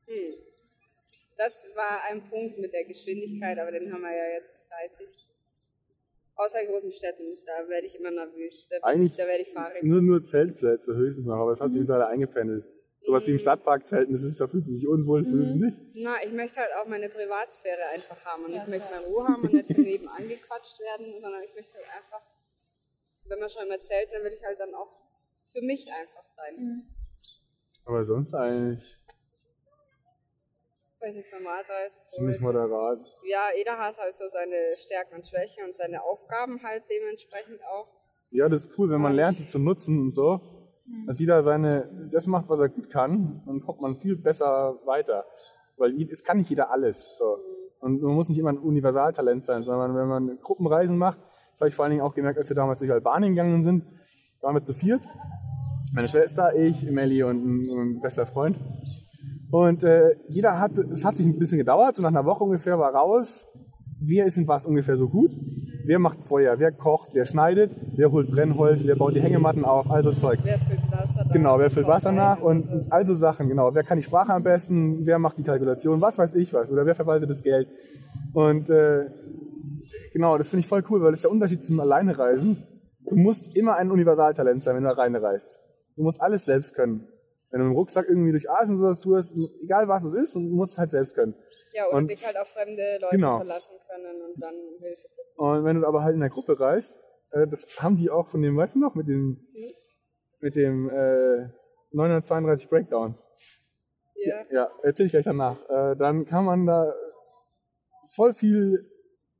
Hm. 0.09 0.33
Das 1.37 1.65
war 1.75 2.03
ein 2.09 2.27
Punkt 2.29 2.57
mit 2.57 2.73
der 2.73 2.83
Geschwindigkeit, 2.83 3.57
aber 3.59 3.71
den 3.71 3.93
haben 3.93 4.01
wir 4.01 4.11
ja 4.11 4.33
jetzt 4.35 4.55
beseitigt. 4.55 5.29
Außer 6.35 6.61
in 6.61 6.67
großen 6.67 6.91
Städten, 6.91 7.37
da 7.45 7.69
werde 7.69 7.85
ich 7.85 7.95
immer 7.97 8.11
nervös. 8.11 8.67
Da, 8.67 8.77
Eigentlich 8.81 9.15
da 9.15 9.27
werde 9.27 9.43
ich 9.43 9.53
fahrig. 9.53 9.83
Nur, 9.83 10.01
nur 10.01 10.21
Zeltplätze 10.21 10.95
höchstens 10.95 11.27
noch, 11.27 11.37
aber 11.37 11.51
es 11.51 11.61
hat 11.61 11.71
sich 11.71 11.81
mittlerweile 11.81 12.07
eingependelt. 12.07 12.65
Sowas 13.01 13.25
wie 13.27 13.31
im 13.31 13.39
Stadtpark 13.39 13.87
zelten, 13.87 14.11
das 14.11 14.23
ist, 14.23 14.41
da 14.41 14.47
fühlt 14.47 14.65
es 14.65 14.79
sich 14.79 14.87
unwohl, 14.87 15.23
das 15.23 15.31
ist 15.31 15.49
es 15.51 15.55
nicht. 15.55 15.77
Na, 15.95 16.21
ich 16.23 16.33
möchte 16.33 16.59
halt 16.59 16.71
auch 16.81 16.87
meine 16.87 17.07
Privatsphäre 17.07 17.85
einfach 17.93 18.25
haben 18.25 18.45
und 18.45 18.53
ich 18.53 18.67
möchte 18.67 18.91
meine 18.91 19.05
Ruhe 19.05 19.27
haben 19.27 19.43
und 19.43 19.53
nicht 19.53 19.67
von 19.73 19.83
neben 19.83 20.09
angequatscht 20.09 20.79
werden, 20.81 21.21
sondern 21.21 21.41
ich 21.43 21.55
möchte 21.55 21.75
halt 21.75 21.87
einfach, 21.95 22.25
wenn 23.25 23.39
man 23.39 23.49
schon 23.49 23.63
immer 23.65 23.79
zelten, 23.79 24.11
dann 24.13 24.23
will 24.23 24.33
ich 24.33 24.43
halt 24.43 24.59
dann 24.59 24.73
auch 24.75 24.91
für 25.45 25.61
mich 25.61 25.89
einfach 25.93 26.27
sein. 26.27 26.83
Aber 27.85 28.03
sonst 28.03 28.33
eigentlich 28.33 28.98
Weiß 31.01 31.15
nicht, 31.15 31.31
beim 31.31 31.47
Radreisen 31.47 31.97
so 31.99 32.17
ziemlich 32.17 32.35
jetzt- 32.35 32.43
moderat. 32.45 32.99
Ja, 33.25 33.43
jeder 33.57 33.77
hat 33.77 33.97
halt 33.97 34.15
so 34.15 34.27
seine 34.27 34.75
Stärken 34.75 35.15
und 35.15 35.25
Schwächen 35.27 35.63
und 35.65 35.75
seine 35.75 36.03
Aufgaben 36.03 36.61
halt 36.63 36.83
dementsprechend 36.89 37.61
auch. 37.63 37.87
Ja, 38.31 38.49
das 38.49 38.65
ist 38.65 38.77
cool, 38.77 38.89
wenn 38.89 39.01
man 39.01 39.13
lernt, 39.13 39.39
die 39.39 39.47
zu 39.47 39.59
nutzen 39.59 39.99
und 39.99 40.11
so. 40.11 40.41
Dass 41.07 41.19
jeder 41.19 41.43
seine, 41.43 42.09
das 42.11 42.25
macht, 42.27 42.49
was 42.49 42.59
er 42.59 42.69
gut 42.69 42.89
kann, 42.89 43.43
dann 43.45 43.61
kommt 43.61 43.79
man 43.79 43.97
viel 43.99 44.15
besser 44.17 44.79
weiter. 44.85 45.23
Weil 45.77 45.95
es 46.11 46.23
kann 46.23 46.37
nicht 46.39 46.49
jeder 46.49 46.71
alles. 46.71 47.15
So. 47.15 47.37
Und 47.79 48.01
man 48.01 48.13
muss 48.15 48.27
nicht 48.27 48.39
immer 48.39 48.49
ein 48.51 48.57
Universaltalent 48.57 49.45
sein, 49.45 49.61
sondern 49.63 49.95
wenn 49.95 50.07
man 50.07 50.39
Gruppenreisen 50.41 50.97
macht, 50.97 51.19
das 51.53 51.61
habe 51.61 51.69
ich 51.69 51.75
vor 51.75 51.85
allen 51.85 51.91
Dingen 51.91 52.01
auch 52.01 52.13
gemerkt, 52.15 52.37
als 52.39 52.49
wir 52.49 52.55
damals 52.55 52.79
durch 52.79 52.91
Albanien 52.91 53.35
gegangen 53.35 53.63
sind, 53.63 53.85
waren 54.41 54.55
wir 54.55 54.63
zu 54.63 54.73
viert. 54.73 55.05
Meine 55.93 56.07
Schwester, 56.07 56.55
ich, 56.55 56.83
Melli 56.89 57.23
und 57.23 57.37
ein, 57.45 57.69
ein 57.69 58.01
bester 58.01 58.25
Freund. 58.25 58.57
Und 59.51 59.83
äh, 59.83 60.15
jeder 60.27 60.59
hat, 60.59 60.77
es 60.77 61.03
hat 61.03 61.17
sich 61.17 61.25
ein 61.25 61.39
bisschen 61.39 61.57
gedauert, 61.57 61.95
so 61.95 62.01
nach 62.01 62.09
einer 62.09 62.25
Woche 62.25 62.43
ungefähr 62.43 62.77
war 62.77 62.93
raus, 62.93 63.47
wer 64.01 64.25
ist 64.25 64.37
in 64.37 64.47
was 64.47 64.65
ungefähr 64.65 64.97
so 64.97 65.09
gut, 65.09 65.31
wer 65.85 65.99
macht 65.99 66.23
Feuer, 66.23 66.59
wer 66.59 66.71
kocht, 66.71 67.09
wer 67.13 67.25
schneidet, 67.25 67.75
wer 67.95 68.11
holt 68.11 68.29
Brennholz, 68.29 68.85
wer 68.85 68.95
baut 68.95 69.15
die 69.15 69.21
Hängematten 69.21 69.65
auf, 69.65 69.89
also 69.89 70.11
Zeug. 70.11 70.39
Wer 70.43 70.59
füllt 70.59 70.91
Wasser 70.91 71.25
nach? 71.25 71.33
Genau, 71.33 71.59
wer 71.59 71.69
füllt 71.69 71.87
Wasser 71.87 72.11
nach 72.11 72.39
und 72.41 72.69
und 72.69 72.85
so. 72.85 72.91
also 72.91 73.13
Sachen, 73.15 73.49
genau. 73.49 73.73
Wer 73.73 73.83
kann 73.83 73.97
die 73.97 74.03
Sprache 74.03 74.33
am 74.33 74.43
besten, 74.43 75.05
wer 75.05 75.19
macht 75.19 75.37
die 75.37 75.43
Kalkulation, 75.43 75.99
was 75.99 76.17
weiß 76.17 76.35
ich 76.35 76.53
was, 76.53 76.71
oder 76.71 76.85
wer 76.85 76.95
verwaltet 76.95 77.29
das 77.29 77.41
Geld. 77.41 77.67
Und 78.33 78.69
äh, 78.69 79.05
genau, 80.13 80.37
das 80.37 80.49
finde 80.49 80.61
ich 80.61 80.67
voll 80.67 80.83
cool, 80.89 81.01
weil 81.01 81.11
das 81.11 81.19
ist 81.19 81.25
der 81.25 81.31
Unterschied 81.31 81.63
zum 81.63 81.79
Alleinereisen. 81.79 82.63
Du 83.09 83.15
musst 83.15 83.57
immer 83.57 83.75
ein 83.75 83.89
Universaltalent 83.89 84.63
sein, 84.63 84.75
wenn 84.75 84.83
du 84.83 84.89
alleine 84.89 85.21
reist. 85.21 85.59
Du 85.95 86.03
musst 86.03 86.21
alles 86.21 86.45
selbst 86.45 86.75
können. 86.75 87.07
Wenn 87.51 87.61
du 87.61 87.65
im 87.67 87.71
Rucksack 87.73 88.07
irgendwie 88.07 88.31
durch 88.31 88.49
Asien 88.49 88.77
sowas 88.77 88.99
tust, 88.99 89.35
egal 89.63 89.87
was 89.87 90.03
es 90.03 90.13
ist, 90.13 90.35
du 90.35 90.39
musst 90.39 90.73
es 90.73 90.77
halt 90.77 90.91
selbst 90.91 91.15
können. 91.15 91.33
Ja, 91.73 91.87
oder 91.87 91.97
und- 91.97 92.07
dich 92.09 92.23
halt 92.25 92.37
auf 92.37 92.47
fremde 92.47 92.99
Leute 93.01 93.15
Genau. 93.15 93.37
verlassen 93.37 93.73
können 93.89 94.21
und 94.21 94.35
dann 94.45 94.53
Hilfe 94.79 95.07
bitten. 95.07 95.39
Und 95.39 95.63
wenn 95.65 95.81
du 95.81 95.87
aber 95.87 96.03
halt 96.03 96.13
in 96.13 96.19
der 96.21 96.29
Gruppe 96.29 96.59
reist, 96.59 96.99
äh, 97.31 97.47
das 97.47 97.65
haben 97.81 97.95
die 97.95 98.09
auch 98.11 98.27
von 98.27 98.41
dem, 98.41 98.55
weißt 98.55 98.75
du 98.75 98.79
noch, 98.79 98.93
mit 98.95 99.07
dem, 99.07 99.47
mit 100.41 100.55
dem 100.55 100.89
äh, 100.89 101.47
932 101.91 102.69
Breakdowns. 102.69 103.27
Ja. 104.15 104.43
Ja, 104.51 104.69
erzähle 104.83 105.05
ich 105.07 105.11
gleich 105.13 105.25
danach. 105.25 105.57
Äh, 105.69 105.95
dann 105.95 106.25
kann 106.25 106.45
man 106.45 106.65
da 106.67 106.93
voll 108.13 108.33
viel 108.33 108.85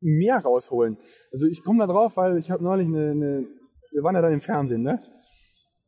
mehr 0.01 0.38
rausholen. 0.39 0.98
Also 1.32 1.48
ich 1.48 1.63
komme 1.63 1.80
da 1.86 1.92
drauf, 1.92 2.18
weil 2.18 2.38
ich 2.38 2.50
habe 2.50 2.63
neulich 2.63 2.88
eine, 2.88 3.12
eine, 3.12 3.48
wir 3.92 4.04
waren 4.04 4.16
ja 4.16 4.22
dann 4.22 4.34
im 4.34 4.42
Fernsehen, 4.42 4.82
ne? 4.84 5.00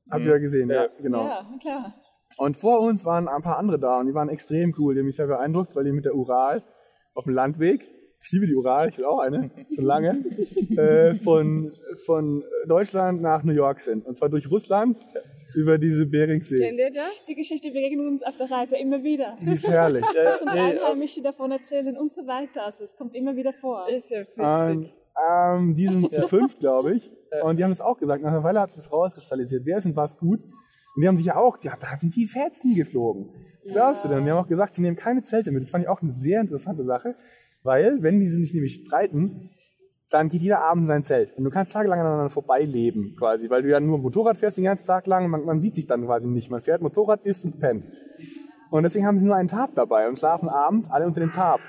Habt 0.09 0.25
ihr 0.25 0.31
ja 0.31 0.37
gesehen, 0.39 0.69
ja, 0.69 0.83
Ja. 0.83 0.89
genau. 1.01 1.23
Ja, 1.25 1.45
klar. 1.61 1.93
Und 2.37 2.57
vor 2.57 2.79
uns 2.81 3.05
waren 3.05 3.27
ein 3.27 3.41
paar 3.41 3.57
andere 3.57 3.79
da 3.79 3.99
und 3.99 4.07
die 4.07 4.13
waren 4.13 4.29
extrem 4.29 4.73
cool. 4.77 4.93
Die 4.93 4.99
haben 4.99 5.07
mich 5.07 5.15
sehr 5.15 5.27
beeindruckt, 5.27 5.75
weil 5.75 5.83
die 5.83 5.91
mit 5.91 6.05
der 6.05 6.15
Ural 6.15 6.63
auf 7.13 7.25
dem 7.25 7.33
Landweg, 7.33 7.87
ich 8.23 8.31
liebe 8.31 8.45
die 8.45 8.55
Ural, 8.55 8.89
ich 8.89 8.97
will 8.97 9.05
auch 9.05 9.19
eine, 9.19 9.49
schon 9.73 9.83
lange, 9.83 10.23
äh, 10.77 11.15
von, 11.15 11.73
von 12.05 12.43
Deutschland 12.67 13.21
nach 13.21 13.43
New 13.43 13.53
York 13.53 13.81
sind. 13.81 14.05
Und 14.05 14.15
zwar 14.15 14.29
durch 14.29 14.49
Russland 14.49 14.97
über 15.55 15.77
diese 15.77 16.05
Beringsee. 16.05 16.59
Kennt 16.59 16.79
ihr 16.79 16.91
das? 16.91 17.25
Die 17.27 17.35
Geschichte 17.35 17.71
begegnet 17.71 18.07
uns 18.07 18.23
auf 18.23 18.37
der 18.37 18.49
Reise 18.49 18.77
immer 18.77 19.03
wieder. 19.03 19.37
Die 19.41 19.53
ist 19.53 19.67
herrlich. 19.67 20.05
Dass 20.13 20.41
uns 20.41 20.51
Einheimische 20.51 21.21
davon 21.21 21.51
erzählen 21.51 21.97
und 21.97 22.13
so 22.13 22.25
weiter. 22.27 22.65
Also 22.65 22.83
es 22.83 22.95
kommt 22.95 23.15
immer 23.15 23.35
wieder 23.35 23.53
vor. 23.53 23.87
Ist 23.89 24.09
ja 24.09 24.21
witzig. 24.21 24.43
Ähm, 24.43 24.89
ähm, 25.29 25.75
die 25.75 25.87
sind 25.87 26.11
zu 26.11 26.21
fünf, 26.27 26.59
glaube 26.59 26.95
ich. 26.95 27.11
Und 27.43 27.57
die 27.57 27.63
haben 27.63 27.71
es 27.71 27.81
auch 27.81 27.97
gesagt. 27.97 28.23
Nach 28.23 28.31
einer 28.31 28.43
Weile 28.43 28.61
hat 28.61 28.69
sich 28.69 28.77
das 28.77 28.91
rauskristallisiert. 28.91 29.65
Wer 29.65 29.77
ist 29.77 29.83
denn 29.83 29.95
was 29.95 30.17
gut? 30.17 30.41
Und 30.95 31.01
die 31.01 31.07
haben 31.07 31.17
sich 31.17 31.25
ja 31.25 31.37
auch, 31.37 31.57
ja, 31.61 31.75
da 31.79 31.97
sind 31.99 32.15
die 32.15 32.25
Fetzen 32.25 32.75
geflogen. 32.75 33.29
Was 33.63 33.71
glaubst 33.73 34.03
du 34.03 34.09
denn? 34.09 34.19
Und 34.19 34.25
die 34.25 34.31
haben 34.31 34.43
auch 34.43 34.47
gesagt, 34.47 34.75
sie 34.75 34.81
nehmen 34.81 34.97
keine 34.97 35.23
Zelte 35.23 35.51
mit. 35.51 35.63
Das 35.63 35.69
fand 35.69 35.83
ich 35.83 35.89
auch 35.89 36.01
eine 36.01 36.11
sehr 36.11 36.41
interessante 36.41 36.83
Sache. 36.83 37.15
Weil, 37.63 38.01
wenn 38.01 38.19
die 38.19 38.27
sich 38.27 38.53
nämlich 38.53 38.83
streiten, 38.85 39.51
dann 40.09 40.29
geht 40.29 40.41
jeder 40.41 40.61
Abend 40.61 40.83
in 40.83 40.87
sein 40.87 41.03
Zelt. 41.03 41.37
Und 41.37 41.43
du 41.43 41.49
kannst 41.49 41.71
tagelang 41.71 41.99
aneinander 41.99 42.29
vorbeileben, 42.29 43.15
quasi. 43.17 43.49
Weil 43.49 43.61
du 43.61 43.69
ja 43.69 43.79
nur 43.79 43.99
Motorrad 43.99 44.37
fährst 44.37 44.57
den 44.57 44.65
ganzen 44.65 44.85
Tag 44.85 45.07
lang. 45.07 45.29
Man, 45.29 45.45
man 45.45 45.61
sieht 45.61 45.75
sich 45.75 45.87
dann 45.87 46.05
quasi 46.05 46.27
nicht. 46.27 46.51
Man 46.51 46.59
fährt 46.59 46.81
Motorrad, 46.81 47.21
isst 47.23 47.45
und 47.45 47.59
pennt. 47.59 47.85
Und 48.71 48.83
deswegen 48.83 49.05
haben 49.05 49.19
sie 49.19 49.25
nur 49.25 49.35
einen 49.35 49.47
Tarp 49.47 49.73
dabei 49.73 50.07
und 50.07 50.17
schlafen 50.17 50.49
abends 50.49 50.89
alle 50.89 51.05
unter 51.05 51.19
dem 51.19 51.31
Tarp. 51.31 51.61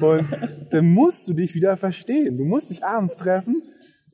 Und 0.00 0.26
dann 0.70 0.86
musst 0.86 1.28
du 1.28 1.32
dich 1.32 1.54
wieder 1.54 1.76
verstehen. 1.76 2.36
Du 2.36 2.44
musst 2.44 2.70
dich 2.70 2.84
abends 2.84 3.16
treffen 3.16 3.54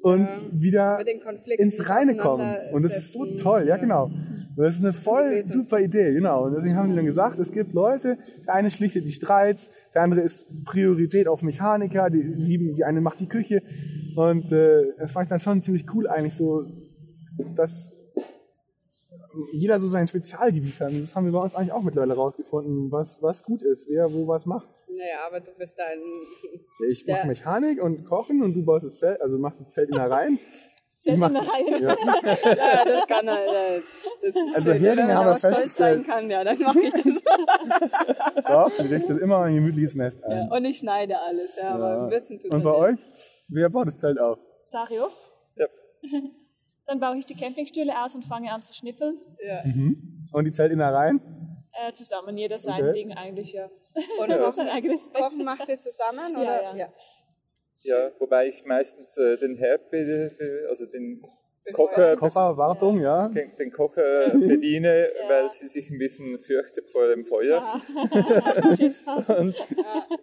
und 0.03 0.29
wieder 0.53 1.03
den 1.05 1.21
Konflikten 1.21 1.63
ins 1.63 1.89
Reine 1.89 2.17
kommen. 2.17 2.57
Und 2.73 2.83
das 2.83 2.97
ist 2.97 3.13
so 3.13 3.25
toll, 3.37 3.67
ja 3.67 3.77
genau. 3.77 4.11
Das 4.57 4.77
ist 4.77 4.85
eine 4.85 4.93
voll 4.93 5.43
super 5.43 5.81
Idee, 5.81 6.13
genau. 6.13 6.45
Und 6.45 6.55
deswegen 6.55 6.77
haben 6.77 6.91
die 6.91 6.97
dann 6.97 7.07
gesagt, 7.07 7.39
es 7.39 7.53
gibt 7.53 7.73
Leute, 7.73 8.19
der 8.47 8.55
eine 8.55 8.71
schlichtet 8.71 9.05
die 9.05 9.13
Streits, 9.13 9.71
der 9.95 10.03
andere 10.03 10.21
ist 10.21 10.65
Priorität 10.67 11.27
auf 11.29 11.43
Mechaniker, 11.43 12.11
die, 12.11 12.35
sieben, 12.37 12.75
die 12.75 12.85
eine 12.85 13.01
macht 13.01 13.21
die 13.21 13.29
Küche. 13.29 13.63
Und 14.17 14.53
äh, 14.53 14.93
das 14.99 15.13
fand 15.13 15.27
ich 15.27 15.31
dann 15.31 15.41
schon 15.41 15.63
ziemlich 15.63 15.87
cool 15.95 16.07
eigentlich 16.07 16.35
so, 16.35 16.67
dass 17.55 17.93
jeder 19.53 19.81
so 19.81 19.89
sein 19.89 20.07
Spezialgebiet 20.07 20.81
hat. 20.81 20.91
Und 20.91 21.01
das 21.01 21.15
haben 21.15 21.25
wir 21.25 21.33
bei 21.33 21.41
uns 21.41 21.55
eigentlich 21.55 21.73
auch 21.73 21.83
mittlerweile 21.83 22.15
rausgefunden, 22.15 22.93
was, 22.93 23.23
was 23.23 23.43
gut 23.45 23.63
ist, 23.63 23.89
wer 23.89 24.13
wo 24.13 24.29
was 24.29 24.47
macht. 24.47 24.69
Naja, 24.89 25.27
aber 25.27 25.41
du 25.41 25.53
bist 25.57 25.79
dann. 25.79 25.99
Ja, 25.99 26.89
Ich 26.91 27.07
mache 27.07 27.27
Mechanik 27.27 27.83
und 27.83 28.05
Kochen 28.05 28.43
und 28.43 28.55
du 28.55 28.65
baust 28.65 28.85
das 28.85 28.97
Zelt, 28.97 29.21
also 29.23 29.39
machst 29.39 29.61
das 29.61 29.69
Zelt 29.69 29.89
in 29.89 29.97
der 29.97 30.11
Reihen. 30.11 30.39
Zelt 31.03 31.19
mach- 31.19 31.29
in 31.29 31.35
der 31.35 31.43
Reihe. 31.43 31.83
Ja. 31.83 32.55
ja, 32.55 32.85
das 32.85 33.07
kann 33.09 33.29
er. 33.29 33.75
äh, 33.77 33.83
Das 34.23 34.31
ist 34.31 34.55
Also 34.57 34.71
schön. 34.73 34.81
Heringe 34.81 34.97
Wenn 34.99 35.07
man 35.09 35.17
haben 35.17 35.27
wir 35.27 35.33
auch 35.33 35.39
stolz 35.39 35.77
sein 35.77 36.03
kann, 36.05 36.31
ja, 36.31 36.45
dann 36.45 36.59
mache 36.61 36.81
ich 36.81 36.93
das. 36.93 37.03
Doch, 38.47 38.71
die 38.79 38.95
richtet 38.95 39.19
immer 39.21 39.39
ein 39.43 39.55
gemütliches 39.57 39.95
Nest 39.95 40.23
ein. 40.25 40.51
Und 40.51 40.65
ich 40.65 40.79
schneide 40.79 41.19
alles, 41.19 41.57
ja, 41.57 41.71
aber 41.75 42.11
Würzen 42.11 42.39
tut 42.39 42.53
Und 42.53 42.63
bei 42.63 42.73
euch? 42.75 42.99
Wer 43.49 43.69
baut 43.69 43.87
das 43.89 43.97
Zelt 43.97 44.19
auf? 44.21 44.39
Dario? 44.71 45.09
Ja. 45.57 45.67
Dann 46.87 47.01
baue 47.01 47.17
ich 47.17 47.27
die 47.27 47.35
Campingstühle 47.35 47.93
aus 48.05 48.15
und 48.15 48.25
fange 48.25 48.53
an 48.53 48.63
zu 48.63 48.75
schnippeln. 48.75 49.19
Ja. 49.45 49.63
Und 50.33 50.45
die 50.45 50.53
Zeltinnereien? 50.53 51.21
Äh, 51.75 51.93
zusammen, 51.95 52.37
jeder 52.37 52.59
sein 52.59 52.83
Okay. 52.83 52.93
Ding 52.93 53.13
eigentlich, 53.13 53.53
ja. 53.53 53.69
Und 54.21 54.29
kochen, 54.39 54.61
ein 54.61 54.69
eigenes 54.69 55.09
Bett. 55.11 55.23
kochen 55.23 55.45
macht 55.45 55.69
ihr 55.69 55.79
zusammen? 55.79 56.37
Oder? 56.37 56.63
ja. 56.63 56.77
Ja, 56.77 56.89
wobei 58.19 58.49
ich 58.49 58.65
meistens 58.65 59.17
äh, 59.19 59.37
den 59.39 59.57
Herd, 59.57 59.83
also 60.69 60.87
den 60.87 61.23
Kocher, 61.73 62.17
Kocher, 62.17 62.57
Wartung, 62.57 63.01
ja. 63.01 63.29
den, 63.29 63.55
den 63.57 63.71
Kocher 63.71 64.31
bediene, 64.33 65.11
weil 65.29 65.49
sie 65.51 65.69
sich 65.69 65.91
ein 65.91 65.99
bisschen 65.99 66.39
fürchtet 66.39 66.91
vor 66.91 67.07
dem 67.07 67.25
Feuer. 67.25 67.81
Tschüss, 68.77 69.05
Haus. 69.07 69.29
Und, 69.39 69.55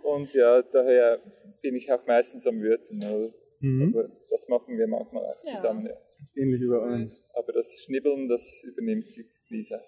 und 0.04 0.34
ja, 0.34 0.62
daher 0.62 1.20
bin 1.62 1.76
ich 1.76 1.92
auch 1.92 2.06
meistens 2.06 2.46
am 2.46 2.60
Würzen. 2.62 3.02
Oder? 3.04 3.34
Mhm. 3.62 3.94
Aber 3.94 4.10
das 4.30 4.48
machen 4.50 4.78
wir 4.78 4.88
manchmal 4.88 5.26
auch 5.26 5.44
Ja. 5.44 5.56
zusammen. 5.56 5.86
Ja. 5.86 5.94
Das 5.94 6.30
ist 6.30 6.38
ähnlich 6.38 6.62
wie 6.62 6.68
bei 6.68 6.78
uns. 6.80 7.30
Aber 7.34 7.54
das 7.54 7.84
Schnibbeln, 7.86 8.28
das 8.28 8.64
übernimmt 8.66 9.06
die 9.16 9.26
Lisa. 9.50 9.80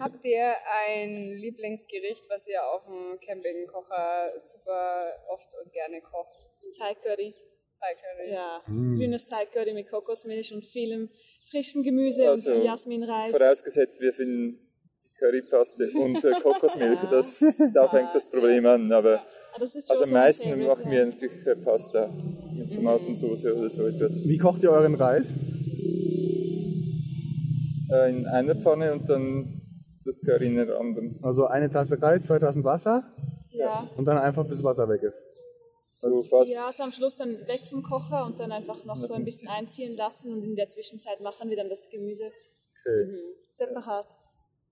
Habt 0.00 0.24
ihr 0.24 0.54
ein 0.86 1.14
Lieblingsgericht, 1.40 2.28
was 2.28 2.46
ihr 2.48 2.62
auf 2.62 2.84
dem 2.84 3.18
Campingkocher 3.20 4.32
super 4.36 5.12
oft 5.28 5.48
und 5.62 5.72
gerne 5.72 6.00
kocht? 6.02 6.47
Thai 6.76 6.94
Curry. 6.94 7.34
Thai 7.80 7.94
Curry. 7.94 8.32
Ja, 8.34 8.62
Mm. 8.66 8.96
grünes 8.96 9.26
Thai 9.26 9.46
Curry 9.46 9.72
mit 9.74 9.88
Kokosmilch 9.88 10.52
und 10.52 10.64
vielem 10.64 11.08
frischem 11.50 11.82
Gemüse 11.82 12.28
Also, 12.28 12.52
und 12.54 12.62
Jasminreis. 12.64 13.36
Vorausgesetzt, 13.36 14.00
wir 14.00 14.12
finden 14.12 14.58
die 15.04 15.12
Currypaste 15.18 15.90
und 15.94 16.22
äh, 16.24 16.32
Kokosmilch. 16.42 16.98
Das, 17.10 17.40
da 17.72 17.88
fängt 17.88 18.14
das 18.14 18.28
Problem 18.28 18.66
an. 18.66 18.90
Aber 18.92 19.20
Ah, 19.54 19.58
das 19.60 19.74
ist 19.76 19.86
schon 19.88 19.96
also 19.96 20.04
so 20.10 20.14
am 20.14 20.20
meisten 20.22 20.44
Favorite, 20.48 20.68
machen 20.68 20.84
ja. 20.86 20.90
wir 20.90 21.06
natürlich 21.06 21.46
äh, 21.46 21.56
Pasta 21.56 22.10
mit 22.56 22.74
Tomatensauce 22.74 23.44
oder 23.46 23.70
so 23.70 23.86
etwas. 23.86 24.16
Wie 24.26 24.38
kocht 24.38 24.62
ihr 24.62 24.70
euren 24.70 24.94
Reis? 24.94 25.32
Äh, 27.90 28.10
in 28.10 28.26
einer 28.26 28.54
Pfanne 28.56 28.92
und 28.92 29.08
dann 29.08 29.62
das 30.04 30.20
Curry 30.20 30.46
in 30.48 30.56
der 30.56 30.78
anderen. 30.78 31.18
Also 31.22 31.46
eine 31.46 31.70
Tasse 31.70 32.00
Reis, 32.00 32.26
zwei 32.26 32.38
Tassen 32.38 32.64
Wasser 32.64 33.04
Ja, 33.50 33.88
und 33.96 34.04
dann 34.04 34.18
einfach 34.18 34.46
bis 34.46 34.62
Wasser 34.64 34.88
weg 34.88 35.02
ist. 35.02 35.24
So 36.00 36.22
fast. 36.22 36.50
Ja, 36.50 36.70
so 36.72 36.84
am 36.84 36.92
Schluss 36.92 37.16
dann 37.16 37.46
weg 37.48 37.62
vom 37.68 37.82
Kocher 37.82 38.24
und 38.24 38.38
dann 38.38 38.52
einfach 38.52 38.84
noch 38.84 39.00
so 39.00 39.14
ein 39.14 39.24
bisschen 39.24 39.48
einziehen 39.48 39.96
lassen 39.96 40.32
und 40.32 40.44
in 40.44 40.54
der 40.54 40.68
Zwischenzeit 40.68 41.20
machen 41.20 41.50
wir 41.50 41.56
dann 41.56 41.68
das 41.68 41.88
Gemüse 41.90 42.30
Okay. 42.80 43.18
separat. 43.50 44.06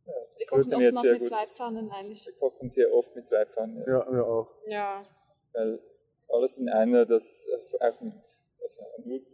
Wir 0.04 0.14
Das 0.38 0.46
kochen 0.46 0.74
oftmals 0.74 1.00
sehr 1.02 1.12
mit 1.14 1.20
gut. 1.22 1.28
zwei 1.28 1.46
Pfannen 1.48 1.90
eigentlich. 1.90 2.24
Wir 2.26 2.34
kochen 2.34 2.68
sehr 2.68 2.94
oft 2.94 3.16
mit 3.16 3.26
zwei 3.26 3.44
Pfannen. 3.44 3.82
Ja. 3.86 4.04
Ja, 4.06 4.12
wir 4.12 4.24
auch. 4.26 4.48
Ja. 4.68 5.04
Weil 5.52 5.80
alles 6.28 6.58
in 6.58 6.68
einer, 6.68 7.04
das 7.06 7.46
äh, 7.80 7.84
auch 7.84 8.00
mit 8.00 8.14
also 8.62 8.82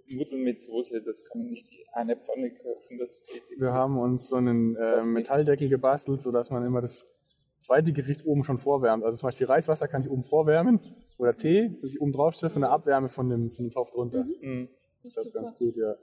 Nudeln 0.09 0.43
mit 0.43 0.61
Soße, 0.63 1.03
das 1.03 1.25
kann 1.25 1.41
man 1.43 1.51
nicht 1.51 1.71
in 1.73 1.79
eine 1.93 2.17
Pfanne 2.17 2.53
kochen. 2.55 2.99
Das 2.99 3.27
geht. 3.27 3.61
Wir 3.61 3.73
haben 3.73 3.99
uns 3.99 4.29
so 4.29 4.37
einen 4.37 4.73
nicht. 4.73 5.07
Metalldeckel 5.07 5.69
gebastelt, 5.69 6.23
sodass 6.23 6.51
man 6.51 6.65
immer 6.65 6.81
das 6.81 7.05
zweite 7.63 7.93
Gericht 7.93 8.27
oben 8.27 8.45
schon 8.45 8.59
vorwärmt. 8.59 9.05
Also 9.05 9.19
zum 9.19 9.29
Beispiel 9.29 9.47
Reiswasser 9.47 9.89
kann 9.89 10.03
ich 10.03 10.11
oben 10.11 10.23
vorwärmen 10.23 10.81
oder 11.19 11.37
Tee, 11.37 11.71
dass 11.81 11.95
ich 11.95 12.01
oben 12.01 12.13
drauf 12.13 12.35
stelle, 12.35 12.51
von 12.51 12.63
der 12.63 12.71
Abwärme 12.71 13.09
von 13.09 13.29
dem, 13.29 13.51
von 13.51 13.67
dem 13.67 13.71
Topf 13.71 13.91
drunter. 13.91 14.25
Mhm. 14.25 14.69
Das 15.03 15.15
Das 15.15 15.27
ist 15.27 15.33
ganz 15.33 15.59
gut, 15.59 15.77
ja. 15.77 15.97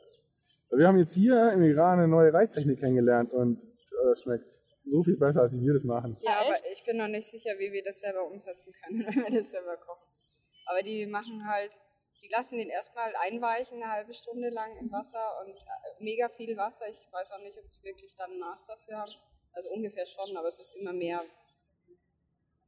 Wir 0.72 0.88
haben 0.88 1.00
jetzt 1.00 1.13
hier 1.13 1.52
im 1.52 1.63
Iran 1.63 2.00
eine 2.00 2.08
neue 2.08 2.34
Reistechnik 2.34 2.80
kennengelernt 2.80 3.32
und 3.32 3.58
äh, 3.58 4.06
das 4.10 4.22
schmeckt 4.22 4.60
so 4.86 5.04
viel 5.04 5.17
besser, 5.17 5.41
als 5.41 5.54
wie 5.54 5.62
wir 5.62 5.74
das 5.74 5.84
machen. 5.84 6.17
Ja, 6.22 6.41
aber 6.41 6.54
ich 6.72 6.84
bin 6.84 6.98
noch 6.98 7.08
nicht 7.08 7.30
sicher, 7.30 7.52
wie 7.58 7.72
wir 7.72 7.84
das 7.84 8.00
selber 8.00 8.26
umsetzen 8.26 8.74
können, 8.84 9.06
wenn 9.08 9.24
wir 9.24 9.39
das 9.39 9.52
selber 9.52 9.78
kochen. 9.78 10.08
Aber 10.65 10.82
die 10.82 11.06
machen 11.06 11.45
halt, 11.48 11.72
die 12.22 12.30
lassen 12.30 12.58
den 12.58 12.69
erstmal 12.69 13.13
einweichen, 13.15 13.82
eine 13.82 13.91
halbe 13.91 14.13
Stunde 14.13 14.50
lang 14.50 14.76
im 14.78 14.91
Wasser 14.91 15.41
und 15.43 15.56
äh, 15.56 16.04
mega 16.04 16.30
viel 16.30 16.56
Wasser. 16.58 16.88
Ich 16.89 17.08
weiß 17.12 17.32
auch 17.32 17.41
nicht, 17.41 17.58
ob 17.58 17.65
die 17.72 17.84
wirklich 17.84 18.15
dann 18.15 18.32
ein 18.32 18.39
Maß 18.39 18.67
dafür 18.67 19.00
haben. 19.00 19.12
Also 19.54 19.69
ungefähr 19.72 20.06
schon, 20.06 20.38
aber 20.38 20.48
es 20.48 20.60
ist 20.60 20.76
immer 20.76 20.93
mehr 20.93 21.22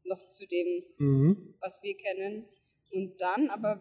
noch 0.06 0.28
zu 0.30 0.46
dem, 0.48 0.84
Mhm. 0.98 1.56
was 1.62 1.82
wir 1.84 1.96
kennen. 1.96 2.46
Und 2.94 3.20
dann, 3.22 3.50
aber 3.50 3.80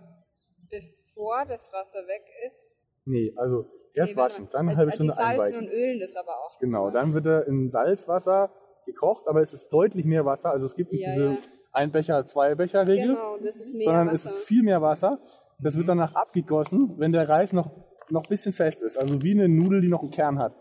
bevor 0.71 1.45
das 1.47 1.73
Wasser 1.73 2.07
weg 2.07 2.23
ist, 2.47 2.77
Nee, 3.07 3.33
also 3.35 3.65
erst 3.95 4.13
nee, 4.15 4.21
waschen, 4.21 4.49
dann 4.53 4.67
eine 4.69 4.73
äh, 4.75 4.77
halbe 4.77 4.91
äh, 4.93 4.95
Stunde 4.95 5.13
Die 5.15 5.17
salzen 5.17 5.33
einweichen. 5.41 5.59
und 5.61 5.69
ölen 5.73 6.01
das 6.01 6.17
aber 6.17 6.33
auch. 6.39 6.59
Genau, 6.61 6.91
dann 6.91 7.15
wird 7.15 7.27
er 7.27 7.47
in 7.49 7.71
Salzwasser 7.71 8.53
gekocht, 8.85 9.27
aber 9.27 9.41
es 9.41 9.53
ist 9.55 9.71
deutlich 9.71 10.05
mehr 10.05 10.27
Wasser. 10.27 10.51
Also 10.51 10.67
es 10.67 10.75
gibt 10.75 10.93
nicht 10.93 11.03
Ja, 11.03 11.13
diese 11.15 11.25
ja. 11.31 11.39
ein 11.73 11.91
Becher, 11.93 12.27
zwei 12.27 12.55
Becher 12.55 12.87
Regel, 12.87 13.15
Genau, 13.15 13.39
das 13.39 13.57
ist 13.57 13.73
mehr 13.73 13.85
sondern 13.85 14.07
Wasser. 14.09 14.15
es 14.15 14.25
ist 14.27 14.45
viel 14.45 14.63
mehr 14.63 14.83
Wasser. 14.83 15.19
Das 15.59 15.77
wird 15.79 15.89
danach 15.89 16.15
abgegossen, 16.15 16.95
wenn 16.99 17.13
der 17.13 17.29
Reis 17.29 17.53
noch 17.53 17.71
noch 18.11 18.25
ein 18.25 18.29
bisschen 18.29 18.53
fest 18.53 18.83
ist. 18.83 18.97
Also 18.99 19.23
wie 19.23 19.33
eine 19.33 19.49
Nudel, 19.49 19.81
die 19.81 19.89
noch 19.89 20.03
einen 20.03 20.11
Kern 20.11 20.39
hat. 20.39 20.53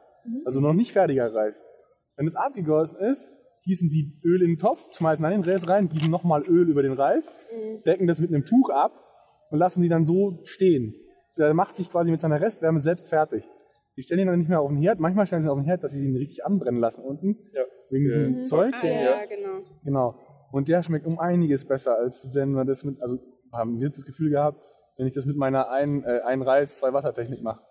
Also 0.46 0.62
noch 0.62 0.74
nicht 0.74 0.92
fertiger 0.94 1.34
Reis. 1.34 1.62
Wenn 2.16 2.28
es 2.28 2.36
abgegossen 2.36 2.98
ist, 3.00 3.34
gießen 3.64 3.90
die 3.90 4.20
Öl 4.24 4.42
in 4.42 4.52
den 4.52 4.58
Topf, 4.58 4.80
schmeißen 4.96 5.24
dann 5.24 5.32
den 5.32 5.44
Reis 5.44 5.68
rein, 5.68 5.90
gießen 5.90 6.10
nochmal 6.10 6.44
Öl 6.48 6.70
über 6.70 6.82
den 6.82 6.94
Reis, 6.94 7.32
decken 7.86 8.08
das 8.08 8.20
mit 8.20 8.34
einem 8.34 8.46
Tuch 8.46 8.70
ab 8.70 8.94
und 9.52 9.60
lassen 9.60 9.82
die 9.82 9.90
dann 9.90 10.06
so 10.06 10.40
stehen. 10.44 10.96
Der 11.38 11.54
macht 11.54 11.76
sich 11.76 11.90
quasi 11.90 12.12
mit 12.12 12.22
seiner 12.22 12.42
Restwärme 12.42 12.80
selbst 12.80 13.10
fertig. 13.10 13.44
Die 13.96 14.04
stellen 14.04 14.22
ihn 14.22 14.28
dann 14.28 14.40
nicht 14.40 14.50
mehr 14.50 14.62
auf 14.62 14.70
den 14.70 14.78
Herd. 14.78 15.00
Manchmal 15.00 15.28
stellen 15.28 15.42
sie 15.42 15.48
ihn 15.48 15.52
auf 15.52 15.58
den 15.58 15.66
Herd, 15.66 15.84
dass 15.84 15.92
sie 15.92 16.06
ihn 16.06 16.16
richtig 16.16 16.46
anbrennen 16.46 16.80
lassen 16.80 17.02
unten. 17.02 17.38
Ja. 17.54 17.64
Wegen 17.90 18.06
diesem 18.06 18.46
Zeug. 18.46 18.74
ah, 18.82 18.86
ja, 18.86 18.92
ja, 18.92 19.26
genau. 19.26 19.62
Genau. 19.84 20.16
Und 20.52 20.68
der 20.68 20.84
schmeckt 20.84 21.06
um 21.06 21.20
einiges 21.20 21.66
besser, 21.66 21.98
als 21.98 22.34
wenn 22.34 22.52
man 22.52 22.66
das 22.66 22.84
mit, 22.84 23.02
also 23.02 23.18
haben 23.52 23.78
wir 23.78 23.86
jetzt 23.86 23.98
das 23.98 24.06
Gefühl 24.06 24.30
gehabt, 24.30 24.62
wenn 24.98 25.08
ich 25.08 25.14
das 25.14 25.26
mit 25.26 25.38
meiner 25.38 25.70
ein, 25.70 26.04
äh, 26.04 26.22
ein 26.26 26.42
Reis, 26.42 26.78
zwei 26.78 26.94
Wassertechnik 26.94 27.42
mache. 27.42 27.62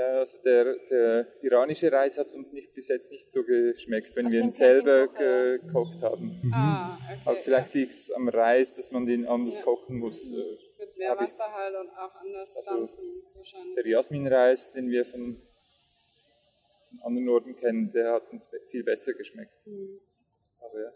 Ja, 0.00 0.18
also 0.20 0.40
der, 0.42 0.64
der 0.88 1.26
iranische 1.42 1.92
Reis 1.92 2.16
hat 2.16 2.30
uns 2.30 2.52
nicht, 2.54 2.72
bis 2.72 2.88
jetzt 2.88 3.10
nicht 3.10 3.28
so 3.30 3.44
geschmeckt, 3.44 4.16
wenn 4.16 4.26
Auf 4.26 4.32
wir 4.32 4.40
ihn 4.40 4.50
selber 4.50 5.08
gekocht 5.08 6.00
haben. 6.02 6.40
Ah, 6.54 6.96
okay. 6.96 7.20
Aber 7.26 7.36
vielleicht 7.36 7.74
liegt 7.74 7.96
es 7.96 8.10
am 8.10 8.28
Reis, 8.28 8.74
dass 8.76 8.90
man 8.92 9.04
den 9.04 9.26
anders 9.26 9.56
Ja. 9.56 9.62
kochen 9.62 9.98
muss. 9.98 10.30
Äh, 10.30 10.36
Mit 10.78 10.96
mehr 10.96 11.10
hab 11.10 11.20
Wasser 11.20 11.52
halt 11.52 11.74
und 11.76 11.90
auch 11.90 12.14
anders 12.14 12.56
Also, 12.56 12.70
dampfen 12.70 13.22
wahrscheinlich. 13.34 13.74
Der 13.74 13.86
Jasminreis, 13.88 14.72
den 14.72 14.88
wir 14.90 15.04
von, 15.04 15.36
von 16.88 17.00
anderen 17.06 17.28
Orten 17.28 17.54
kennen, 17.56 17.92
der 17.92 18.12
hat 18.14 18.32
uns 18.32 18.48
be- 18.48 18.60
viel 18.70 18.82
besser 18.82 19.12
geschmeckt. 19.12 19.58
Hm. 19.64 20.00
Aber 20.60 20.80
ja. 20.82 20.92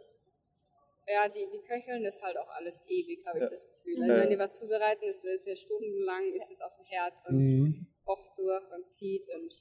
Ja, 1.06 1.28
die, 1.28 1.46
die 1.52 1.60
köcheln 1.60 2.02
das 2.02 2.22
halt 2.22 2.38
auch 2.38 2.48
alles 2.56 2.82
ewig, 2.88 3.26
habe 3.26 3.38
Ja. 3.38 3.44
ich 3.44 3.50
das 3.50 3.68
Gefühl. 3.68 3.98
Ja. 3.98 4.02
Also 4.14 4.22
wenn 4.22 4.30
die 4.30 4.38
was 4.38 4.56
zubereiten, 4.58 5.04
ist 5.04 5.22
es 5.26 5.44
ja 5.44 5.54
stundenlang, 5.54 6.32
ist 6.32 6.50
es 6.50 6.62
auf 6.62 6.74
dem 6.76 6.86
Herd 6.86 7.12
und 7.28 7.44
Mhm. 7.44 7.86
Kocht 8.04 8.38
durch 8.38 8.70
und 8.72 8.88
zieht 8.88 9.26
und 9.34 9.52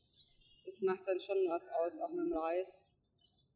das 0.65 0.82
macht 0.82 1.08
dann 1.08 1.19
schon 1.19 1.38
was 1.49 1.67
aus, 1.69 1.99
auch 1.99 2.10
mit 2.10 2.25
dem 2.25 2.34
Reis. 2.38 2.88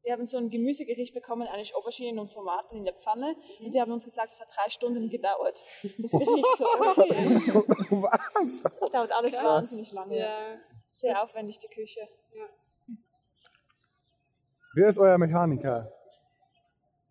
Wir 0.04 0.13
haben 0.13 0.26
so 0.26 0.38
ein 0.38 0.50
Gemüsegericht 0.50 1.13
bekommen, 1.13 1.47
eigentlich 1.47 1.76
Auberginen 1.76 2.19
und 2.19 2.32
Tomaten 2.32 2.78
in 2.78 2.86
der 2.86 2.93
Pfanne. 2.93 3.36
Und 3.60 3.76
die 3.76 3.82
haben 3.82 3.91
uns 3.91 4.06
gesagt, 4.06 4.32
es 4.32 4.39
hat 4.39 4.47
drei 4.56 4.69
Stunden 4.69 5.10
gedauert. 5.10 5.62
Das 5.97 6.12
Gericht 6.12 6.58
so, 6.58 6.65
okay. 6.65 7.10
Was? 7.89 8.62
Das 8.62 8.91
dauert 8.91 9.12
alles 9.12 9.34
wahnsinnig 9.36 9.91
lange. 9.91 10.17
Ja, 10.17 10.58
Sehr 10.89 11.21
aufwendig, 11.21 11.60
die 11.60 11.67
Küche. 11.67 12.02
ja. 12.34 12.45
Wer 14.76 14.89
ist 14.89 15.00
euer 15.00 15.17
Mechaniker? 15.17 15.91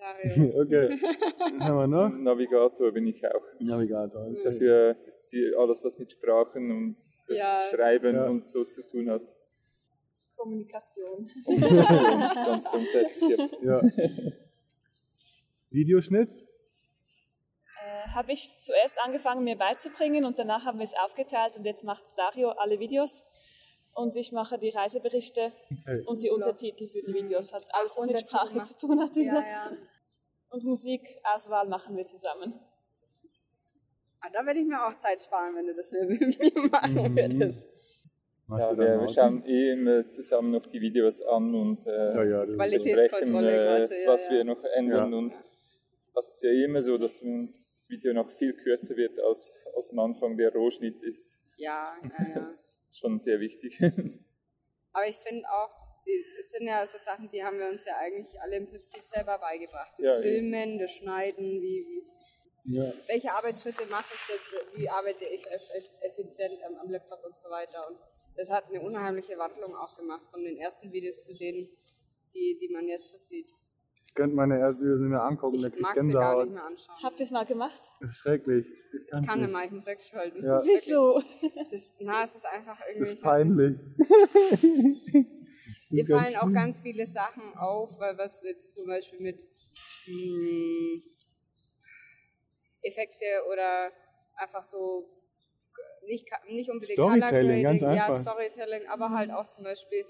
Dario. 0.07 0.61
Okay. 0.63 0.89
Was 0.91 1.61
haben 1.61 1.77
wir 1.79 1.87
noch? 1.87 2.09
Navigator 2.11 2.93
bin 2.93 3.07
ich 3.07 3.27
auch. 3.27 3.43
Navigator. 3.59 4.29
Dafür 4.45 4.97
ist 5.07 5.29
sie 5.31 5.55
alles, 5.57 5.85
was 5.85 5.99
mit 5.99 6.13
Sprachen 6.13 6.71
und 6.71 6.97
Ja. 7.29 7.61
Schreiben 7.61 8.15
Ja. 8.15 8.27
und 8.29 8.49
so 8.49 8.65
zu 8.65 8.87
tun 8.87 9.11
hat. 9.11 9.23
Kommunikation. 10.37 11.29
Kommunikation, 11.45 12.21
ganz 12.35 12.65
grundsätzlich. 12.71 13.39
Ja. 13.63 13.81
Videoschnitt? 15.71 16.31
Äh, 17.85 18.09
habe 18.11 18.33
ich 18.33 18.51
zuerst 18.63 18.97
angefangen, 19.03 19.45
mir 19.45 19.57
beizubringen 19.57 20.25
und 20.25 20.39
danach 20.39 20.65
haben 20.65 20.79
wir 20.79 20.85
es 20.85 20.95
aufgeteilt 21.05 21.57
und 21.57 21.65
jetzt 21.65 21.85
macht 21.85 22.05
Dario 22.17 22.51
alle 22.51 22.79
Videos 22.79 23.25
und 23.95 24.15
ich 24.17 24.31
mache 24.33 24.59
die 24.59 24.71
Reiseberichte 24.71 25.53
Okay. 25.83 26.03
und 26.07 26.23
die 26.23 26.31
Untertitel 26.31 26.87
für 26.87 27.03
die 27.03 27.15
Videos. 27.15 27.53
Hat 27.53 27.65
alles, 27.75 27.97
was 27.97 28.07
mit 28.07 28.21
Sprache 28.21 28.63
zu 28.63 28.77
tun 28.87 29.01
hat. 29.01 29.17
Ja, 29.17 29.35
ja. 29.41 29.71
Und 30.51 30.65
Musikauswahl 30.65 31.69
machen 31.69 31.97
wir 31.97 32.07
zusammen. 32.07 32.55
Ah, 34.21 34.29
da 34.33 34.45
werde 34.47 34.61
ich 34.61 34.67
mir 34.67 34.87
auch 34.87 34.97
Zeit 34.97 35.21
sparen, 35.21 35.55
wenn 35.55 35.67
du 35.67 35.75
das 35.75 35.91
mit 36.09 36.21
mir 36.39 36.69
machen 36.71 36.95
Mhm. 36.95 37.17
würdest. 37.17 37.69
Ja, 38.49 38.79
wir, 38.79 39.01
wir 39.01 39.09
schauen 39.09 39.43
eh 39.45 39.73
immer 39.73 40.09
zusammen 40.09 40.53
noch 40.53 40.65
die 40.67 40.81
Videos 40.81 41.21
an 41.23 41.53
und 41.55 41.85
äh, 41.87 42.15
Ja, 42.15 42.23
ja, 42.25 42.45
besprechen, 42.45 43.35
äh, 43.45 44.07
was 44.07 44.27
ja. 44.27 44.33
wir 44.33 44.45
noch 44.45 44.63
ändern. 44.75 45.11
Ja. 45.13 45.19
Und 45.19 45.41
das 46.15 46.37
ist 46.37 46.43
ja 46.45 46.51
immer 46.65 46.81
so, 46.81 46.97
dass 46.97 47.21
das 47.21 47.87
Video 47.91 48.15
noch 48.15 48.31
viel 48.31 48.55
kürzer 48.55 48.97
wird, 48.97 49.19
als, 49.19 49.53
als 49.75 49.91
am 49.91 49.99
Anfang 49.99 50.37
der 50.37 50.53
Rohschnitt 50.53 51.03
ist. 51.03 51.39
Ja, 51.57 51.97
ja, 52.05 52.25
ja. 52.29 52.35
Das 52.37 52.83
ist 52.89 52.99
schon 53.01 53.19
sehr 53.19 53.41
wichtig. 53.41 53.81
Aber 54.93 55.07
ich 55.09 55.17
finde 55.17 55.45
auch, 55.49 55.75
die, 56.07 56.25
es 56.39 56.51
sind 56.51 56.67
ja 56.67 56.87
so 56.87 56.97
Sachen, 56.99 57.29
die 57.29 57.43
haben 57.43 57.59
wir 57.59 57.69
uns 57.69 57.85
ja 57.85 57.97
eigentlich 57.97 58.41
alle 58.41 58.57
im 58.57 58.69
Prinzip 58.69 59.05
selber 59.05 59.39
beigebracht. 59.39 59.93
Das 59.99 60.07
Ja, 60.07 60.15
ja. 60.17 60.21
Filmen, 60.23 60.79
das 60.79 60.91
Schneiden, 60.93 61.61
wie, 61.61 61.85
wie, 62.65 62.75
ja. 62.77 62.85
welche 63.09 63.33
Arbeitsschritte 63.33 63.85
mache 63.91 64.15
ich, 64.15 64.35
das, 64.35 64.77
wie 64.79 64.89
arbeite 64.89 65.25
ich 65.25 65.45
eff- 65.47 66.01
effizient 66.03 66.63
am, 66.65 66.77
am 66.77 66.91
Laptop 66.91 67.25
und 67.25 67.37
so 67.37 67.51
weiter. 67.51 67.89
Und 67.91 67.99
das 68.37 68.51
hat 68.51 68.67
eine 68.71 68.81
unheimliche 68.81 69.37
Wandlung 69.39 69.75
auch 69.75 69.97
gemacht 69.97 70.25
von 70.31 70.43
den 70.45 70.57
ersten 70.59 70.93
Videos 70.93 71.25
zu 71.25 71.37
denen, 71.37 71.69
die, 72.35 72.57
die 72.61 72.69
man 72.73 72.87
jetzt 72.87 73.11
so 73.11 73.19
sieht. 73.19 73.49
Ich 74.09 74.15
könnte 74.15 74.37
meine 74.37 74.59
ersten 74.59 74.81
Videos 74.83 75.01
nicht 75.01 75.11
mehr 75.11 75.23
angucken, 75.23 75.61
da 75.61 75.67
Ich 75.69 75.73
krieg 75.75 75.81
ich 75.81 75.83
mag 75.83 75.95
sie 75.95 76.13
gar 76.13 76.37
Gänsehaut. 76.37 76.45
nicht 76.47 76.55
mehr 76.55 76.65
anschauen. 76.65 76.97
Habt 77.03 77.19
ihr 77.21 77.25
es 77.25 77.31
mal 77.33 77.45
gemacht? 77.45 77.83
Das 78.01 78.11
ist 78.11 78.17
schrecklich. 78.19 78.67
Ich 78.69 79.01
Ich 79.21 79.27
kann 79.27 79.41
nicht. 79.41 79.49
immer, 79.51 79.65
ich 79.65 79.71
muss 79.73 79.87
wegschalten. 79.87 80.43
Ja. 80.45 80.63
Wieso? 80.65 81.21
Das, 81.71 81.91
na, 81.99 82.23
es 82.25 82.35
ist 82.37 82.47
einfach 82.47 82.79
Das 82.79 82.89
irgendwie. 82.89 83.13
ist 83.13 83.21
peinlich. 83.21 83.77
Ganz 85.91 86.11
fallen 86.11 86.37
auch 86.37 86.53
ganz 86.53 86.83
viele 86.83 87.07
Sachen 87.07 87.57
auf, 87.57 87.99
weil 88.01 88.17
was 88.19 88.43
jetzt 88.43 88.75
zum 88.75 88.87
Beispiel 88.87 89.21
mit 89.21 89.43
mh, 90.07 91.03
Effekte 92.83 93.25
oder 93.53 93.93
einfach 94.37 94.65
so 94.65 95.09
nicht, 96.07 96.29
nicht 96.49 96.71
unbedingt 96.71 96.99
Storytelling, 96.99 97.63
ganz 97.63 97.81
Grading, 97.81 97.97
ja, 97.97 98.07
einfach. 98.07 98.21
Storytelling, 98.23 98.87
aber 98.87 99.11
halt 99.11 99.31
auch 99.31 99.49
zum 99.49 99.65
Beispiel, 99.65 100.05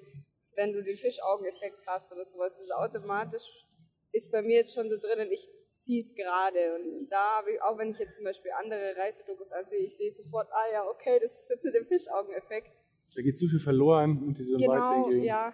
wenn 0.55 0.73
du 0.73 0.83
den 0.83 0.97
Fischaugeneffekt 0.97 1.79
hast 1.87 2.13
oder 2.13 2.25
sowas, 2.25 2.53
das 2.53 2.63
ist 2.63 2.75
automatisch 2.75 3.67
ist 4.13 4.33
bei 4.33 4.43
mir 4.43 4.57
jetzt 4.57 4.75
schon 4.75 4.89
so 4.89 4.97
drin 4.97 5.27
und 5.27 5.33
ich 5.33 5.49
ziehe 5.79 6.01
es 6.03 6.15
gerade. 6.15 6.75
Und 6.75 7.09
da 7.09 7.39
habe 7.39 7.53
ich, 7.53 7.63
auch 7.63 7.79
wenn 7.79 7.91
ich 7.91 7.99
jetzt 7.99 8.17
zum 8.17 8.25
Beispiel 8.25 8.51
andere 8.59 8.97
Reisedokus 8.97 9.53
ansehe, 9.53 9.81
ich 9.87 9.97
sehe 9.97 10.11
sofort, 10.11 10.49
ah 10.53 10.73
ja, 10.73 10.85
okay, 10.89 11.19
das 11.21 11.39
ist 11.41 11.51
jetzt 11.51 11.65
mit 11.65 11.75
dem 11.75 11.85
Fischaugeneffekt. 11.85 12.73
Da 13.15 13.23
geht 13.23 13.39
zu 13.39 13.47
viel 13.49 13.61
verloren 13.61 14.23
und 14.23 14.39
diese 14.39 14.57
Genau, 14.57 14.73
Weitwinkel. 14.73 15.25
ja. 15.25 15.53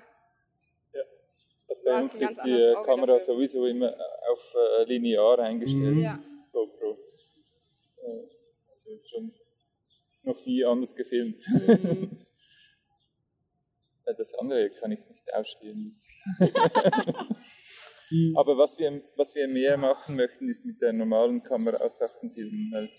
Also 1.72 1.84
bei 1.84 2.02
uns 2.02 2.20
ist 2.20 2.38
die 2.44 2.74
Kamera 2.84 3.06
dafür. 3.14 3.20
sowieso 3.34 3.66
immer 3.66 3.94
auf 4.30 4.54
äh, 4.80 4.84
linear 4.84 5.38
eingestellt, 5.38 5.96
Mhm. 5.96 6.02
Ja. 6.02 6.18
GoPro. 6.52 6.98
Äh, 7.96 8.26
Also 8.70 8.90
schon 9.04 9.32
noch 10.24 10.44
nie 10.44 10.62
anders 10.64 10.94
gefilmt. 10.94 11.42
Mhm. 11.48 12.18
Ja, 14.06 14.12
Das 14.18 14.34
andere 14.34 14.68
kann 14.70 14.92
ich 14.92 15.00
nicht 15.08 15.32
ausstehen. 15.32 15.90
Die, 18.10 18.34
Aber 18.36 18.58
was 18.58 18.78
wir, 18.78 19.00
was 19.16 19.34
wir 19.34 19.48
mehr 19.48 19.78
machen 19.78 20.16
möchten, 20.16 20.48
ist 20.50 20.66
mit 20.66 20.82
der 20.82 20.92
normalen 20.92 21.42
Kamera 21.42 21.78
auch 21.82 21.88
Sachen 21.90 22.30
filmen. 22.30 22.70
Weil 22.70 22.90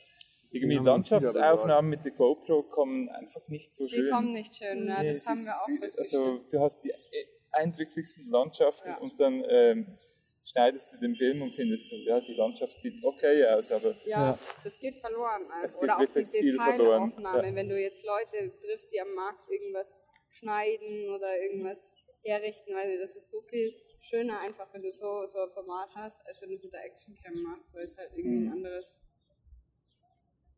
Irgendwie 0.51 0.77
Landschaftsaufnahmen 0.77 1.89
mit 1.91 2.03
der 2.05 2.13
GoPro 2.13 2.63
kommen 2.63 3.09
einfach 3.09 3.47
nicht 3.49 3.73
so 3.75 3.85
Die 3.85 3.93
schön. 3.93 4.09
kommen 4.09 4.31
nicht 4.31 4.55
schön, 4.55 4.85
Nee, 4.85 5.07
das 5.13 5.17
es 5.17 5.27
haben 5.27 5.37
ist- 5.37 5.45
wir 5.45 5.53
auch 5.53 5.79
festgestellt. 5.81 6.23
Also 6.23 6.39
du 6.49 6.59
hast 6.61 6.83
die 6.83 6.89
e- 6.89 7.27
eindrücklichsten 7.53 8.29
Landschaften 8.29 8.89
Ja. 8.89 8.97
und 8.97 9.19
dann 9.19 9.43
ähm, 9.47 9.97
schneidest 10.43 10.93
du 10.93 10.99
den 10.99 11.15
Film 11.15 11.41
und 11.41 11.55
findest 11.55 11.89
so, 11.89 11.95
ja, 11.95 12.19
die 12.19 12.33
Landschaft 12.33 12.79
sieht 12.79 13.03
okay 13.03 13.45
aus, 13.47 13.71
aber 13.71 13.95
Ja, 14.05 14.37
das 14.63 14.79
geht 14.79 14.95
verloren. 14.95 15.43
Es 15.63 15.75
Also. 15.75 15.79
geht 15.79 15.83
Oder 15.83 15.95
auch 15.95 15.99
die 16.01 16.15
wirklich 16.15 16.27
viel 16.29 16.51
verloren, 16.57 17.09
Detailaufnahme. 17.11 17.47
ja. 17.49 17.55
Wenn 17.55 17.69
du 17.69 17.79
jetzt 17.79 18.05
Leute 18.05 18.51
triffst, 18.59 18.91
die 18.93 18.99
am 18.99 19.13
Markt 19.13 19.49
irgendwas 19.49 20.01
schneiden 20.29 21.09
oder 21.09 21.39
irgendwas 21.39 21.95
herrichten, 22.23 22.73
weil 22.73 22.97
das 22.99 23.15
ist 23.15 23.29
so 23.29 23.39
viel 23.41 23.73
schöner 23.99 24.39
einfach, 24.41 24.73
wenn 24.73 24.81
du 24.81 24.91
so, 24.91 25.25
so 25.27 25.39
ein 25.39 25.51
Format 25.51 25.89
hast, 25.95 26.25
als 26.27 26.41
wenn 26.41 26.49
du 26.49 26.55
es 26.55 26.63
mit 26.63 26.73
der 26.73 26.83
Actioncam 26.83 27.41
machst, 27.43 27.73
weil 27.73 27.83
es 27.85 27.97
halt 27.97 28.11
irgendwie 28.15 28.39
Mhm. 28.39 28.47
ein 28.47 28.53
anderes, 28.53 29.03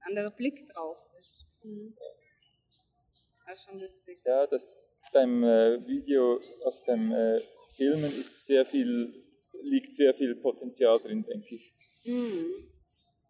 anderer 0.01 0.31
Blick 0.31 0.65
drauf 0.67 0.97
ist. 1.19 1.45
Das 3.45 3.59
ist 3.59 3.65
schon 3.65 3.79
witzig. 3.79 4.23
ja, 4.25 4.47
das 4.47 4.87
beim 5.13 5.43
äh, 5.43 5.87
Video, 5.87 6.39
also 6.63 6.83
beim 6.85 7.11
äh, 7.11 7.39
Filmen 7.75 8.05
ist 8.05 8.45
sehr 8.45 8.65
viel, 8.65 9.11
liegt 9.63 9.93
sehr 9.93 10.13
viel 10.13 10.35
Potenzial 10.35 10.99
drin, 10.99 11.25
denke 11.27 11.55
ich. 11.55 11.73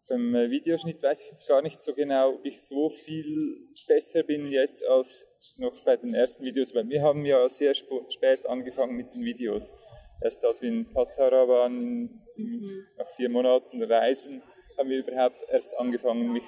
Beim 0.08 0.34
äh, 0.34 0.50
Videoschnitt 0.50 1.02
weiß 1.02 1.24
ich 1.24 1.48
gar 1.48 1.62
nicht 1.62 1.82
so 1.82 1.92
genau, 1.92 2.34
ob 2.34 2.44
ich 2.44 2.60
so 2.60 2.88
viel 2.88 3.68
besser 3.88 4.22
bin 4.22 4.44
jetzt 4.46 4.86
als 4.86 5.26
noch 5.58 5.72
bei 5.84 5.96
den 5.96 6.14
ersten 6.14 6.44
Videos, 6.44 6.74
weil 6.74 6.88
wir 6.88 7.02
haben 7.02 7.24
ja 7.24 7.48
sehr 7.48 7.72
sp 7.74 7.90
spät 8.08 8.46
angefangen 8.46 8.96
mit 8.96 9.14
den 9.14 9.24
Videos. 9.24 9.74
Erst 10.22 10.44
als 10.44 10.62
wir 10.62 10.68
in 10.68 10.92
Patara 10.92 11.48
waren, 11.48 12.22
in, 12.36 12.62
nach 12.96 13.08
vier 13.16 13.28
Monaten 13.28 13.82
Reisen, 13.82 14.42
haben 14.78 14.88
wir 14.88 14.98
überhaupt 14.98 15.42
erst 15.50 15.74
angefangen, 15.76 16.32
mich 16.32 16.44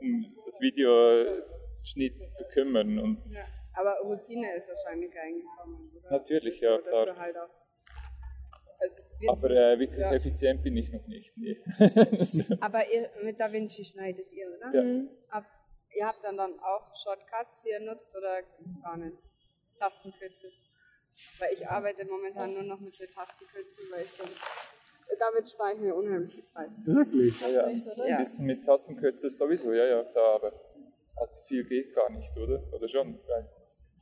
um 0.00 0.34
das 0.44 0.60
Videoschnitt 0.60 2.34
zu 2.34 2.44
kümmern. 2.52 2.98
Und 2.98 3.22
Ja. 3.30 3.44
Aber 3.74 3.98
Routine 4.02 4.54
ist 4.56 4.68
wahrscheinlich 4.68 5.14
reingekommen, 5.16 5.90
oder? 5.96 6.10
Natürlich, 6.10 6.60
so, 6.60 6.66
ja, 6.66 6.78
klar. 6.78 7.16
Halt 7.16 7.36
auch, 7.36 7.48
wir 9.18 9.30
aber 9.30 9.50
äh, 9.50 9.78
wirklich 9.78 10.00
Ja. 10.00 10.12
effizient 10.12 10.62
bin 10.62 10.76
ich 10.76 10.90
noch 10.92 11.06
nicht. 11.06 11.36
Nee. 11.36 11.60
Aber 12.60 12.90
ihr, 12.92 13.10
mit 13.22 13.38
Da 13.40 13.52
Vinci 13.52 13.84
schneidet 13.84 14.30
ihr, 14.32 14.48
oder? 14.52 14.74
Ja. 14.74 15.04
Ab, 15.30 15.44
ihr 15.94 16.06
habt 16.06 16.24
dann, 16.24 16.36
dann 16.36 16.58
auch 16.60 16.94
Shortcuts, 16.94 17.62
die 17.62 17.70
ihr 17.70 17.80
nutzt 17.80 18.16
oder 18.16 18.42
gar 18.82 18.96
nicht? 18.96 19.16
Tastenkürzel. 19.78 20.50
Weil 21.38 21.52
ich 21.54 21.66
arbeite 21.66 22.04
momentan 22.04 22.54
nur 22.54 22.64
noch 22.64 22.80
mit 22.80 22.98
den 22.98 23.10
Tastenkürzeln, 23.10 23.88
weil 23.92 24.02
ich 24.02 24.10
sonst. 24.12 24.40
Damit 25.18 25.48
spare 25.48 25.74
ich 25.74 25.78
mir 25.80 25.94
unheimliche 25.94 26.44
Zeit. 26.44 26.70
Wirklich? 26.84 27.34
Hast 27.40 27.56
du 27.56 27.66
nicht, 27.66 27.86
oder? 27.86 28.04
Ein 28.04 28.16
bisschen 28.18 28.46
mit 28.46 28.64
Tastenkürzel 28.64 29.30
sowieso, 29.30 29.72
ja, 29.72 29.84
ja, 29.84 30.04
klar, 30.04 30.36
aber 30.36 30.52
allzu 31.16 31.42
viel 31.44 31.64
geht 31.64 31.94
gar 31.94 32.10
nicht, 32.10 32.36
oder? 32.36 32.62
Oder 32.72 32.88
schon? 32.88 33.18
Weiß 33.26 33.58
nicht. 33.60 33.92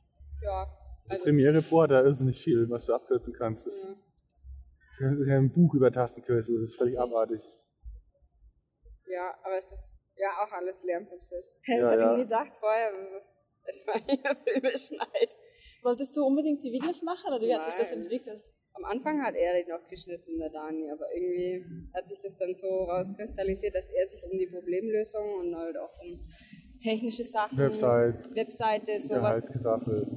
Ja. 0.41 0.67
Also, 1.09 1.23
Premiere 1.23 1.61
Pro 1.61 1.81
hat 1.81 1.91
da 1.91 2.03
irrsinnig 2.03 2.41
viel, 2.41 2.69
was 2.69 2.85
du 2.85 2.93
abkürzen 2.93 3.33
kannst. 3.33 3.65
Das, 3.67 3.87
das 4.99 5.19
ist 5.19 5.27
ja 5.27 5.37
ein 5.37 5.51
Buch 5.51 5.73
über 5.73 5.91
Tastenkürzel, 5.91 6.59
das 6.59 6.69
ist 6.69 6.77
völlig 6.77 6.99
abartig. 6.99 7.41
ja, 9.07 9.33
aber 9.43 9.57
es 9.57 9.71
ist 9.71 9.95
ja 10.15 10.29
auch 10.43 10.51
alles 10.51 10.83
Lernprozess. 10.83 11.59
Ja, 11.67 11.81
das 11.81 11.91
habe 11.91 12.01
ja. 12.01 12.11
ich 12.11 12.17
nie 12.17 12.23
gedacht 12.23 12.57
vorher, 12.57 12.91
dass 13.65 13.85
man 13.85 14.01
hier 14.07 14.35
Filme 14.43 14.77
schneidet. 14.77 15.35
Wolltest 15.81 16.15
du 16.15 16.25
unbedingt 16.25 16.63
die 16.63 16.71
Videos 16.71 17.03
machen 17.03 17.33
oder 17.33 17.41
wie 17.41 17.53
hat 17.53 17.65
sich 17.65 17.75
das 17.75 17.91
entwickelt? 17.91 18.43
Am 18.75 18.85
Anfang 18.85 19.21
hat 19.21 19.35
er 19.35 19.53
den 19.53 19.69
noch 19.69 19.87
geschnitten, 19.87 20.39
der 20.39 20.49
Dani, 20.49 20.89
aber 20.91 21.05
irgendwie 21.15 21.63
hat 21.93 22.07
sich 22.07 22.19
das 22.19 22.35
dann 22.35 22.53
so 22.55 22.85
rauskristallisiert, 22.85 23.75
dass 23.75 23.91
er 23.91 24.07
sich 24.07 24.23
um 24.23 24.37
die 24.37 24.47
Problemlösung 24.47 25.29
und 25.41 25.55
halt 25.55 25.77
auch 25.77 25.99
um 26.01 26.19
technische 26.81 27.23
Sachen, 27.23 27.55
Website, 27.57 28.35
Webseite, 28.35 28.99
sowas, 28.99 29.43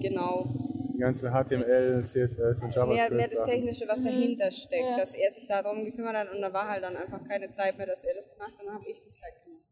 genau, 0.01 0.47
die 0.95 0.99
ganze 0.99 1.29
HTML, 1.31 2.03
CSS 2.07 2.63
und 2.63 2.75
JavaScript. 2.75 2.89
mehr, 2.89 3.11
mehr 3.11 3.29
das. 3.29 3.45
Technische, 3.45 3.87
was 3.87 4.03
dahinter 4.03 4.51
steckt, 4.51 4.83
Ja. 4.91 4.97
dass 4.97 5.15
er 5.15 5.31
sich 5.31 5.47
darum 5.47 5.85
gekümmert 5.85 6.17
hat 6.17 6.33
und 6.33 6.41
da 6.41 6.51
war 6.53 6.67
halt 6.67 6.83
dann 6.83 6.97
einfach 6.97 7.23
keine 7.25 7.51
Zeit 7.51 7.77
mehr, 7.77 7.87
dass 7.87 8.05
er 8.05 8.15
das 8.15 8.31
gemacht 8.33 8.53
hat, 8.59 8.67
dann 8.67 8.73
habe 8.75 8.85
ich 8.89 8.97
das 9.05 9.21
halt 9.23 9.35
gemacht. 9.45 9.67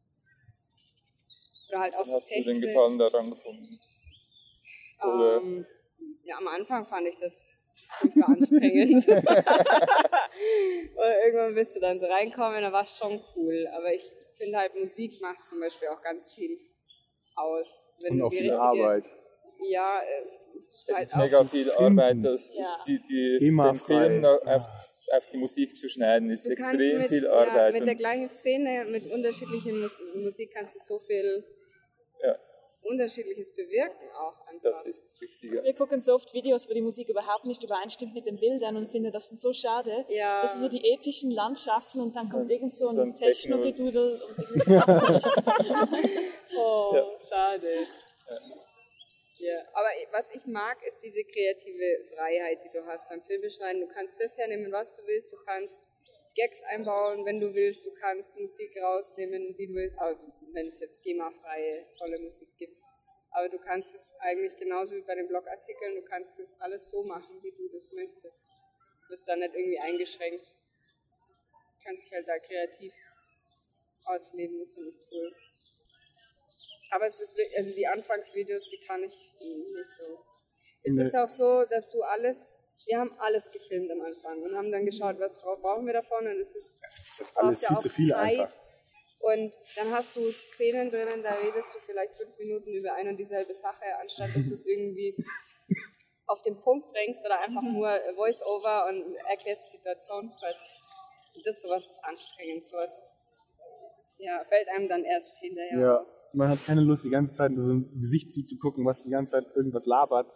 Oder 1.70 1.80
halt 1.80 1.94
auch 1.94 1.98
Dann 2.00 2.06
so 2.08 2.14
hast 2.16 2.30
du 2.30 2.34
den 2.34 2.44
Technik. 2.44 2.62
Gefallen 2.64 2.98
daran 2.98 3.30
gefunden. 3.30 3.66
Oder? 5.02 5.36
Ähm, 5.42 5.66
ja, 6.22 6.36
am 6.36 6.48
Anfang 6.48 6.84
fand 6.86 7.08
ich 7.08 7.16
das 7.16 7.56
furchtbar 7.88 8.28
anstrengend. 8.28 9.06
Und 10.94 11.12
irgendwann 11.24 11.54
bist 11.54 11.76
du 11.76 11.80
dann 11.80 11.98
so 11.98 12.06
reinkommen, 12.06 12.60
da 12.62 12.72
war 12.72 12.82
es 12.82 12.96
schon 12.96 13.20
cool. 13.36 13.68
Aber 13.72 13.92
ich 13.92 14.10
finde 14.36 14.58
halt, 14.58 14.74
Musik 14.74 15.20
macht 15.20 15.44
zum 15.44 15.60
Beispiel 15.60 15.88
auch 15.88 16.02
ganz 16.02 16.34
viel 16.34 16.56
aus. 17.36 17.88
Wenn 18.02 18.14
Und 18.14 18.22
auch 18.22 18.32
viel 18.32 18.52
Arbeit. 18.52 19.06
Ja, 19.68 20.00
äh, 20.00 20.24
Es 20.88 20.96
halt 20.96 21.08
ist 21.08 21.16
mega 21.16 21.44
viel 21.44 21.64
finden. 21.64 21.98
Arbeit, 21.98 22.16
das, 22.24 22.52
Ja. 22.54 22.82
die, 22.86 23.00
die, 23.02 23.46
Immer 23.46 23.72
den 23.72 23.78
frei. 23.78 24.08
Film 24.08 24.24
auf, 24.24 24.66
auf 25.12 25.26
die 25.28 25.36
Musik 25.38 25.76
zu 25.76 25.88
schneiden, 25.88 26.30
ist 26.30 26.44
du 26.44 26.54
kannst 26.54 26.74
extrem 26.74 26.98
mit, 26.98 27.08
viel 27.08 27.24
ja, 27.24 27.32
Arbeit. 27.32 27.72
mit 27.72 27.82
der 27.82 27.92
und, 27.92 27.98
gleichen 27.98 28.28
Szene, 28.28 28.84
mit 28.86 29.06
unterschiedlichen 29.10 29.80
Mus 29.80 29.96
Musik 30.16 30.52
kannst 30.52 30.74
du 30.74 30.80
so 30.80 30.98
viel 30.98 31.44
ja, 32.22 32.36
Unterschiedliches 32.84 33.54
bewirken 33.54 34.08
auch 34.18 34.46
einfach. 34.46 34.62
das 34.70 34.86
ist 34.86 35.20
richtig. 35.20 35.52
Ja. 35.52 35.64
Wir 35.64 35.74
gucken 35.74 36.00
so 36.00 36.14
oft 36.14 36.32
Videos, 36.34 36.68
wo 36.68 36.74
die 36.74 36.82
Musik 36.82 37.08
überhaupt 37.08 37.44
nicht 37.46 37.62
übereinstimmt 37.64 38.14
mit 38.14 38.26
den 38.26 38.36
Bildern 38.38 38.76
und 38.76 38.90
finden 38.90 39.10
das 39.12 39.28
so 39.30 39.52
schade. 39.52 40.04
Ja. 40.08 40.42
Das 40.42 40.52
sind 40.52 40.62
so 40.62 40.68
die 40.68 40.92
epischen 40.92 41.30
Landschaften 41.30 42.00
und 42.00 42.14
dann 42.14 42.28
kommt 42.28 42.50
irgend 42.50 42.74
so 42.74 42.88
ein, 42.88 42.94
So 42.94 43.02
ein 43.02 43.14
Techno- 43.14 43.56
Techno-Gedudel 43.62 44.20
und 44.22 44.38
irgendwie 44.66 45.12
nicht. 45.12 45.26
Oh, 46.56 46.94
schade. 47.28 47.86
Ja. 49.38 49.58
aber 49.74 49.88
was 50.12 50.30
ich 50.34 50.46
mag, 50.46 50.78
ist 50.86 51.02
diese 51.02 51.24
kreative 51.24 52.04
Freiheit, 52.14 52.58
die 52.64 52.70
du 52.70 52.84
hast 52.86 53.08
beim 53.08 53.20
Filmeschneiden. 53.22 53.80
Du 53.80 53.88
kannst 53.88 54.20
das 54.22 54.38
hernehmen, 54.38 54.70
was 54.72 54.96
du 54.96 55.02
willst. 55.06 55.32
Du 55.32 55.36
kannst 55.44 55.88
Gags 56.36 56.62
einbauen, 56.64 57.24
wenn 57.26 57.40
du 57.40 57.52
willst. 57.52 57.86
Du 57.86 57.90
kannst 58.00 58.36
Musik 58.38 58.70
rausnehmen, 58.82 59.54
die 59.56 59.66
du 59.66 59.74
willst. 59.74 59.98
Also, 59.98 60.22
wenn 60.54 60.68
es 60.68 60.80
jetzt 60.80 61.02
GEMA-freie, 61.02 61.84
tolle 61.98 62.18
Musik 62.20 62.48
gibt. 62.56 62.78
Aber 63.30 63.48
du 63.48 63.58
kannst 63.58 63.94
es 63.94 64.12
eigentlich 64.20 64.56
genauso 64.56 64.94
wie 64.94 65.02
bei 65.02 65.14
den 65.16 65.26
Blogartikeln, 65.28 65.96
du 65.96 66.02
kannst 66.02 66.38
es 66.38 66.56
alles 66.60 66.88
so 66.90 67.02
machen, 67.02 67.42
wie 67.42 67.50
du 67.52 67.68
das 67.68 67.90
möchtest. 67.92 68.44
Du 69.02 69.08
bist 69.08 69.26
da 69.28 69.34
nicht 69.36 69.54
irgendwie 69.54 69.78
eingeschränkt. 69.80 70.44
Du 70.44 71.84
kannst 71.84 72.06
dich 72.06 72.12
halt 72.14 72.28
da 72.28 72.38
kreativ 72.38 72.94
ausleben, 74.04 74.58
das 74.60 74.74
finde 74.74 74.90
ich 74.90 75.00
cool. 75.12 75.34
Aber 76.90 77.06
es 77.06 77.20
ist 77.20 77.36
also 77.56 77.74
die 77.74 77.86
Anfangsvideos, 77.86 78.68
die 78.70 78.78
kann 78.78 79.02
ich 79.02 79.34
nicht 79.40 79.84
so. 79.86 80.24
Es 80.84 80.94
Nee. 80.94 81.02
ist 81.02 81.16
auch 81.16 81.28
so, 81.28 81.64
dass 81.64 81.90
du 81.90 82.02
alles, 82.02 82.56
wir 82.86 82.98
haben 82.98 83.12
alles 83.18 83.50
gefilmt 83.50 83.90
am 83.90 84.00
Anfang 84.02 84.42
und 84.42 84.54
haben 84.56 84.70
dann 84.70 84.84
geschaut, 84.84 85.18
was 85.18 85.40
bra- 85.40 85.56
brauchen 85.56 85.86
wir 85.86 85.94
davon 85.94 86.26
und 86.26 86.38
es 86.38 86.54
ist, 86.54 86.78
Das 86.82 87.20
ist 87.20 87.36
alles 87.36 87.66
viel 87.66 87.78
zu 87.78 87.88
viel 87.90 88.14
einfach. 88.14 88.56
Und 89.24 89.56
dann 89.76 89.90
hast 89.90 90.14
du 90.16 90.20
Szenen 90.30 90.90
drinnen, 90.90 91.22
da 91.22 91.32
redest 91.32 91.74
du 91.74 91.78
vielleicht 91.78 92.14
fünf 92.14 92.38
Minuten 92.38 92.68
über 92.68 92.92
eine 92.92 93.10
und 93.10 93.16
dieselbe 93.16 93.54
Sache, 93.54 93.84
anstatt 94.00 94.36
dass 94.36 94.48
du 94.48 94.54
es 94.54 94.66
irgendwie 94.66 95.16
auf 96.26 96.42
den 96.42 96.60
Punkt 96.60 96.92
bringst 96.92 97.24
oder 97.24 97.40
einfach 97.40 97.62
nur 97.62 97.88
Voice-Over 98.16 98.86
und 98.88 99.14
erklärst 99.30 99.72
die 99.72 99.76
Situation 99.78 100.30
kurz. 100.38 100.70
Das 101.42 101.62
sowas 101.62 101.82
ist 101.82 102.04
anstrengend, 102.04 102.66
sowas 102.66 103.02
ja, 104.18 104.44
fällt 104.44 104.68
einem 104.68 104.88
dann 104.88 105.04
erst 105.04 105.38
hinterher. 105.40 105.78
Ja, 105.78 106.06
man 106.34 106.50
hat 106.50 106.64
keine 106.66 106.82
Lust, 106.82 107.04
die 107.04 107.10
ganze 107.10 107.34
Zeit 107.34 107.52
in 107.52 107.60
so 107.60 107.72
ein 107.72 108.00
Gesicht 108.00 108.30
zuzugucken, 108.30 108.84
was 108.84 109.04
die 109.04 109.10
ganze 109.10 109.32
Zeit 109.32 109.46
irgendwas 109.56 109.86
labert. 109.86 110.30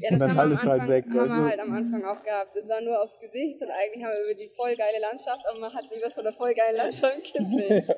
Ja, 0.00 0.10
Und 0.10 0.18
das 0.20 0.28
dann 0.28 0.38
haben 0.38 0.50
wir 0.50 0.56
schaltest 0.56 0.62
am 0.62 0.64
du 0.64 0.70
halt 0.70 0.80
Anfang, 0.80 0.88
weg, 0.88 1.04
haben 1.06 1.14
wir 1.14 1.36
du? 1.42 1.50
halt 1.50 1.60
am 1.60 1.72
Anfang 1.72 2.04
auch 2.04 2.22
gehabt. 2.22 2.50
Das 2.54 2.68
war 2.68 2.80
nur 2.80 3.02
aufs 3.02 3.18
Gesicht 3.18 3.60
und 3.62 3.70
eigentlich 3.70 4.04
haben 4.04 4.12
wir 4.12 4.24
über 4.24 4.34
die 4.34 4.48
voll 4.54 4.76
geile 4.76 5.00
Landschaft, 5.00 5.44
aber 5.48 5.58
man 5.58 5.72
hat 5.72 5.84
nie 5.90 6.00
was 6.02 6.14
von 6.14 6.24
der 6.24 6.32
voll 6.32 6.54
geilen 6.54 6.76
Landschaft 6.76 7.32
gesehen. 7.32 7.84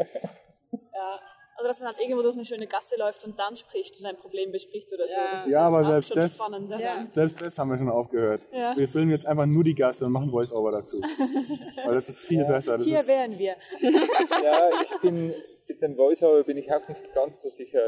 Ja. 0.94 1.18
Oder 1.58 1.68
dass 1.68 1.80
man 1.80 1.88
halt 1.88 1.98
irgendwo 2.00 2.22
durch 2.22 2.34
eine 2.36 2.44
schöne 2.44 2.66
Gasse 2.66 2.96
läuft 2.96 3.24
und 3.24 3.38
dann 3.38 3.54
spricht 3.56 3.98
und 4.00 4.06
ein 4.06 4.16
Problem 4.16 4.52
bespricht 4.52 4.90
oder 4.92 5.06
so. 5.06 5.12
Ja. 5.14 5.30
Das 5.32 5.46
ist 5.46 5.52
Ja, 5.52 5.64
halt 5.64 5.68
aber 5.74 5.84
selbst 5.84 6.16
das-. 6.16 6.38
Ja. 6.78 7.06
Selbst 7.10 7.44
das 7.44 7.58
haben 7.58 7.70
wir 7.70 7.78
schon 7.78 7.90
aufgehört. 7.90 8.42
Ja. 8.52 8.76
Wir 8.76 8.88
filmen 8.88 9.10
jetzt 9.10 9.26
einfach 9.26 9.46
nur 9.46 9.64
die 9.64 9.74
Gasse 9.74 10.06
und 10.06 10.12
machen 10.12 10.30
Voice-Over 10.30 10.70
dazu. 10.72 11.00
Weil 11.84 11.94
das 11.94 12.08
ist 12.08 12.20
viel 12.20 12.44
besser. 12.44 12.78
Das 12.78 12.86
Hier 12.86 13.06
wären 13.06 13.36
wir. 13.38 13.56
ja, 13.80 14.70
ich 14.82 15.00
bin 15.00 15.34
mit 15.68 15.82
dem 15.82 15.96
Voiceover 15.96 16.42
bin 16.44 16.56
ich 16.56 16.72
auch 16.72 16.86
nicht 16.88 17.12
ganz 17.14 17.42
so 17.42 17.48
sicher. 17.48 17.80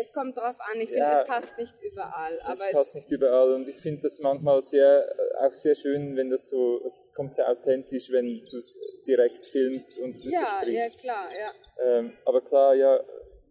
Es 0.00 0.12
kommt 0.12 0.38
drauf 0.38 0.56
an, 0.60 0.80
ich 0.80 0.90
finde, 0.90 0.98
Ja. 1.00 1.20
es 1.22 1.26
passt 1.26 1.58
nicht 1.58 1.74
überall. 1.82 2.38
Es 2.52 2.60
passt 2.72 2.90
es, 2.90 2.94
nicht 2.94 3.10
überall 3.10 3.54
und 3.54 3.68
ich 3.68 3.76
finde 3.78 4.02
das 4.02 4.20
manchmal 4.20 4.62
sehr, 4.62 5.08
äh, 5.08 5.46
auch 5.46 5.52
sehr 5.54 5.74
schön, 5.74 6.14
wenn 6.16 6.30
das 6.30 6.48
so, 6.48 6.80
es 6.84 7.12
kommt 7.12 7.34
sehr 7.34 7.48
authentisch, 7.50 8.10
wenn 8.12 8.44
du 8.48 8.56
es 8.56 8.78
direkt 9.08 9.44
filmst 9.44 9.98
und 9.98 10.14
ja, 10.24 10.30
ja, 10.40 10.46
sprichst. 10.46 11.00
klar, 11.00 11.28
ja. 11.36 11.50
Ähm, 11.84 12.12
aber 12.24 12.40
klar, 12.42 12.74
ja, 12.74 13.00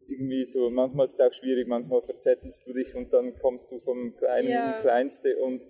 irgendwie 0.08 0.46
so, 0.46 0.70
manchmal 0.70 1.04
ist 1.06 1.16
es 1.16 1.20
auch 1.20 1.34
schwierig, 1.34 1.68
manchmal 1.68 2.02
verzettelst 2.02 2.66
du 2.66 2.72
dich 2.72 2.96
und 2.96 3.12
dann 3.12 3.36
kommst 3.36 3.72
du 3.72 3.80
vom 3.80 4.16
Kleinen 4.16 4.48
Ja. 4.50 4.72
ins 4.72 4.82
Kleinste 4.82 5.38
und 5.40 5.66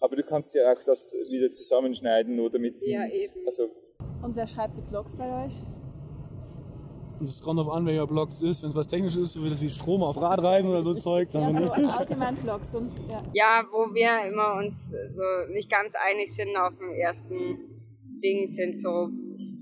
aber 0.00 0.16
du 0.16 0.22
kannst 0.24 0.54
ja 0.54 0.70
auch 0.70 0.82
das 0.82 1.14
wieder 1.30 1.50
zusammenschneiden 1.52 2.40
oder 2.40 2.58
mit 2.58 2.74
Ja, 2.82 3.06
eben. 3.06 3.46
also 3.46 3.70
Und 4.22 4.36
wer 4.36 4.46
schreibt 4.46 4.76
die 4.76 4.82
Blogs 4.82 5.16
bei 5.16 5.46
euch? 5.46 5.62
Es 7.28 7.40
kommt 7.42 7.58
darauf 7.58 7.72
an, 7.74 7.86
welcher 7.86 8.06
Blog 8.06 8.28
es 8.30 8.42
ist. 8.42 8.62
Wenn 8.62 8.70
es 8.70 8.76
was 8.76 8.86
Technisches 8.88 9.18
ist, 9.18 9.32
so 9.34 9.44
wie 9.44 9.50
das 9.50 9.60
wie 9.60 9.70
Strom 9.70 10.02
auf 10.02 10.20
Radreisen 10.20 10.70
oder 10.70 10.82
so 10.82 10.94
Zeug, 11.08 11.30
dann 11.30 11.42
Ja, 11.42 11.48
bin 11.48 11.66
so 11.68 11.74
ich 11.74 11.80
das. 11.82 11.96
allgemein 11.98 12.36
Vlogs 12.36 12.74
und 12.74 12.90
ja. 13.10 13.22
Ja, 13.32 13.64
wo 13.70 13.92
wir 13.94 14.24
immer 14.30 14.54
uns 14.54 14.90
so 15.10 15.22
nicht 15.52 15.70
ganz 15.70 15.94
einig 15.94 16.34
sind 16.34 16.56
auf 16.56 16.76
dem 16.76 16.90
ersten 16.92 17.58
Ding, 18.22 18.46
sind 18.46 18.78
so 18.78 19.08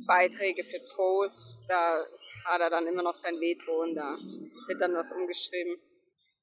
Beiträge 0.06 0.64
für 0.64 0.80
Posts. 0.96 1.66
Da 1.66 2.04
hat 2.44 2.60
er 2.60 2.70
dann 2.70 2.86
immer 2.86 3.02
noch 3.02 3.14
sein 3.14 3.34
Veto 3.36 3.82
und 3.82 3.94
da 3.94 4.16
wird 4.68 4.80
dann 4.80 4.94
was 4.94 5.12
umgeschrieben. 5.12 5.76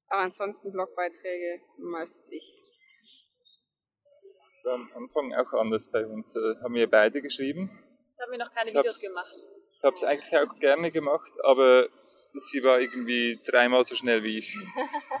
Aber 0.08 0.22
ansonsten 0.22 0.72
Blogbeiträge 0.72 1.60
meistens 1.78 2.30
ich. 2.32 2.54
Das 4.50 4.64
war 4.64 4.74
am 4.74 4.88
Anfang 4.96 5.34
auch 5.34 5.52
anders 5.60 5.88
bei 5.90 6.06
uns. 6.06 6.32
Da 6.32 6.40
haben 6.62 6.74
wir 6.74 6.88
beide 6.90 7.20
geschrieben. 7.22 7.70
Da 8.16 8.24
haben 8.24 8.32
wir 8.32 8.38
noch 8.38 8.52
keine 8.52 8.70
Ich 8.70 8.76
hab's- 8.76 8.84
Videos 8.84 9.00
gemacht. 9.00 9.34
Ich 9.78 9.84
habe 9.84 9.94
es 9.94 10.02
eigentlich 10.04 10.36
auch 10.36 10.58
gerne 10.58 10.90
gemacht, 10.90 11.32
aber 11.44 11.88
sie 12.34 12.62
war 12.64 12.80
irgendwie 12.80 13.38
dreimal 13.46 13.84
so 13.84 13.94
schnell 13.94 14.22
wie 14.24 14.38
ich. 14.38 14.56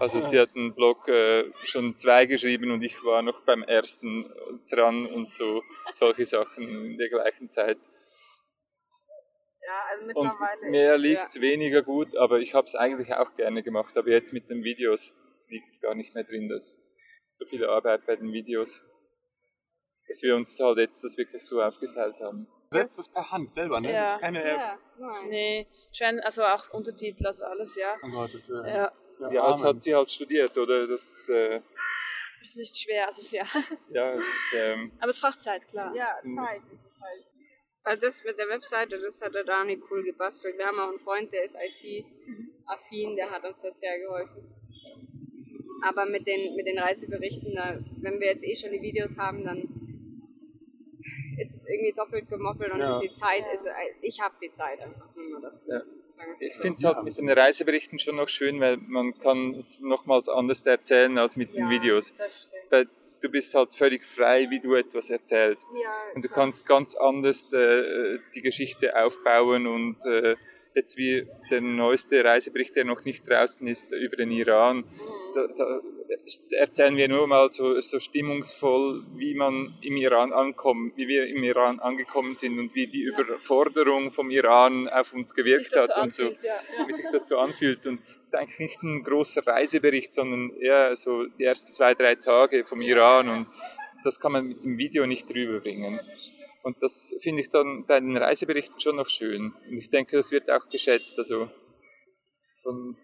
Also 0.00 0.20
sie 0.20 0.38
hat 0.38 0.50
einen 0.56 0.74
Blog 0.74 1.06
äh, 1.08 1.44
schon 1.64 1.96
zwei 1.96 2.26
geschrieben 2.26 2.70
und 2.72 2.82
ich 2.82 3.02
war 3.04 3.22
noch 3.22 3.40
beim 3.42 3.62
ersten 3.62 4.30
dran 4.70 5.06
und 5.06 5.32
so 5.32 5.62
solche 5.92 6.24
Sachen 6.24 6.62
in 6.92 6.98
der 6.98 7.08
gleichen 7.08 7.48
Zeit. 7.48 7.78
Ja, 9.64 9.82
also 9.90 10.04
Und 10.04 10.08
mittlerweile. 10.08 10.70
mir 10.70 10.94
ist- 10.94 11.00
liegt 11.02 11.26
es 11.28 11.40
weniger 11.40 11.82
gut, 11.82 12.16
aber 12.16 12.40
ich 12.40 12.54
habe 12.54 12.64
es 12.64 12.74
eigentlich 12.74 13.14
auch 13.14 13.36
gerne 13.36 13.62
gemacht. 13.62 13.96
Aber 13.96 14.08
jetzt 14.10 14.32
mit 14.32 14.48
den 14.50 14.64
Videos 14.64 15.16
liegt 15.48 15.68
es 15.70 15.80
gar 15.80 15.94
nicht 15.94 16.14
mehr 16.14 16.24
drin, 16.24 16.48
dass 16.48 16.96
so 17.32 17.46
viel 17.46 17.64
Arbeit 17.64 18.06
bei 18.06 18.16
den 18.16 18.32
Videos, 18.32 18.80
dass 20.08 20.22
wir 20.22 20.34
uns 20.34 20.58
halt 20.58 20.78
jetzt 20.78 21.04
das 21.04 21.16
wirklich 21.16 21.42
so 21.44 21.62
aufgeteilt 21.62 22.16
haben. 22.20 22.48
Setzt 22.70 22.98
das 22.98 23.08
per 23.08 23.30
Hand 23.30 23.50
selber, 23.50 23.80
ne? 23.80 23.92
Ja. 23.92 24.02
Das 24.02 24.14
ist 24.16 24.20
keine 24.20 24.42
App. 24.42 24.58
Ja, 24.58 24.78
nein. 24.98 25.28
Nee, 25.28 25.66
schön, 25.92 26.20
also 26.20 26.42
auch 26.44 26.70
Untertitel, 26.70 27.26
also 27.26 27.44
alles, 27.44 27.76
ja. 27.76 27.96
Oh 28.02 28.10
Gott, 28.10 28.34
das 28.34 28.48
wäre. 28.50 28.68
Ja, 28.68 29.30
Ja, 29.30 29.48
das 29.48 29.62
hat 29.62 29.80
sie 29.80 29.94
halt 29.94 30.10
studiert, 30.10 30.56
oder? 30.58 30.86
Das, 30.86 31.28
äh, 31.28 31.60
ist 32.40 32.56
nicht 32.56 32.76
schwer, 32.76 33.06
also 33.06 33.36
ja. 33.36 33.44
ja, 33.90 34.14
es, 34.14 34.24
ähm, 34.54 34.92
Aber 35.00 35.10
es 35.10 35.20
braucht 35.20 35.40
Zeit, 35.40 35.66
klar. 35.66 35.94
Ja, 35.94 36.18
Zeit 36.22 36.72
ist 36.72 36.86
es 36.86 37.00
halt. 37.00 37.24
Also 37.82 38.06
das 38.06 38.22
mit 38.22 38.38
der 38.38 38.48
Webseite, 38.48 38.98
das 39.00 39.20
hat 39.22 39.34
der 39.34 39.44
Dani 39.44 39.80
cool 39.90 40.04
gebastelt. 40.04 40.58
Wir 40.58 40.66
haben 40.66 40.78
auch 40.78 40.90
einen 40.90 41.00
Freund, 41.00 41.32
der 41.32 41.44
ist 41.44 41.56
IT-affin, 41.56 43.16
der 43.16 43.30
hat 43.30 43.44
uns 43.44 43.62
das 43.62 43.78
sehr 43.78 43.98
geholfen. 43.98 44.54
Aber 45.82 46.06
mit 46.06 46.26
den, 46.26 46.54
mit 46.54 46.66
den 46.66 46.78
Reiseberichten, 46.78 47.54
da, 47.54 47.78
wenn 48.02 48.20
wir 48.20 48.26
jetzt 48.26 48.44
eh 48.44 48.54
schon 48.54 48.72
die 48.72 48.82
Videos 48.82 49.16
haben, 49.16 49.44
dann 49.44 49.67
ist 51.38 51.54
es 51.54 51.66
irgendwie 51.68 51.92
doppelt 51.92 52.28
gemoppelt 52.28 52.72
und 52.72 52.80
Ja. 52.80 53.00
die 53.00 53.12
Zeit 53.12 53.44
ist, 53.52 53.66
ich 54.00 54.20
habe 54.20 54.34
die 54.42 54.50
Zeit 54.50 54.80
einfach 54.80 55.14
nicht 55.16 55.30
mehr 55.30 55.40
dafür. 55.40 55.74
Ja. 55.74 55.82
Ich 56.40 56.54
so. 56.56 56.62
finde 56.62 56.76
es 56.78 56.84
halt 56.84 57.02
mit 57.04 57.18
den 57.18 57.30
Reiseberichten 57.30 57.98
schon 57.98 58.16
noch 58.16 58.28
schön, 58.28 58.60
weil 58.60 58.76
man 58.78 59.16
kann 59.18 59.54
es 59.54 59.80
nochmals 59.80 60.28
anders 60.28 60.64
erzählen 60.66 61.16
als 61.18 61.36
mit 61.36 61.54
den 61.54 61.64
Ja, 61.64 61.70
Videos. 61.70 62.14
Das 62.16 62.42
stimmt. 62.44 62.62
Weil 62.70 62.88
du 63.20 63.28
bist 63.30 63.54
halt 63.54 63.74
völlig 63.74 64.04
frei, 64.04 64.46
wie 64.50 64.60
du 64.60 64.74
etwas 64.74 65.10
erzählst. 65.10 65.68
Ja, 65.82 65.90
Und 66.14 66.24
du 66.24 66.28
klar. 66.28 66.44
kannst 66.44 66.66
ganz 66.66 66.94
anders 66.94 67.52
äh, 67.52 68.18
die 68.34 68.42
Geschichte 68.42 68.96
aufbauen 68.96 69.66
und 69.66 70.04
äh, 70.06 70.36
jetzt 70.74 70.96
wie 70.96 71.26
der 71.50 71.60
neueste 71.60 72.24
Reisebericht, 72.24 72.76
der 72.76 72.84
noch 72.84 73.04
nicht 73.04 73.28
draußen 73.28 73.66
ist, 73.66 73.90
über 73.92 74.16
den 74.16 74.30
Iran, 74.30 74.84
da, 75.34 75.46
da 75.48 75.80
erzählen 76.52 76.96
wir 76.96 77.08
nur 77.08 77.26
mal 77.26 77.50
so, 77.50 77.80
so 77.80 78.00
stimmungsvoll, 78.00 79.04
wie 79.16 79.34
man 79.34 79.76
im 79.82 79.96
Iran 79.96 80.32
ankommt, 80.32 80.96
wie 80.96 81.06
wir 81.06 81.26
im 81.26 81.42
Iran 81.42 81.80
angekommen 81.80 82.36
sind 82.36 82.58
und 82.58 82.74
wie 82.74 82.86
die 82.86 83.02
Überforderung 83.02 84.12
vom 84.12 84.30
Iran 84.30 84.88
auf 84.88 85.12
uns 85.12 85.34
gewirkt 85.34 85.76
hat 85.76 85.90
so 85.94 86.00
und 86.00 86.12
so 86.12 86.22
anfühlt, 86.24 86.42
ja. 86.42 86.54
ja. 86.78 86.88
wie 86.88 86.92
sich 86.92 87.06
das 87.12 87.28
so 87.28 87.38
anfühlt. 87.38 87.86
Und 87.86 88.00
es 88.20 88.28
ist 88.28 88.34
eigentlich 88.34 88.58
nicht 88.58 88.82
ein 88.82 89.02
großer 89.02 89.46
Reisebericht, 89.46 90.12
sondern 90.12 90.56
eher 90.56 90.96
so 90.96 91.26
die 91.26 91.44
ersten 91.44 91.72
zwei, 91.72 91.94
drei 91.94 92.14
Tage 92.14 92.64
vom 92.64 92.80
Iran. 92.80 93.28
Und 93.28 93.46
das 94.02 94.18
kann 94.18 94.32
man 94.32 94.48
mit 94.48 94.64
dem 94.64 94.78
Video 94.78 95.06
nicht 95.06 95.30
rüberbringen. 95.30 96.00
Und 96.62 96.82
das 96.82 97.14
finde 97.20 97.42
ich 97.42 97.48
dann 97.48 97.86
bei 97.86 98.00
den 98.00 98.16
Reiseberichten 98.16 98.80
schon 98.80 98.96
noch 98.96 99.08
schön. 99.08 99.52
Und 99.68 99.76
ich 99.76 99.88
denke, 99.88 100.16
das 100.16 100.32
wird 100.32 100.50
auch 100.50 100.68
geschätzt, 100.68 101.18
also 101.18 101.50
von 102.62 102.96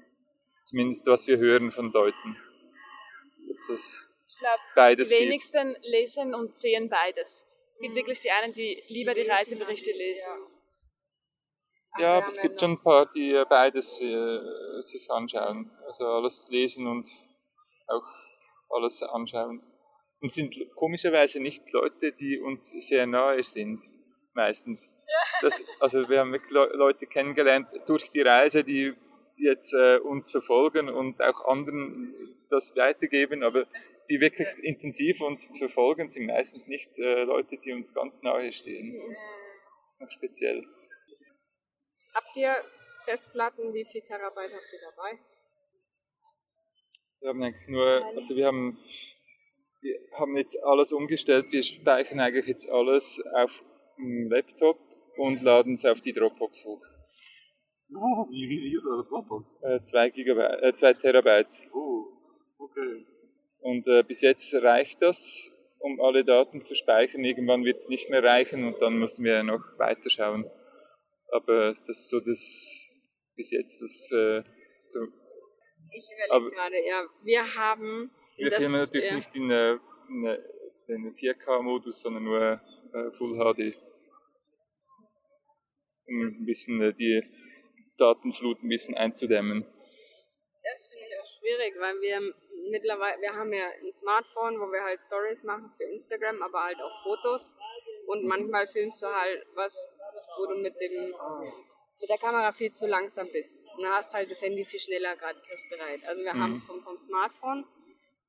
zumindest 0.65 1.07
was 1.07 1.27
wir 1.29 1.39
hören 1.39 1.71
von 1.71 1.93
Leuten. 1.93 2.37
Dass 3.55 3.69
es 3.69 4.09
Ich 4.29 4.39
glaube, 4.39 4.63
beides 4.75 5.09
die 5.09 5.15
gibt. 5.15 5.27
wenigsten 5.27 5.77
lesen 5.83 6.35
und 6.35 6.55
sehen 6.55 6.89
beides. 6.89 7.47
Es 7.69 7.79
gibt 7.81 7.95
wirklich 7.95 8.21
die 8.21 8.31
einen, 8.31 8.53
die 8.53 8.83
lieber 8.89 9.15
die 9.15 9.23
Reiseberichte 9.23 9.93
lesen. 9.93 10.31
Ja, 11.99 11.99
wir 11.99 12.09
aber 12.19 12.27
es 12.27 12.37
ja 12.39 12.43
gibt 12.43 12.61
schon 12.61 12.73
ein 12.73 12.83
paar, 12.83 13.07
die 13.11 13.33
äh, 13.33 13.45
beides 13.49 14.01
äh, 14.01 14.41
sich 14.81 15.09
anschauen. 15.11 15.71
Also 15.87 16.07
alles 16.07 16.49
lesen 16.49 16.87
und 16.89 17.09
auch 17.87 18.05
alles 18.71 19.03
anschauen. 19.03 19.63
Und 20.21 20.33
sind 20.33 20.57
komischerweise 20.75 21.39
nicht 21.39 21.71
Leute, 21.73 22.13
die 22.13 22.41
uns 22.41 22.71
sehr 22.71 23.07
nahe 23.07 23.43
sind, 23.43 23.85
meistens. 24.33 24.89
Das, 25.43 25.63
also 25.81 26.09
wir 26.09 26.21
haben 26.21 26.33
wirklich 26.33 26.51
Le- 26.51 26.73
Leute 26.75 27.07
kennengelernt 27.07 27.69
durch 27.87 28.11
die 28.11 28.23
Reise, 28.23 28.65
die 28.65 28.95
jetzt 29.37 29.75
äh, 29.75 29.99
uns 29.99 30.31
verfolgen 30.31 30.89
und 30.89 31.21
auch 31.21 31.45
anderen 31.47 32.15
das 32.51 32.77
weitergeben, 32.77 33.43
aber 33.43 33.67
die 34.09 34.21
wirklich 34.21 34.49
intensiv 34.63 35.21
uns 35.21 35.47
verfolgen, 35.59 36.09
sind 36.09 36.27
meistens 36.27 36.67
nicht 36.69 36.99
äh, 36.99 37.25
Leute, 37.25 37.57
die 37.57 37.73
uns 37.73 37.93
ganz 37.95 38.23
nahe 38.23 38.53
stehen. 38.53 38.95
Das 39.77 39.93
ist 39.93 40.01
noch 40.01 40.11
speziell. 40.11 40.65
Habt 42.15 42.37
ihr 42.37 42.57
Festplatten, 43.05 43.75
wie 43.75 43.85
viel 43.85 44.03
Terabyte 44.03 44.53
habt 44.53 44.73
ihr 44.73 44.81
dabei? 44.81 45.19
Wir 47.21 47.31
haben 47.31 47.43
eigentlich 47.43 47.69
nur, 47.69 48.05
also 48.15 48.37
wir 48.37 48.47
haben, 48.47 48.79
wir 49.81 49.99
haben 50.13 50.37
jetzt 50.37 50.63
alles 50.63 50.93
umgestellt. 50.93 51.47
Wir 51.51 51.63
speichern 51.63 52.21
eigentlich 52.21 52.47
jetzt 52.47 52.69
alles 52.69 53.23
auf 53.33 53.65
dem 53.97 54.31
Laptop 54.31 54.79
und 55.17 55.43
laden 55.43 55.75
es 55.75 55.85
auf 55.85 56.01
die 56.01 56.13
Dropbox 56.13 56.65
hoch. 56.65 56.83
Oh, 57.93 58.27
wie 58.31 58.47
riesig 58.47 58.75
ist 58.75 58.87
eure 58.87 59.05
Dropbox? 59.05 59.47
Äh, 59.63 59.81
zwei, 59.83 60.11
Gigabyte, 60.11 60.63
äh, 60.63 60.75
zwei 60.75 60.95
Terabyte. 60.95 61.71
Oh, 61.73 62.07
okay. 62.59 63.07
Und 63.61 63.87
äh, 63.87 64.03
bis 64.03 64.21
jetzt 64.21 64.53
reicht 64.55 65.03
das, 65.03 65.51
um 65.79 66.01
alle 66.01 66.25
Daten 66.25 66.63
zu 66.63 66.75
speichern. 66.75 67.25
Irgendwann 67.25 67.65
wird 67.65 67.77
es 67.77 67.89
nicht 67.89 68.11
mehr 68.11 68.23
reichen 68.23 68.65
und 68.65 68.81
dann 68.81 68.99
müssen 68.99 69.25
wir 69.25 69.43
noch 69.43 69.63
weiterschauen. 69.79 70.51
Aber 71.31 71.75
das 71.75 71.89
ist 71.89 72.11
so 72.11 72.21
das 72.21 72.91
bis 73.37 73.51
jetzt 73.51 73.81
das. 73.81 74.11
Äh, 74.13 74.43
so. 74.89 75.01
Ich 75.93 76.09
überlege 76.13 76.55
gerade, 76.55 76.87
ja. 76.87 77.05
Wir 77.23 77.55
haben. 77.55 78.11
Wir 78.37 78.51
das- 78.51 78.59
filmen 78.59 78.81
natürlich 78.81 79.11
ja. 79.11 79.17
nicht 79.17 79.37
in, 79.37 79.51
äh, 79.51 79.79
in, 80.09 80.27
äh, 80.27 80.39
in 80.89 81.13
4K-Modus, 81.13 82.01
sondern 82.01 82.25
nur 82.25 82.61
äh, 82.93 83.11
Full 83.13 83.37
HD. 83.37 83.77
Um 86.07 86.21
ein 86.21 86.45
bisschen 86.45 86.83
äh, 86.83 86.93
die 86.93 87.23
Datenflut 87.99 88.63
ein 88.63 88.69
bisschen 88.69 88.97
einzudämmen. 88.97 89.63
Das 90.63 90.89
finde 90.89 91.05
ich 91.07 91.21
auch 91.21 91.39
schwierig, 91.39 91.75
weil 91.79 92.01
wir 92.01 92.35
mittlerweile, 92.71 93.21
wir 93.21 93.33
haben 93.35 93.53
ja 93.53 93.67
ein 93.69 93.93
Smartphone, 93.93 94.59
wo 94.61 94.71
wir 94.73 94.83
halt 94.83 94.99
Stories 95.01 95.45
machen 95.45 95.71
für 95.77 95.85
Instagram, 95.85 96.43
aber 96.43 96.65
halt 96.65 96.79
auch 96.81 97.03
Fotos. 97.03 97.57
Und 98.07 98.25
manchmal 98.25 98.67
filmst 98.67 99.03
du 99.03 99.07
halt 99.07 99.47
was, 99.55 99.77
wo 100.39 100.47
du 100.47 100.57
mit 100.61 100.75
dem 100.81 101.15
mit 102.01 102.11
der 102.11 102.19
Kamera 102.19 102.53
viel 102.53 102.71
zu 102.73 102.87
langsam 102.87 103.31
bist. 103.33 103.67
Und 103.77 103.83
dann 103.85 103.93
hast 103.93 104.13
halt 104.13 104.31
das 104.31 104.43
Handy 104.43 104.65
viel 104.65 104.81
schneller 104.81 105.17
gerade 105.17 105.41
griffbereit. 105.41 106.05
Also 106.07 106.23
wir 106.23 106.35
Mhm. 106.35 106.41
haben 106.43 106.61
vom, 106.61 106.83
vom 106.83 106.99
Smartphone, 106.99 107.65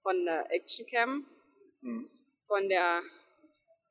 von 0.02 0.24
der 0.26 0.50
Actioncam, 0.52 1.26
Mhm. 1.82 2.10
von 2.48 2.70
der 2.70 3.02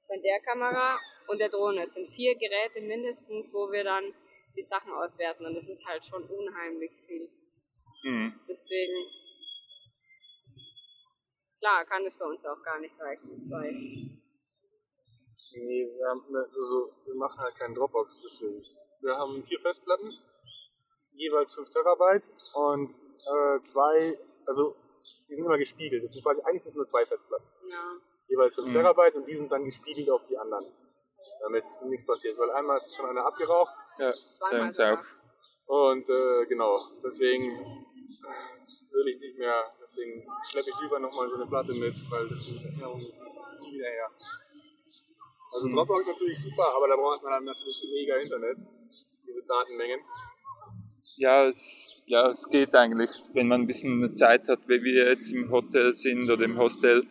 von 0.06 0.22
der 0.22 0.40
Kamera 0.40 0.98
und 1.28 1.38
der 1.38 1.48
Drohne. 1.48 1.82
Es 1.82 1.94
sind 1.94 2.06
vier 2.08 2.34
Geräte 2.34 2.80
mindestens, 2.82 3.52
wo 3.54 3.70
wir 3.72 3.84
dann 3.84 4.14
die 4.56 4.62
Sachen 4.62 4.92
auswerten. 4.92 5.46
Und 5.46 5.54
das 5.54 5.68
ist 5.68 5.84
halt 5.86 6.04
schon 6.04 6.22
unheimlich 6.24 6.92
viel. 7.06 7.28
Mhm. 8.02 8.38
Deswegen, 8.48 8.94
klar, 11.58 11.84
kann 11.86 12.04
es 12.04 12.16
bei 12.16 12.26
uns 12.26 12.44
auch 12.44 12.62
gar 12.62 12.78
nicht 12.80 12.98
reichen, 13.00 13.42
zwei. 13.42 13.70
Nee, 15.56 15.88
wir, 15.96 16.08
haben, 16.08 16.24
also, 16.34 16.92
wir 17.04 17.14
machen 17.14 17.38
halt 17.38 17.54
keinen 17.56 17.74
Dropbox, 17.74 18.22
deswegen. 18.22 18.62
Wir 19.00 19.16
haben 19.16 19.44
vier 19.44 19.60
Festplatten, 19.60 20.10
jeweils 21.12 21.54
5 21.54 21.68
Terabyte 21.68 22.30
und 22.54 22.94
äh, 22.94 23.60
zwei, 23.62 24.18
also 24.46 24.74
die 25.28 25.34
sind 25.34 25.44
immer 25.44 25.58
gespiegelt. 25.58 26.02
Das 26.02 26.12
sind 26.12 26.24
quasi, 26.24 26.42
eigentlich 26.42 26.62
sind 26.62 26.70
es 26.70 26.76
nur 26.76 26.86
zwei 26.86 27.04
Festplatten. 27.04 27.46
Ja. 27.70 27.96
Jeweils 28.28 28.54
5 28.54 28.68
Mhm. 28.68 28.72
Terabyte 28.72 29.14
und 29.16 29.26
die 29.26 29.34
sind 29.34 29.52
dann 29.52 29.64
gespiegelt 29.64 30.10
auf 30.10 30.24
die 30.24 30.38
anderen. 30.38 30.66
Damit 31.40 31.64
nichts 31.84 32.06
passiert, 32.06 32.38
weil 32.38 32.50
einmal 32.52 32.78
ist 32.78 32.94
schon 32.94 33.06
einer 33.06 33.26
abgeraucht 33.26 33.72
Ja, 33.98 34.12
Zweimal 34.32 34.60
uns 34.62 34.76
sogar. 34.76 34.98
auch. 34.98 35.88
und 35.92 36.08
äh, 36.10 36.46
genau, 36.46 36.80
deswegen 37.04 37.86
will 38.90 39.08
ich 39.08 39.18
nicht 39.20 39.38
mehr, 39.38 39.72
deswegen 39.82 40.26
schleppe 40.50 40.70
ich 40.70 40.80
lieber 40.80 40.98
nochmal 40.98 41.28
so 41.30 41.36
eine 41.36 41.46
Platte 41.46 41.74
mit, 41.74 41.94
weil 42.10 42.28
das 42.28 42.44
sind 42.44 42.62
Erinnerungen 42.64 43.04
nie 43.04 43.72
wieder 43.74 43.88
her. 43.88 44.10
Also 45.52 45.68
Mhm. 45.68 45.74
Dropbox 45.76 46.00
ist 46.08 46.12
natürlich 46.12 46.40
super, 46.40 46.74
aber 46.76 46.88
da 46.88 46.96
braucht 46.96 47.22
man 47.22 47.32
dann 47.32 47.44
natürlich 47.44 47.82
mega 47.92 48.16
Internet, 48.16 48.58
diese 49.26 49.42
Datenmengen. 49.44 50.00
Ja, 51.16 51.46
es, 51.46 52.02
ja, 52.06 52.30
es 52.30 52.48
geht 52.48 52.74
eigentlich, 52.74 53.10
wenn 53.32 53.46
man 53.46 53.62
ein 53.62 53.66
bisschen 53.66 54.14
Zeit 54.16 54.48
hat, 54.48 54.60
wie 54.66 54.82
wir 54.82 55.08
jetzt 55.10 55.32
im 55.32 55.50
Hotel 55.50 55.94
sind 55.94 56.28
oder 56.28 56.44
im 56.44 56.58
Hostel, 56.58 57.06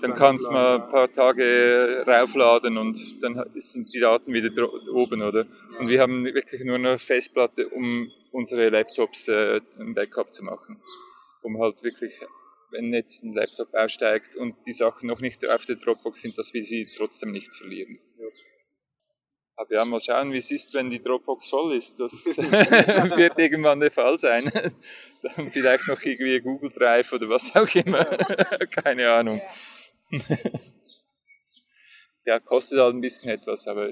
dann 0.00 0.14
kannst 0.14 0.46
du 0.46 0.50
mal 0.50 0.80
ein 0.80 0.88
paar 0.88 1.12
Tage 1.12 2.02
raufladen 2.06 2.78
und 2.78 3.22
dann 3.22 3.44
sind 3.56 3.92
die 3.92 4.00
Daten 4.00 4.32
wieder 4.32 4.68
oben, 4.92 5.22
oder? 5.22 5.46
Und 5.78 5.88
wir 5.88 6.00
haben 6.00 6.24
wirklich 6.24 6.64
nur 6.64 6.76
eine 6.76 6.98
Festplatte, 6.98 7.68
um 7.68 8.10
unsere 8.32 8.70
Laptops 8.70 9.28
äh, 9.28 9.60
ein 9.78 9.94
Backup 9.94 10.32
zu 10.32 10.42
machen. 10.42 10.80
Um 11.42 11.60
halt 11.60 11.82
wirklich, 11.82 12.12
wenn 12.70 12.94
jetzt 12.94 13.22
ein 13.24 13.34
Laptop 13.34 13.74
aussteigt 13.74 14.34
und 14.36 14.56
die 14.66 14.72
Sachen 14.72 15.08
noch 15.08 15.20
nicht 15.20 15.46
auf 15.46 15.66
der 15.66 15.76
Dropbox 15.76 16.22
sind, 16.22 16.38
dass 16.38 16.54
wir 16.54 16.62
sie 16.62 16.88
trotzdem 16.96 17.32
nicht 17.32 17.54
verlieren. 17.54 17.98
Aber 19.56 19.74
ja, 19.74 19.84
mal 19.84 20.00
schauen, 20.00 20.32
wie 20.32 20.38
es 20.38 20.50
ist, 20.50 20.72
wenn 20.74 20.90
die 20.90 21.02
Dropbox 21.02 21.46
voll 21.48 21.76
ist. 21.76 22.00
Das 22.00 22.12
wird 22.36 23.38
irgendwann 23.38 23.80
der 23.80 23.90
Fall 23.90 24.18
sein. 24.18 24.50
Dann 25.22 25.50
vielleicht 25.50 25.86
noch 25.86 26.00
irgendwie 26.02 26.40
Google 26.40 26.70
Drive 26.70 27.12
oder 27.12 27.28
was 27.28 27.54
auch 27.54 27.72
immer. 27.74 28.04
Keine 28.66 29.12
Ahnung. 29.12 29.40
Ja, 32.24 32.38
kostet 32.38 32.78
halt 32.78 32.94
ein 32.94 33.00
bisschen 33.00 33.30
etwas, 33.30 33.66
aber 33.66 33.88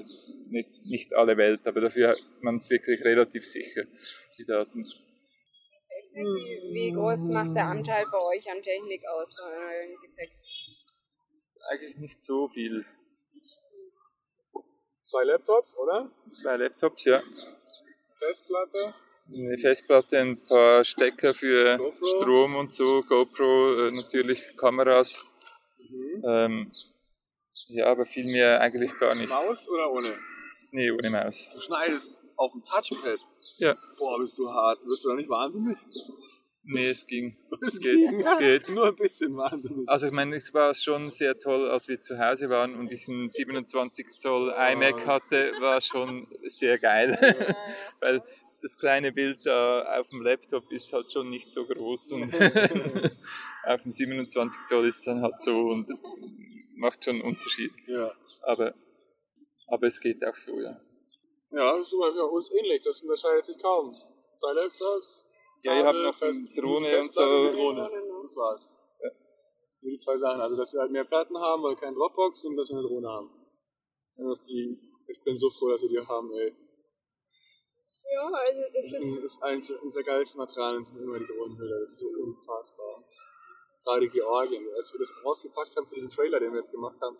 nicht, 0.49 0.85
nicht 0.85 1.13
alle 1.13 1.37
Welt. 1.37 1.67
Aber 1.67 1.81
dafür 1.81 2.09
hat 2.09 2.17
man 2.41 2.57
es 2.57 2.69
wirklich 2.69 3.03
relativ 3.03 3.45
sicher, 3.45 3.83
die 4.37 4.45
Daten. 4.45 4.85
Wie, 6.13 6.91
groß 6.91 7.27
macht 7.27 7.55
der 7.55 7.67
Anteil 7.67 8.05
bei 8.11 8.19
euch 8.19 8.49
an 8.51 8.61
Technik 8.61 9.01
aus? 9.07 9.35
Ist 11.29 11.57
eigentlich 11.69 11.97
nicht 11.97 12.21
so 12.21 12.47
viel. 12.47 12.85
Zwei 15.11 15.25
Laptops, 15.25 15.75
oder? 15.75 16.09
Zwei 16.41 16.55
Laptops, 16.55 17.03
ja. 17.03 17.21
Festplatte. 18.17 18.93
Eine 19.27 19.57
Festplatte, 19.57 20.19
ein 20.19 20.41
paar 20.41 20.85
Stecker 20.85 21.33
für 21.33 21.77
GoPro. 21.77 22.05
Strom 22.05 22.55
und 22.55 22.73
so, 22.73 23.01
GoPro, 23.01 23.87
äh, 23.87 23.91
natürlich 23.91 24.55
Kameras. 24.55 25.19
Mhm. 25.79 26.23
Ähm, 26.25 26.71
ja, 27.67 27.87
aber 27.87 28.05
viel 28.05 28.23
mehr 28.23 28.61
eigentlich 28.61 28.97
gar 28.97 29.13
nicht. 29.13 29.29
Maus 29.29 29.67
oder 29.67 29.91
ohne? 29.91 30.17
Nee, 30.71 30.91
ohne 30.91 31.09
Maus. 31.09 31.45
Du 31.51 31.59
schneidest 31.59 32.15
auf 32.37 32.53
dem 32.53 32.63
Touchpad. 32.63 33.19
Ja. 33.57 33.75
Boah, 33.97 34.17
bist 34.17 34.37
du 34.39 34.49
hart. 34.49 34.79
Wirst 34.85 35.03
du 35.03 35.09
da 35.09 35.15
nicht 35.15 35.29
wahnsinnig? 35.29 35.77
Nee, 36.63 36.89
es 36.89 37.05
ging. 37.05 37.37
Es 37.67 37.79
geht, 37.79 38.11
es 38.13 38.37
geht. 38.37 38.69
Nur 38.75 38.87
ein 38.87 38.95
bisschen 38.95 39.35
wahnsinnig. 39.35 39.87
Also 39.87 40.07
ich 40.07 40.13
meine, 40.13 40.35
es 40.35 40.53
war 40.53 40.73
schon 40.73 41.09
sehr 41.09 41.37
toll, 41.37 41.69
als 41.69 41.87
wir 41.87 42.01
zu 42.01 42.17
Hause 42.17 42.49
waren 42.49 42.75
und 42.75 42.91
ich 42.91 43.07
einen 43.07 43.27
27 43.27 44.07
Zoll 44.17 44.49
iMac 44.49 45.05
hatte, 45.05 45.53
war 45.59 45.79
schon 45.81 46.27
sehr 46.45 46.79
geil. 46.79 47.17
Weil 47.99 48.23
das 48.61 48.77
kleine 48.77 49.11
Bild 49.11 49.45
da 49.45 49.99
auf 49.99 50.07
dem 50.07 50.21
Laptop 50.21 50.71
ist 50.71 50.91
halt 50.93 51.11
schon 51.11 51.29
nicht 51.29 51.51
so 51.51 51.65
groß 51.65 52.13
und 52.13 52.33
auf 53.63 53.81
dem 53.81 53.91
27 53.91 54.65
Zoll 54.65 54.87
ist 54.87 54.99
es 54.99 55.03
dann 55.05 55.21
halt 55.21 55.41
so 55.41 55.51
und 55.51 55.91
macht 56.75 57.03
schon 57.03 57.15
einen 57.15 57.23
Unterschied. 57.23 57.71
Ja. 57.87 58.11
Aber, 58.41 58.73
aber 59.67 59.87
es 59.87 59.99
geht 59.99 60.25
auch 60.25 60.35
so, 60.35 60.59
ja. 60.59 60.79
Ja, 61.51 61.77
ist 61.79 61.93
aber 61.93 62.13
für 62.13 62.25
uns 62.25 62.49
ähnlich. 62.51 62.81
Das 62.81 63.01
unterscheidet 63.01 63.45
sich 63.45 63.57
kaum. 63.59 63.93
Zwei 64.37 64.53
Laptops. 64.53 65.27
Ja, 65.63 65.77
ihr 65.77 65.85
habt 65.85 65.97
noch 65.97 66.15
Fest- 66.17 66.39
eine 66.39 66.53
Drohne 66.61 66.97
und 66.97 67.13
so. 67.13 67.21
und 67.21 67.51
Drohne. 67.53 67.89
Das 68.23 68.35
war's. 68.35 68.69
Ja. 69.01 69.09
Nur 69.81 69.91
die 69.91 69.97
zwei 69.97 70.17
Sachen. 70.17 70.41
Also, 70.41 70.55
dass 70.57 70.73
wir 70.73 70.81
halt 70.81 70.91
mehr 70.91 71.03
Platten 71.05 71.37
haben, 71.37 71.63
weil 71.63 71.75
kein 71.75 71.93
Dropbox 71.93 72.43
und 72.45 72.55
dass 72.57 72.69
wir 72.69 72.77
eine 72.79 72.87
Drohne 72.87 73.07
haben. 73.09 73.29
Die, 74.47 74.77
ich 75.07 75.23
bin 75.23 75.37
so 75.37 75.49
froh, 75.49 75.69
dass 75.69 75.81
wir 75.81 75.89
die 75.89 75.99
haben, 75.99 76.31
ey. 76.33 76.53
Ja, 78.13 78.27
also 78.27 78.61
das 78.73 79.15
Das 79.15 79.23
ist 79.23 79.43
eins 79.43 79.71
unserer 79.71 80.03
geilsten 80.03 80.39
Materialien, 80.39 80.83
sind 80.83 81.01
immer 81.01 81.17
die 81.19 81.25
Drohnenbilder. 81.25 81.79
Das 81.79 81.91
ist 81.91 81.99
so 81.99 82.07
unfassbar. 82.09 83.03
Gerade 83.83 84.09
Georgien, 84.09 84.67
als 84.75 84.91
wir 84.93 84.99
das 84.99 85.13
rausgepackt 85.23 85.75
haben 85.75 85.87
für 85.87 85.95
den 85.95 86.09
Trailer, 86.09 86.39
den 86.39 86.51
wir 86.53 86.59
jetzt 86.59 86.71
gemacht 86.71 86.97
haben. 87.01 87.17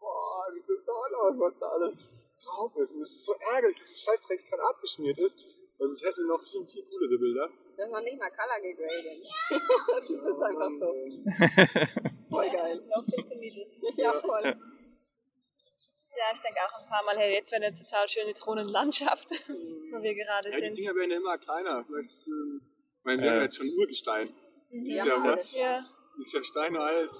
Boah, 0.00 0.52
sieht 0.52 0.64
das 0.68 0.84
toll 0.84 1.14
aus, 1.20 1.38
was 1.38 1.54
da 1.56 1.66
alles 1.68 2.10
drauf 2.42 2.72
ist. 2.76 2.92
Und 2.94 3.02
es 3.02 3.10
ist 3.12 3.24
so 3.26 3.34
ärgerlich, 3.54 3.78
dass 3.78 3.88
das 3.88 4.00
Scheißdrecksteil 4.02 4.60
abgeschmiert 4.60 5.18
ist. 5.18 5.38
Weil 5.82 5.88
sonst 5.88 6.04
hätten 6.04 6.20
wir 6.20 6.28
noch 6.28 6.40
viel, 6.44 6.64
viel 6.64 6.84
coolere 6.84 7.18
Bilder. 7.18 7.50
Das 7.76 7.86
ist 7.86 7.92
noch 7.92 8.00
nicht 8.02 8.16
mal 8.16 8.30
Color 8.30 8.60
gegradet. 8.62 9.26
das 9.96 10.10
ist 10.10 10.24
es 10.24 10.40
einfach 10.40 10.70
so. 10.70 10.94
Voll 12.30 12.50
geil. 12.50 12.80
No 12.88 13.02
needed. 13.36 13.66
Ja, 13.96 14.12
voll. 14.20 14.44
Ja, 14.44 16.24
ich 16.32 16.38
denke 16.38 16.58
auch 16.64 16.84
ein 16.84 16.88
paar 16.88 17.04
Mal, 17.04 17.16
hey, 17.18 17.34
jetzt 17.34 17.50
wäre 17.50 17.64
eine 17.64 17.74
total 17.74 18.06
schöne 18.06 18.32
Drohnenlandschaft, 18.32 19.28
wo 19.48 20.00
wir 20.00 20.14
gerade 20.14 20.50
Ja, 20.50 20.56
die 20.56 20.66
sind. 20.66 20.76
Dinger 20.76 20.94
werden 20.94 21.10
ja 21.10 21.16
immer 21.16 21.38
kleiner. 21.38 21.84
Vielleicht, 21.84 22.28
ähm, 22.28 22.60
ich 22.98 23.04
meine, 23.04 23.22
wir 23.22 23.26
Ja. 23.28 23.34
haben 23.34 23.42
jetzt 23.42 23.56
schon 23.56 23.68
Urgestein. 23.76 24.32
Die 24.70 24.92
ist 24.94 25.04
Ja, 25.04 25.24
was? 25.24 25.56
Ja, 25.56 25.84
Die 26.16 26.20
ist 26.20 26.32
ja 26.32 26.44
steinalt. 26.44 27.10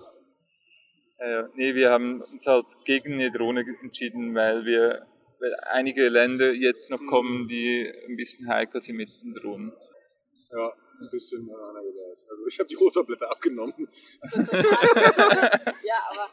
Äh, 1.19 1.45
nee, 1.55 1.75
wir 1.75 1.91
haben 1.91 2.23
uns 2.23 2.47
halt 2.47 2.67
gegen 2.85 3.15
eine 3.15 3.33
Drohne 3.33 3.65
entschieden, 3.83 4.33
weil 4.37 4.65
wir 4.65 5.09
einige 5.71 6.09
Länder 6.09 6.53
jetzt 6.53 6.91
noch 6.91 7.05
kommen, 7.07 7.47
die 7.47 7.91
ein 8.09 8.17
bisschen 8.17 8.49
heikel 8.49 8.81
sind 8.81 8.97
mit 8.97 9.11
den 9.23 9.35
Drohnen. 9.35 9.73
Ja, 10.51 10.73
ein 11.01 11.11
bisschen 11.11 11.49
äh, 11.49 11.53
einer 11.53 11.83
gesagt. 11.83 12.31
Also 12.31 12.47
ich 12.47 12.59
habe 12.59 12.69
die 12.69 12.75
Rotorblätter 12.75 13.31
abgenommen. 13.31 13.75
Ja, 15.85 16.01
aber 16.11 16.29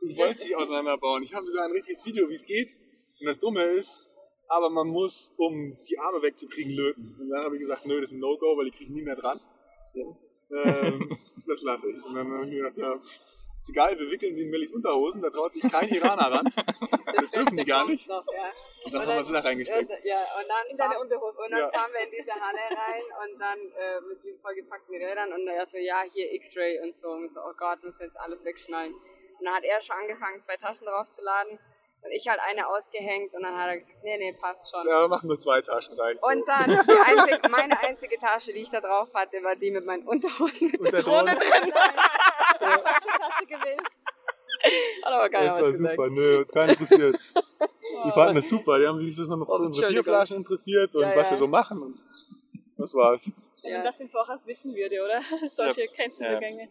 Ich 0.00 0.16
wollte 0.16 0.38
sie 0.40 0.54
auseinanderbauen. 0.54 1.22
Ich 1.22 1.34
habe 1.34 1.46
sogar 1.46 1.64
ein 1.64 1.72
richtiges 1.72 2.04
Video, 2.04 2.28
wie 2.28 2.34
es 2.34 2.44
geht. 2.44 2.70
Und 3.20 3.26
das 3.26 3.38
Dumme 3.38 3.64
ist, 3.64 4.04
aber 4.48 4.70
man 4.70 4.88
muss, 4.88 5.32
um 5.36 5.78
die 5.88 5.98
Arme 5.98 6.22
wegzukriegen, 6.22 6.72
löten. 6.72 7.16
Und 7.18 7.30
dann 7.30 7.44
habe 7.44 7.56
ich 7.56 7.60
gesagt, 7.60 7.86
nö, 7.86 8.00
das 8.00 8.10
ist 8.10 8.16
ein 8.16 8.20
No-Go, 8.20 8.56
weil 8.56 8.68
ich 8.68 8.74
kriege 8.74 8.92
nie 8.92 9.02
mehr 9.02 9.16
dran. 9.16 9.40
Ähm, 9.94 11.18
das 11.46 11.62
lasse 11.62 11.90
ich. 11.90 12.02
Und 12.04 12.14
dann 12.14 12.30
habe 12.30 12.44
ich 12.44 12.50
mir 12.50 12.62
gedacht, 12.62 12.76
ja, 12.76 13.00
ist 13.66 13.70
egal, 13.70 13.98
wir 13.98 14.10
wickeln 14.10 14.34
sie 14.34 14.44
in 14.44 14.50
Milch-Unterhosen, 14.50 15.20
da 15.22 15.30
traut 15.30 15.52
sich 15.52 15.62
kein 15.70 15.88
Iraner 15.88 16.30
ran. 16.32 16.52
Das 17.16 17.30
dürfen 17.30 17.56
die 17.56 17.64
gar 17.64 17.86
nicht. 17.86 18.06
Noch, 18.08 18.24
ja. 18.32 18.52
Und 18.84 18.92
dann 18.94 19.00
Und 19.02 19.08
haben 19.08 19.08
wir 19.08 19.14
dann- 19.16 19.24
sie 19.24 19.32
da 19.32 19.40
reingesteckt. 19.40 19.90
Und, 19.90 20.04
ja, 20.04 20.18
und 20.38 20.48
dann 20.48 20.66
in 20.70 20.76
deine 20.76 20.92
fahren- 20.94 21.02
Unterhose. 21.02 21.40
Und 21.42 21.50
dann 21.50 21.60
Ja. 21.60 21.70
fahren 21.70 21.90
wir 21.92 22.00
in 22.04 22.10
diese 22.10 22.32
Halle 22.32 22.58
rein 22.58 23.02
und 23.24 23.38
dann 23.40 23.58
äh, 23.58 24.00
mit 24.08 24.22
diesen 24.22 24.38
vollgepackten 24.40 24.94
Rädern 24.94 25.32
und 25.32 25.48
er 25.48 25.66
so, 25.66 25.78
ja, 25.78 26.02
hier 26.12 26.30
X-Ray 26.34 26.80
und 26.82 26.96
so. 26.96 27.08
Und 27.08 27.32
so, 27.32 27.40
oh 27.40 27.52
Gott, 27.56 27.82
müssen 27.82 28.00
wir 28.00 28.06
jetzt 28.06 28.20
alles 28.20 28.44
wegschnallen. 28.44 28.92
Und 28.94 29.44
dann 29.44 29.54
hat 29.54 29.64
er 29.64 29.80
schon 29.80 29.96
angefangen, 29.96 30.40
zwei 30.42 30.56
Taschen 30.56 30.86
draufzuladen 30.86 31.58
und 32.02 32.10
ich 32.12 32.28
halt 32.28 32.38
eine 32.40 32.68
ausgehängt 32.68 33.32
und 33.34 33.42
dann 33.42 33.56
hat 33.56 33.68
er 33.70 33.78
gesagt, 33.78 33.98
nee, 34.04 34.18
nee, 34.18 34.32
passt 34.38 34.70
schon. 34.70 34.86
Ja, 34.86 35.00
wir 35.00 35.08
machen 35.08 35.26
nur 35.28 35.38
zwei 35.40 35.62
Taschen 35.62 35.98
reicht. 35.98 36.20
so. 36.22 36.28
Und 36.28 36.46
dann, 36.46 36.66
die 36.70 37.00
einzige, 37.18 37.48
meine 37.48 37.80
einzige 37.80 38.18
Tasche, 38.18 38.52
die 38.52 38.60
ich 38.60 38.70
da 38.70 38.80
drauf 38.80 39.08
hatte, 39.14 39.42
war 39.42 39.56
die 39.56 39.70
mit 39.70 39.84
meinen 39.86 40.06
Unterhosen 40.06 40.68
mit 40.70 40.80
Und 40.80 40.84
der 40.84 40.92
der 40.92 41.02
Drohne 41.02 41.34
Drohne. 41.34 41.38
drin. 41.62 41.72
Tasche 43.28 43.46
gewählt. 43.46 43.82
Hat 45.04 45.12
aber 45.12 45.28
keiner 45.30 45.44
Das 45.46 45.54
was 45.56 45.62
war 45.62 45.70
gesagt. 45.72 45.96
super, 45.96 46.08
nö, 46.10 46.40
hat 46.40 46.48
keinen 46.52 46.68
interessiert. 46.70 47.16
Die 48.04 48.10
fanden 48.12 48.34
das 48.36 48.48
super, 48.48 48.78
die 48.78 48.86
haben 48.86 48.98
sich 48.98 49.14
das 49.16 49.28
noch 49.28 49.36
Oh, 49.40 49.44
für 49.44 49.52
unsere 49.52 49.66
Entschuldigung. 49.66 50.04
Bierflaschen 50.04 50.36
interessiert 50.38 50.94
und 50.96 51.02
Ja, 51.02 51.16
was 51.16 51.26
ja. 51.26 51.32
wir 51.32 51.38
so 51.38 51.46
machen. 51.46 51.82
Und 51.82 51.96
das 52.78 52.94
war's. 52.94 53.30
Wenn 53.62 53.70
Ja. 53.70 53.78
man 53.78 53.86
das 53.86 54.00
im 54.00 54.08
Voraus 54.08 54.46
wissen 54.46 54.74
würde, 54.74 55.02
oder? 55.04 55.20
Solche 55.48 55.86
Grenzübergänge. 55.88 56.68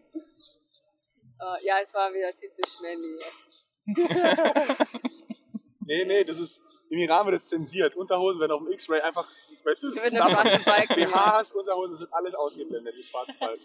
Äh, 1.40 1.66
ja, 1.66 1.76
es 1.84 1.94
war 1.94 2.14
wieder 2.14 2.32
typisch 2.36 2.78
Manny. 2.82 3.20
Nee, 5.88 6.04
nee, 6.04 6.24
das 6.24 6.40
ist, 6.40 6.64
im 6.90 6.98
Iran 6.98 7.28
wird 7.28 7.36
das 7.36 7.48
zensiert. 7.48 7.96
Unterhosen 7.96 8.42
werden 8.42 8.54
auf 8.54 8.64
dem 8.64 8.72
X-Ray 8.72 9.02
einfach, 9.02 9.30
weißt 9.66 9.84
du, 9.84 9.88
Mit 9.90 9.98
das 9.98 10.16
einem 10.16 10.32
schwarzen 10.34 10.64
Balken. 10.66 10.96
BHs, 10.96 11.52
Unterhosen, 11.52 11.92
das 11.92 12.00
wird 12.00 12.14
alles 12.14 12.34
ausgeblendet, 12.34 12.96
die 12.98 13.04
schwarzen 13.04 13.36
Balken. 13.40 13.64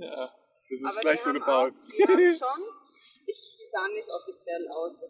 Ja. 0.00 0.32
Das 0.70 0.78
ist 0.80 0.86
Aber 0.86 1.00
gleich 1.00 1.20
so 1.20 1.32
gebaut. 1.32 1.74
Die 1.96 2.02
haben 2.04 2.14
schon, 2.38 2.62
ich, 3.26 3.56
die 3.58 3.66
sahen 3.66 3.92
nicht 3.92 4.08
offiziell 4.10 4.68
aus. 4.68 5.02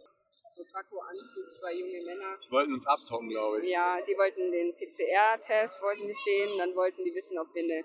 So 0.56 0.64
Sakko-Anzug, 0.64 1.52
zwei 1.54 1.74
junge 1.74 2.02
Männer. 2.04 2.36
Die 2.44 2.50
wollten 2.50 2.74
uns 2.74 2.86
abzocken, 2.86 3.28
glaube 3.28 3.62
ich. 3.62 3.70
Ja, 3.70 4.00
die 4.02 4.16
wollten 4.16 4.50
den 4.50 4.74
PCR-Test, 4.74 5.80
wollten 5.80 6.08
die 6.08 6.14
sehen, 6.14 6.58
dann 6.58 6.74
wollten 6.74 7.04
die 7.04 7.14
wissen, 7.14 7.38
ob 7.38 7.54
wir 7.54 7.62
eine 7.62 7.84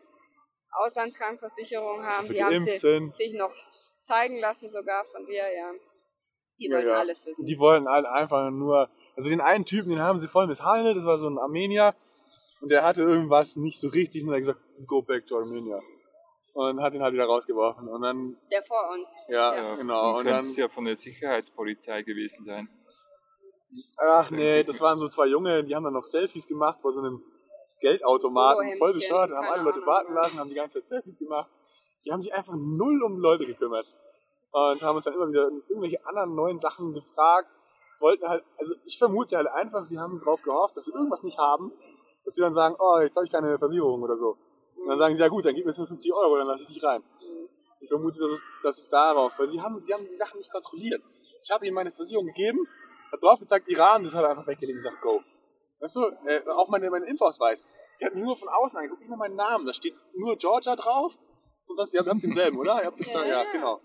Auslandskrankenversicherung 0.72 2.04
haben. 2.04 2.28
Die 2.28 2.44
haben 2.44 2.56
sie 2.56 2.78
sich 3.10 3.34
noch 3.34 3.54
zeigen 4.02 4.40
lassen 4.40 4.70
sogar 4.70 5.04
von 5.06 5.26
dir, 5.26 5.44
ja. 5.54 5.72
Die 6.60 6.68
Ja, 6.68 6.76
wollten 6.78 6.88
ja. 6.88 6.96
alles 6.96 7.26
wissen. 7.26 7.46
Die 7.46 7.60
wollten 7.60 7.88
alle 7.88 8.10
einfach 8.10 8.50
nur, 8.50 8.90
also 9.16 9.30
den 9.30 9.42
einen 9.42 9.66
Typen, 9.66 9.90
den 9.90 10.00
haben 10.00 10.20
sie 10.20 10.28
voll 10.28 10.48
misshandelt, 10.48 10.98
das 10.98 11.06
war 11.06 11.18
so 11.18 11.28
ein 11.28 11.38
Armenier. 11.38 11.96
Und 12.62 12.70
der 12.70 12.84
hatte 12.84 13.04
irgendwas 13.04 13.58
nicht 13.58 13.80
so 13.80 13.90
richtig 13.90 14.24
und 14.24 14.30
er 14.30 14.36
hat 14.36 14.40
gesagt, 14.40 14.60
go 14.88 15.02
back 15.02 15.28
to 15.28 15.38
Armenia. 15.38 15.82
Und 16.56 16.82
hat 16.82 16.94
ihn 16.94 17.04
halt 17.04 17.14
wieder 17.14 17.26
rausgeworfen. 17.26 17.90
Und 17.90 18.02
dann, 18.02 18.38
Der 18.50 18.64
vor 18.64 18.90
uns. 18.94 19.14
ja, 19.28 19.54
Ja. 19.54 19.76
genau. 19.76 20.12
Und 20.12 20.16
könnte 20.24 20.30
dann, 20.32 20.40
es 20.40 20.56
ja 20.56 20.70
von 20.70 20.86
der 20.86 20.96
Sicherheitspolizei 20.96 22.02
gewesen 22.04 22.46
sein. 22.46 22.70
ach 23.98 24.32
nee, 24.32 24.64
das 24.64 24.80
waren 24.80 24.98
so 24.98 25.10
zwei 25.10 25.26
Junge, 25.26 25.66
die 25.66 25.76
haben 25.76 25.84
dann 25.84 25.92
noch 25.92 26.06
Selfies 26.06 26.48
gemacht 26.48 26.80
vor 26.82 26.94
so 26.94 27.02
einem 27.02 27.22
Geldautomaten, 27.82 28.56
Polohemdchen, 28.60 28.80
voll 28.80 28.94
bescheuert, 28.94 29.32
haben 29.32 29.48
alle 29.48 29.64
Leute 29.64 29.80
Ahnung, 29.80 29.88
warten 29.88 30.14
lassen, 30.14 30.40
haben 30.40 30.48
die 30.50 30.56
ganze 30.56 30.80
Zeit 30.80 30.88
Selfies 30.88 31.20
gemacht. 31.20 31.52
Die 32.06 32.12
haben 32.14 32.22
sich 32.22 32.34
einfach 32.34 32.54
null 32.56 33.04
um 33.04 33.20
Leute 33.20 33.46
gekümmert. 33.46 33.86
Und 34.52 34.82
haben 34.82 34.96
uns 34.96 35.04
dann 35.04 35.14
immer 35.14 35.28
wieder 35.28 35.50
irgendwelche 35.68 36.06
anderen 36.06 36.36
neuen 36.36 36.60
Sachen 36.62 36.94
gefragt. 36.94 37.50
Wollten 38.00 38.30
halt, 38.30 38.46
also 38.58 38.76
ich 38.86 38.98
vermute 38.98 39.36
halt 39.36 39.48
einfach, 39.48 39.84
sie 39.84 40.00
haben 40.00 40.22
drauf 40.22 40.42
gehofft, 40.42 40.78
dass 40.78 40.86
sie 40.86 40.94
irgendwas 40.94 41.24
nicht 41.24 41.38
haben. 41.38 41.74
dass 42.24 42.36
sie 42.36 42.42
dann 42.42 42.54
sagen, 42.54 42.76
oh, 42.80 43.00
jetzt 43.00 43.18
habe 43.18 43.26
ich 43.26 43.32
keine 43.32 43.60
Versicherung 43.60 44.02
oder 44.02 44.16
so. 44.16 44.38
Und 44.86 44.92
dann 44.92 45.00
sagen 45.00 45.16
sie, 45.16 45.22
ja 45.22 45.30
gut, 45.30 45.44
dann 45.44 45.56
gib 45.56 45.66
mir 45.66 45.72
jetzt 45.72 45.80
nur 45.80 45.88
50 45.88 46.14
Euro, 46.14 46.38
dann 46.38 46.46
lasse 46.46 46.62
ich 46.62 46.70
dich 46.70 46.84
rein. 46.84 47.04
Ich 47.82 47.90
vermute, 47.90 48.20
dass 48.20 48.30
es, 48.30 48.44
dass 48.62 48.78
es 48.78 48.88
darauf, 48.88 49.34
weil 49.40 49.50
sie 49.50 49.60
haben, 49.60 49.84
sie 49.84 49.92
haben 49.92 50.06
die 50.06 50.14
Sachen 50.14 50.38
nicht 50.38 50.52
kontrolliert. 50.52 51.02
Ich 51.44 51.50
habe 51.50 51.66
ihnen 51.66 51.74
meine 51.74 51.92
Versicherung 51.92 52.28
gegeben, 52.28 52.68
hat 53.12 53.24
drauf 53.24 53.40
gezeigt, 53.40 53.68
Iran, 53.68 54.04
das 54.04 54.14
hat 54.14 54.24
er 54.24 54.30
einfach 54.30 54.46
weggelegt 54.46 54.78
und 54.78 54.84
gesagt, 54.84 55.02
go. 55.02 55.22
Weißt 55.80 55.96
du, 55.96 56.06
äh, 56.26 56.48
auch 56.52 56.68
meine, 56.70 56.92
meine 56.92 57.08
Impfausweis. 57.08 57.64
Die 58.00 58.06
hat 58.06 58.14
nur 58.14 58.36
von 58.36 58.48
außen 58.48 58.78
angeguckt, 58.78 59.02
nicht 59.02 59.10
mal 59.10 59.18
meinen 59.18 59.36
Namen. 59.36 59.66
Da 59.66 59.74
steht 59.74 59.96
nur 60.14 60.36
Georgia 60.36 60.76
drauf 60.76 61.18
und 61.66 61.76
sonst, 61.76 61.94
ihr 61.94 62.00
habt, 62.00 62.08
ihr 62.08 62.14
habt 62.14 62.24
denselben, 62.24 62.60
oder? 62.60 62.80
Ihr 62.80 62.86
habt 62.86 63.02
euch 63.02 63.12
da, 63.12 63.26
ja, 63.26 63.44
genau. 63.52 63.82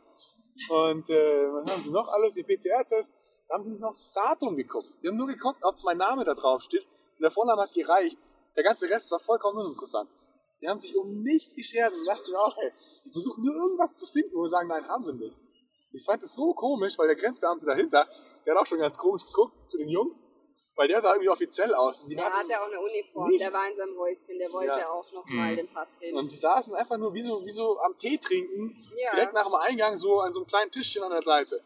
Und 0.69 1.09
äh, 1.09 1.49
was 1.53 1.73
haben 1.73 1.83
sie 1.83 1.91
noch 1.91 2.09
alles? 2.09 2.35
Den 2.35 2.45
PCR-Test. 2.45 3.15
Da 3.49 3.55
haben 3.55 3.63
sie 3.63 3.71
nicht 3.71 3.81
noch 3.81 3.91
das 3.91 4.11
Datum 4.13 4.55
geguckt. 4.55 4.89
Die 5.03 5.09
haben 5.09 5.17
nur 5.17 5.29
geguckt, 5.29 5.65
ob 5.65 5.77
mein 5.83 5.97
Name 5.97 6.25
da 6.25 6.35
drauf 6.35 6.63
steht. 6.63 6.85
Und 6.85 7.23
der 7.23 7.31
Vorname 7.31 7.63
hat 7.63 7.73
gereicht. 7.73 8.19
Der 8.57 8.65
ganze 8.65 8.89
Rest 8.91 9.11
war 9.11 9.19
vollkommen 9.19 9.59
uninteressant. 9.59 10.11
Die 10.61 10.69
haben 10.69 10.79
sich 10.81 10.97
um 10.97 11.23
nichts 11.23 11.55
geschert 11.55 11.93
und 11.93 12.05
dachten 12.05 12.35
auch, 12.37 12.57
ey, 12.59 12.71
die 13.05 13.11
versuchen 13.11 13.45
nur 13.45 13.55
irgendwas 13.55 13.97
zu 13.99 14.07
finden, 14.07 14.35
wo 14.35 14.43
wir 14.43 14.49
sagen, 14.49 14.69
nein, 14.69 14.87
haben 14.89 15.07
wir 15.07 15.15
nicht. 15.15 15.37
Ich 15.93 16.05
fand 16.05 16.23
das 16.23 16.35
so 16.35 16.53
komisch, 16.55 16.99
weil 16.99 17.07
der 17.09 17.17
Grenzbeamte 17.17 17.67
dahinter, 17.67 18.07
der 18.47 18.55
hat 18.55 18.63
auch 18.63 18.67
schon 18.67 18.79
ganz 18.79 18.97
komisch 18.99 19.25
geguckt 19.25 19.55
zu 19.71 19.79
den 19.79 19.89
Jungs, 19.89 20.23
weil 20.77 20.87
der 20.89 21.01
sah 21.01 21.13
irgendwie 21.13 21.31
offiziell 21.31 21.75
aus. 21.75 22.03
Und 22.03 22.11
die 22.11 22.15
Der 22.17 22.27
hatten- 22.27 22.37
hatte 22.49 22.61
auch 22.61 22.67
eine 22.67 22.81
Uniform, 22.81 23.29
nichts. 23.29 23.45
der 23.45 23.53
war 23.55 23.69
in 23.69 23.77
seinem 23.77 23.99
Häuschen, 23.99 24.39
der 24.39 24.53
wollte 24.53 24.69
Ja. 24.79 24.89
auch 24.91 25.11
nochmal 25.13 25.53
Mhm. 25.53 25.57
den 25.57 25.69
Pass 25.73 25.99
sehen. 25.99 26.17
Und 26.17 26.31
die 26.31 26.37
saßen 26.37 26.75
einfach 26.75 26.97
nur 26.99 27.13
wie 27.15 27.23
so, 27.23 27.45
wie 27.45 27.51
so 27.51 27.79
am 27.81 27.97
Tee 27.99 28.19
trinken, 28.19 28.77
ja. 28.97 29.13
direkt 29.15 29.33
nach 29.33 29.47
dem 29.47 29.55
Eingang, 29.55 29.97
so 29.97 30.21
an 30.21 30.33
so 30.33 30.41
einem 30.41 30.47
kleinen 30.47 30.71
Tischchen 30.71 31.03
an 31.03 31.11
der 31.11 31.23
Seite. 31.23 31.63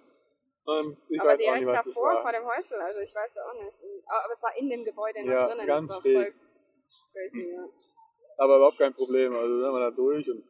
Und 0.66 0.96
ich 1.10 1.20
aber 1.20 1.30
weiß 1.30 1.34
auch 1.34 1.42
direkt 1.42 1.58
nicht, 1.58 1.66
was 1.66 1.84
das 1.84 1.94
davor, 1.94 2.12
vor 2.14 2.24
war. 2.24 2.32
dem 2.32 2.44
Häusl, 2.46 2.74
also 2.76 3.00
ich 3.00 3.14
weiß 3.14 3.36
auch 3.38 3.52
nicht. 3.62 3.76
Aber 4.06 4.32
es 4.32 4.42
war 4.42 4.56
in 4.56 4.70
dem 4.70 4.84
Gebäude 4.84 5.20
noch 5.24 5.32
Ja, 5.32 5.46
drinnen. 5.48 5.66
ganz 5.66 5.90
das 5.92 5.96
war 6.04 6.12
voll 6.12 6.34
crazy, 7.12 7.50
ja. 7.52 7.68
Aber 8.38 8.56
überhaupt 8.56 8.78
kein 8.78 8.94
Problem. 8.94 9.34
Also 9.34 9.60
sind 9.60 9.72
wir 9.72 9.80
da 9.80 9.90
durch 9.90 10.30
und 10.30 10.42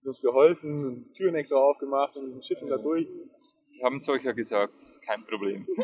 sind 0.00 0.10
uns 0.10 0.20
geholfen 0.20 0.84
und 0.86 1.14
Türen 1.14 1.34
extra 1.34 1.56
aufgemacht 1.56 2.16
und 2.16 2.26
diesen 2.26 2.42
Schiffen 2.42 2.68
da 2.68 2.76
durch. 2.76 3.06
Wir 3.06 3.84
haben 3.84 3.98
es 3.98 4.08
euch 4.08 4.24
ja 4.24 4.32
gesagt, 4.32 4.72
das 4.74 4.96
ist 4.96 5.02
kein 5.02 5.24
Problem. 5.24 5.66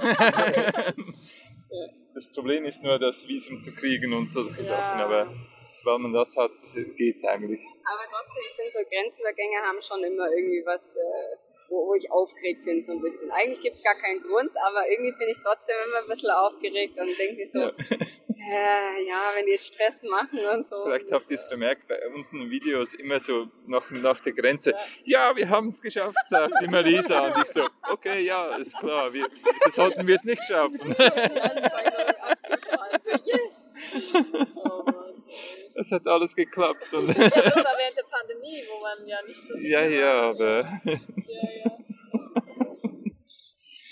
das 2.15 2.27
Problem 2.33 2.65
ist 2.65 2.83
nur, 2.83 2.99
das 2.99 3.27
Visum 3.29 3.61
zu 3.61 3.73
kriegen 3.73 4.13
und 4.13 4.31
solche 4.31 4.59
Ja. 4.59 4.65
Sachen, 4.65 5.01
aber 5.01 5.33
sobald 5.75 6.01
man 6.01 6.13
das 6.13 6.37
hat, 6.37 6.51
geht's 6.97 7.25
eigentlich. 7.25 7.61
Aber 7.85 8.03
trotzdem, 8.11 8.43
ich 8.49 8.57
finde 8.57 8.71
so 8.73 8.79
Grenzübergänge 8.91 9.57
haben 9.63 9.81
schon 9.81 10.03
immer 10.05 10.29
irgendwie 10.31 10.63
was, 10.65 10.97
äh, 10.97 11.37
wo, 11.69 11.89
wo 11.89 11.95
ich 11.95 12.11
aufgeregt 12.11 12.65
bin 12.65 12.83
so 12.83 12.93
ein 12.93 13.01
bisschen. 13.01 13.31
Eigentlich 13.31 13.61
gibt 13.61 13.77
es 13.77 13.83
gar 13.83 13.95
keinen 13.95 14.23
Grund, 14.23 14.51
aber 14.67 14.89
irgendwie 14.91 15.13
bin 15.19 15.29
ich 15.29 15.39
trotzdem 15.43 15.77
immer 15.87 15.99
ein 15.99 16.09
bisschen 16.09 16.31
aufgeregt 16.31 16.99
und 16.99 17.09
denke 17.19 17.37
mir 17.37 17.47
so, 17.47 17.59
Ja. 17.61 17.69
äh, 17.69 19.07
ja, 19.07 19.21
wenn 19.35 19.47
die 19.47 19.53
jetzt 19.53 19.75
Stress 19.75 20.03
machen 20.05 20.39
und 20.53 20.67
so. 20.67 20.85
Vielleicht 20.85 21.11
habt 21.13 21.31
ihr 21.31 21.37
es 21.37 21.49
bemerkt, 21.49 21.89
bei 21.89 21.99
unseren 22.15 22.51
Videos 22.51 22.95
immer 22.95 23.19
so 23.21 23.49
nach, 23.67 23.91
nach 23.91 24.21
der 24.21 24.33
Grenze, 24.33 24.75
ja, 25.05 25.35
wir 25.35 25.49
haben 25.49 25.69
es 25.69 25.81
geschafft, 25.81 26.17
sagt 26.29 26.61
immer 26.63 26.83
Lisa. 26.83 27.27
Und 27.27 27.43
ich 27.43 27.51
so, 27.51 27.67
okay, 27.91 28.21
ja, 28.21 28.57
ist 28.57 28.77
klar, 28.79 29.13
wir, 29.13 29.27
so 29.65 29.71
sollten 29.71 30.07
wir 30.07 30.15
es 30.15 30.25
nicht 30.25 30.43
schaffen. 30.47 30.79
Oh 34.55 34.83
Mann. 34.85 35.23
Es 35.77 35.91
hat 35.91 36.07
alles 36.07 36.35
geklappt. 36.35 36.93
Und 36.93 37.09
Ja, 37.09 37.29
das 37.29 37.57
war 37.57 37.77
während 37.79 37.97
der 37.97 38.05
Pandemie, 38.05 38.63
wo 38.71 38.81
man 38.81 39.07
ja 39.07 39.23
nicht 39.23 39.41
so 39.47 39.55
ja, 39.57 39.83
ja, 39.83 40.31
aber 40.31 40.61
Ja, 40.61 40.93
ja. 40.93 41.79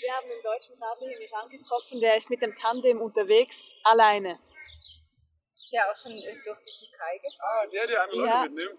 Wir 0.03 0.13
haben 0.13 0.29
einen 0.29 0.43
deutschen 0.43 0.75
Radler 0.81 1.07
im 1.07 1.21
Iran 1.21 1.49
getroffen, 1.49 1.99
der 2.01 2.17
ist 2.17 2.29
mit 2.29 2.41
dem 2.41 2.53
Tandem 2.55 3.01
unterwegs, 3.01 3.63
alleine. 3.83 4.37
Ist 5.51 5.71
ja 5.71 5.81
auch 5.91 5.97
schon 5.97 6.11
durch 6.11 6.23
die 6.59 6.85
Türkei 6.85 7.17
gefahren. 7.17 7.65
Ah, 7.65 7.67
der, 7.71 7.87
der 7.87 8.03
andere 8.03 8.25
Ja. 8.27 8.43
Leute 8.43 8.77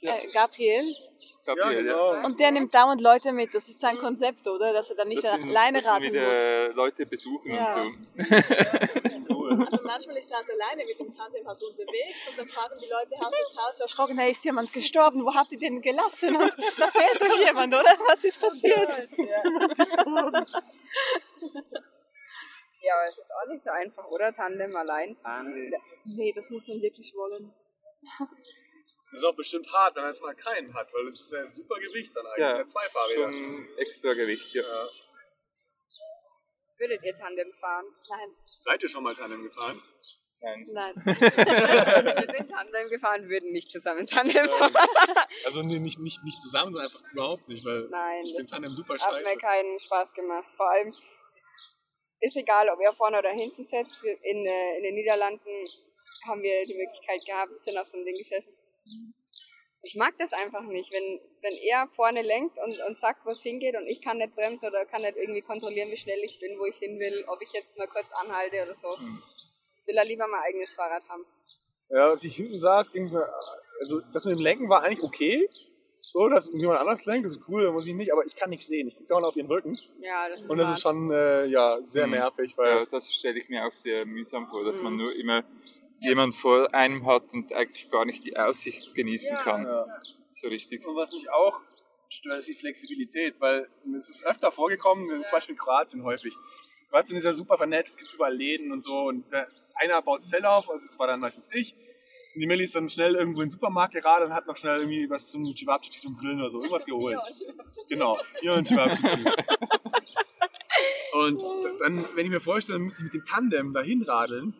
mitnimmt. 0.00 0.24
Äh, 0.24 0.32
Gabriel. 0.32 0.96
Gabriel, 1.44 1.86
ja. 1.86 1.92
genau. 1.92 2.26
Und 2.26 2.40
der 2.40 2.50
nimmt 2.50 2.74
dauernd 2.74 3.00
Leute 3.00 3.32
mit. 3.32 3.54
Das 3.54 3.68
ist 3.68 3.78
sein 3.80 3.96
Konzept, 3.98 4.46
oder? 4.48 4.72
Dass 4.72 4.90
er 4.90 4.96
dann 4.96 5.08
nicht 5.08 5.22
Das 5.22 5.32
sind, 5.32 5.48
alleine 5.48 5.78
wieder 5.78 6.66
muss. 6.66 6.74
Leute 6.74 7.06
besuchen 7.06 7.54
Ja. 7.54 7.82
und 7.82 7.94
so. 8.18 9.46
Also 9.46 9.78
manchmal 9.84 10.16
ist 10.16 10.30
er 10.32 10.38
halt 10.38 10.48
alleine 10.50 10.84
mit 10.84 10.98
dem 10.98 11.16
Tandem 11.16 11.46
halt 11.46 11.62
unterwegs 11.62 12.28
und 12.28 12.36
dann 12.38 12.48
fragen 12.48 12.74
die 12.82 12.90
Leute 12.90 13.16
halt 13.24 13.34
total 13.48 13.72
so 13.72 13.84
erschrocken, 13.84 14.18
hey, 14.18 14.32
ist 14.32 14.44
jemand 14.44 14.72
gestorben? 14.72 15.24
Wo 15.24 15.32
habt 15.32 15.52
ihr 15.52 15.58
den 15.58 15.80
gelassen? 15.80 16.36
Und 16.36 16.52
da 16.78 16.88
fehlt 16.88 17.22
euch 17.22 17.38
jemand, 17.46 17.72
oder? 17.72 17.96
Was 18.08 18.24
ist 18.24 18.40
passiert? 18.40 19.08
Ja, 22.82 22.94
aber 22.94 23.08
es 23.08 23.18
ist 23.18 23.30
auch 23.32 23.48
nicht 23.48 23.62
so 23.62 23.70
einfach, 23.70 24.06
oder? 24.08 24.32
Tandem 24.34 24.74
allein 24.76 25.16
fahren. 25.16 25.72
Nee, 26.04 26.32
das 26.34 26.50
muss 26.50 26.68
man 26.68 26.82
wirklich 26.82 27.14
wollen. 27.14 27.52
Das 29.16 29.22
ist 29.22 29.30
auch 29.30 29.34
bestimmt 29.36 29.66
hart, 29.72 29.96
wenn 29.96 30.02
man 30.02 30.12
jetzt 30.12 30.20
mal 30.20 30.34
keinen 30.34 30.74
hat, 30.74 30.92
weil 30.92 31.06
das 31.06 31.14
ist 31.18 31.32
ja 31.32 31.46
super 31.46 31.76
Gewicht 31.80 32.14
dann 32.14 32.26
eigentlich. 32.26 32.38
Ja, 32.38 32.58
Ja, 32.58 32.66
zwei 32.66 32.86
Fahrräder. 32.86 33.32
schon 33.32 33.68
extra 33.78 34.12
Gewicht, 34.12 34.52
ja. 34.52 34.62
Ja. 34.62 34.88
Würdet 36.76 37.02
ihr 37.02 37.14
Tandem 37.14 37.50
fahren? 37.54 37.86
Nein, 38.10 38.28
Seid 38.60 38.82
ihr 38.82 38.90
schon 38.90 39.02
mal 39.02 39.14
Tandem 39.14 39.42
gefahren? 39.42 39.82
Nein. 40.42 40.66
nein. 40.70 40.94
Wir 41.06 42.34
sind 42.36 42.50
Tandem 42.50 42.88
gefahren, 42.90 43.26
würden 43.30 43.52
nicht 43.52 43.70
zusammen 43.70 44.04
Tandem 44.04 44.46
fahren. 44.50 44.74
Also 45.46 45.62
nee, 45.62 45.78
nicht, 45.78 45.98
nicht, 45.98 46.22
nicht 46.22 46.38
zusammen, 46.42 46.74
sondern 46.74 46.84
einfach 46.84 47.00
überhaupt 47.10 47.48
nicht, 47.48 47.64
weil 47.64 47.88
Nein, 47.88 48.18
ich 48.22 48.32
das 48.36 48.50
finde 48.50 48.50
Tandem 48.50 48.74
super 48.74 48.98
hat 48.98 49.14
mir 49.14 49.24
scheiße. 49.24 49.38
keinen 49.38 49.80
Spaß 49.80 50.12
gemacht. 50.12 50.50
Vor 50.58 50.70
allem 50.70 50.92
ist 52.20 52.36
egal, 52.36 52.68
ob 52.68 52.78
ihr 52.82 52.92
vorne 52.92 53.18
oder 53.18 53.30
hinten 53.30 53.64
sitzt. 53.64 54.02
Wir 54.02 54.12
in, 54.22 54.44
äh, 54.44 54.76
in 54.76 54.82
den 54.82 54.94
Niederlanden 54.94 55.48
haben 56.26 56.42
wir 56.42 56.66
die 56.66 56.74
Möglichkeit 56.74 57.24
gehabt, 57.24 57.62
sind 57.62 57.78
auf 57.78 57.86
so 57.86 57.96
einem 57.96 58.04
Ding 58.04 58.18
gesessen. 58.18 58.54
Ich 59.82 59.94
mag 59.94 60.14
das 60.18 60.32
einfach 60.32 60.62
nicht, 60.62 60.90
wenn, 60.92 61.20
wenn 61.42 61.54
er 61.54 61.86
vorne 61.88 62.22
lenkt 62.22 62.58
und, 62.58 62.78
und 62.88 62.98
sagt, 62.98 63.24
wo 63.24 63.30
es 63.30 63.42
hingeht 63.42 63.76
und 63.76 63.86
ich 63.86 64.00
kann 64.02 64.18
nicht 64.18 64.34
bremsen 64.34 64.68
oder 64.68 64.84
kann 64.84 65.02
nicht 65.02 65.16
irgendwie 65.16 65.42
kontrollieren, 65.42 65.90
wie 65.90 65.96
schnell 65.96 66.18
ich 66.24 66.40
bin, 66.40 66.58
wo 66.58 66.66
ich 66.66 66.76
hin 66.76 66.98
will, 66.98 67.24
ob 67.28 67.40
ich 67.40 67.52
jetzt 67.52 67.78
mal 67.78 67.86
kurz 67.86 68.12
anhalte 68.12 68.62
oder 68.62 68.74
so. 68.74 68.98
Hm. 68.98 69.22
Will 69.86 69.96
er 69.96 70.04
lieber 70.04 70.26
mein 70.26 70.40
eigenes 70.42 70.72
Fahrrad 70.72 71.08
haben. 71.08 71.24
Ja, 71.90 72.10
als 72.10 72.24
ich 72.24 72.34
hinten 72.34 72.58
saß, 72.58 72.90
ging 72.90 73.04
es 73.04 73.12
mir, 73.12 73.28
also 73.80 74.00
das 74.12 74.24
mit 74.24 74.34
dem 74.34 74.40
Lenken 74.40 74.68
war 74.68 74.82
eigentlich 74.82 75.04
okay. 75.04 75.48
So, 75.98 76.28
dass 76.28 76.50
jemand 76.52 76.80
anders 76.80 77.04
lenkt, 77.06 77.26
das 77.26 77.36
ist 77.36 77.42
cool, 77.48 77.64
da 77.64 77.72
muss 77.72 77.86
ich 77.86 77.94
nicht, 77.94 78.12
aber 78.12 78.24
ich 78.24 78.34
kann 78.34 78.50
nichts 78.50 78.66
sehen. 78.66 78.88
Ich 78.88 78.94
gucke 78.94 79.06
dauernd 79.06 79.26
auf 79.26 79.36
ihren 79.36 79.46
Rücken. 79.48 79.78
Ja, 80.00 80.28
das 80.28 80.40
ist 80.40 80.48
Und 80.48 80.56
das 80.56 80.66
wahr. 80.68 80.74
ist 80.74 80.80
schon, 80.82 81.10
äh, 81.10 81.46
ja, 81.46 81.78
sehr 81.82 82.06
Mhm. 82.06 82.12
nervig, 82.12 82.56
weil 82.58 82.78
Ja, 82.78 82.86
das 82.86 83.12
stelle 83.12 83.38
ich 83.40 83.48
mir 83.48 83.64
auch 83.66 83.72
sehr 83.72 84.04
mühsam 84.06 84.48
vor, 84.48 84.64
dass 84.64 84.80
man 84.80 84.94
Mhm. 84.94 84.98
nur 85.02 85.14
immer 85.14 85.44
jemand 86.00 86.34
vor 86.34 86.74
einem 86.74 87.06
hat 87.06 87.32
und 87.32 87.52
eigentlich 87.52 87.90
gar 87.90 88.04
nicht 88.04 88.24
die 88.24 88.36
Aussicht 88.36 88.94
genießen 88.94 89.36
Ja. 89.36 89.42
kann. 89.42 89.64
Ja. 89.64 89.84
So 90.32 90.48
richtig. 90.48 90.86
Und 90.86 90.96
was 90.96 91.12
mich 91.12 91.30
auch 91.30 91.60
stört, 92.08 92.38
ist 92.40 92.48
die 92.48 92.54
Flexibilität, 92.54 93.34
weil 93.40 93.68
es 93.98 94.08
ist 94.08 94.24
öfter 94.26 94.52
vorgekommen, 94.52 95.08
zum 95.08 95.30
Beispiel 95.32 95.54
in 95.54 95.58
Kroatien 95.58 96.04
häufig. 96.04 96.34
Kroatien 96.90 97.16
ist 97.16 97.24
ja 97.24 97.32
super 97.32 97.56
vernetzt, 97.56 97.90
es 97.90 97.96
gibt 97.96 98.14
überall 98.14 98.34
Läden 98.36 98.70
und 98.72 98.84
so 98.84 99.06
und 99.08 99.24
einer 99.74 100.02
baut 100.02 100.22
Zelle 100.22 100.48
auf, 100.50 100.68
also 100.70 100.86
das 100.86 100.98
war 100.98 101.06
dann 101.06 101.20
meistens 101.20 101.48
ich. 101.52 101.74
Und 102.34 102.40
die 102.42 102.46
Millie 102.46 102.64
ist 102.64 102.74
dann 102.74 102.88
schnell 102.90 103.14
irgendwo 103.14 103.40
in 103.40 103.46
den 103.46 103.50
Supermarkt 103.52 103.94
geraten 103.94 104.26
und 104.26 104.34
hat 104.34 104.46
noch 104.46 104.58
schnell 104.58 104.76
irgendwie 104.80 105.08
was 105.08 105.30
zum 105.30 105.42
Chibabchichi 105.54 106.00
zum 106.00 106.16
Grillen 106.18 106.38
oder 106.40 106.50
so, 106.50 106.58
irgendwas 106.58 106.84
geholt. 106.86 107.18
Genau, 107.88 108.18
ja, 108.42 108.54
und 108.54 108.68
Chibabchichi. 108.68 109.24
Und 111.12 111.42
dann, 111.80 112.04
wenn 112.14 112.26
ich 112.26 112.30
mir 112.30 112.40
vorstelle, 112.40 112.76
dann 112.78 112.84
müsste 112.84 112.98
ich 113.00 113.04
mit 113.04 113.14
dem 113.14 113.24
Tandem 113.24 113.72
dahin 113.72 114.02
radeln, 114.02 114.54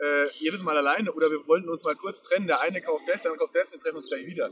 äh, 0.00 0.28
jedes 0.38 0.62
Mal 0.62 0.76
alleine 0.76 1.12
oder 1.12 1.30
wir 1.30 1.46
wollten 1.46 1.68
uns 1.68 1.84
mal 1.84 1.96
kurz 1.96 2.22
trennen, 2.22 2.46
der 2.46 2.60
eine 2.60 2.82
kauft 2.82 3.08
das, 3.08 3.22
der 3.22 3.32
andere 3.32 3.46
kauft 3.46 3.56
das, 3.56 3.72
wir 3.72 3.80
treffen 3.80 3.96
uns 3.96 4.08
gleich 4.08 4.26
wieder. 4.26 4.50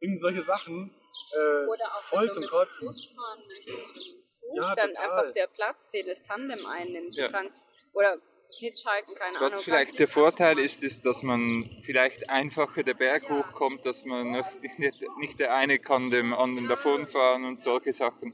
Irgend 0.00 0.20
solche 0.20 0.42
Sachen, 0.42 0.94
äh, 1.32 1.66
Oder 1.66 1.84
auch 1.96 2.02
voll 2.02 2.30
zum 2.30 2.46
Kotzen. 2.46 2.80
dem 2.82 2.88
Bus 2.88 3.12
fahren 3.16 3.38
möchtest 3.40 3.68
oder 3.68 3.86
mit 3.86 4.06
dem 4.06 4.26
Zug, 4.26 4.56
Ja, 4.56 4.74
dann 4.74 4.90
total. 4.94 5.10
einfach 5.18 5.32
der 5.32 5.46
Platz, 5.46 5.88
den 5.88 6.06
das 6.06 6.22
Tandem 6.22 6.66
einnimmt. 6.66 7.14
Ja. 7.14 7.28
Du 7.28 7.32
kannst, 7.32 7.62
oder 7.94 8.18
Hitchhiken, 8.58 9.14
keine 9.14 9.36
Ahnung. 9.36 9.50
Was 9.50 9.62
vielleicht 9.62 9.98
der 9.98 10.06
Vorteil 10.08 10.58
ist, 10.58 10.84
ist, 10.84 11.04
dass 11.04 11.22
man 11.22 11.68
vielleicht 11.82 12.28
einfacher 12.30 12.82
den 12.82 12.96
Berg 12.96 13.28
hochkommt, 13.28 13.84
dass 13.84 14.04
man 14.04 14.30
nicht, 14.30 14.78
nicht, 14.78 14.96
nicht 15.18 15.40
der 15.40 15.54
eine 15.54 15.78
kann 15.78 16.10
dem 16.10 16.32
anderen 16.32 16.68
davonfahren 16.68 17.44
und 17.44 17.60
solche 17.62 17.92
Sachen. 17.92 18.32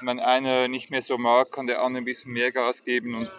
Wenn 0.00 0.20
einer 0.20 0.68
nicht 0.68 0.90
mehr 0.90 1.02
so 1.02 1.18
mag, 1.18 1.50
kann 1.50 1.66
der 1.66 1.82
andere 1.82 2.02
ein 2.02 2.04
bisschen 2.04 2.32
mehr 2.32 2.52
Gas 2.52 2.84
geben 2.84 3.14
und 3.14 3.30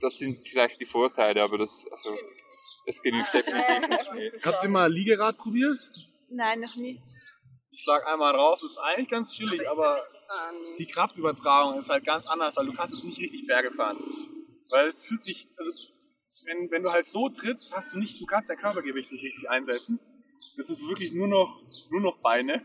das 0.00 0.18
sind 0.18 0.46
vielleicht 0.46 0.80
die 0.80 0.84
Vorteile, 0.84 1.42
aber 1.42 1.58
das, 1.58 1.86
also, 1.90 2.16
das 2.86 3.00
genügt 3.02 3.32
definitiv 3.32 4.12
nicht. 4.12 4.44
Habt 4.44 4.64
ihr 4.64 4.70
mal 4.70 4.92
Liegerad 4.92 5.38
probiert? 5.38 5.78
Nein, 6.28 6.60
noch 6.60 6.76
nie. 6.76 7.00
Ich 7.70 7.82
schlag 7.82 8.06
einmal 8.06 8.32
drauf, 8.32 8.58
das 8.60 8.72
ist 8.72 8.78
eigentlich 8.78 9.08
ganz 9.08 9.32
chillig, 9.32 9.68
aber 9.70 10.02
die 10.78 10.86
Kraftübertragung 10.86 11.78
ist 11.78 11.88
halt 11.88 12.04
ganz 12.04 12.26
anders, 12.26 12.56
weil 12.56 12.66
du 12.66 12.72
kannst 12.72 12.96
es 12.96 13.04
nicht 13.04 13.18
richtig 13.20 13.46
Berge 13.46 13.70
fahren. 13.70 13.98
Weil 14.70 14.88
es 14.88 15.04
fühlt 15.04 15.22
sich, 15.22 15.48
also 15.56 15.72
wenn, 16.44 16.70
wenn 16.70 16.82
du 16.82 16.90
halt 16.90 17.06
so 17.06 17.28
trittst, 17.28 17.72
hast 17.72 17.94
du 17.94 17.98
nicht, 17.98 18.20
du 18.20 18.26
kannst 18.26 18.50
dein 18.50 18.58
Körpergewicht 18.58 19.10
nicht 19.12 19.24
richtig 19.24 19.48
einsetzen. 19.48 19.98
Das 20.56 20.70
ist 20.70 20.86
wirklich 20.86 21.12
nur 21.12 21.28
noch, 21.28 21.62
nur 21.90 22.00
noch 22.00 22.18
Beine. 22.18 22.64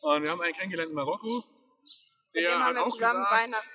Und 0.00 0.22
wir 0.22 0.30
haben 0.30 0.40
einen 0.40 0.54
kennengelernt 0.54 0.90
in 0.90 0.96
Marokko, 0.96 1.44
der 2.34 2.42
dem 2.42 2.52
hat 2.52 2.60
haben 2.60 2.74
wir 2.76 2.82
auch 2.82 2.90
zusammen 2.90 3.20
gesagt, 3.20 3.42
Weihnachten 3.42 3.68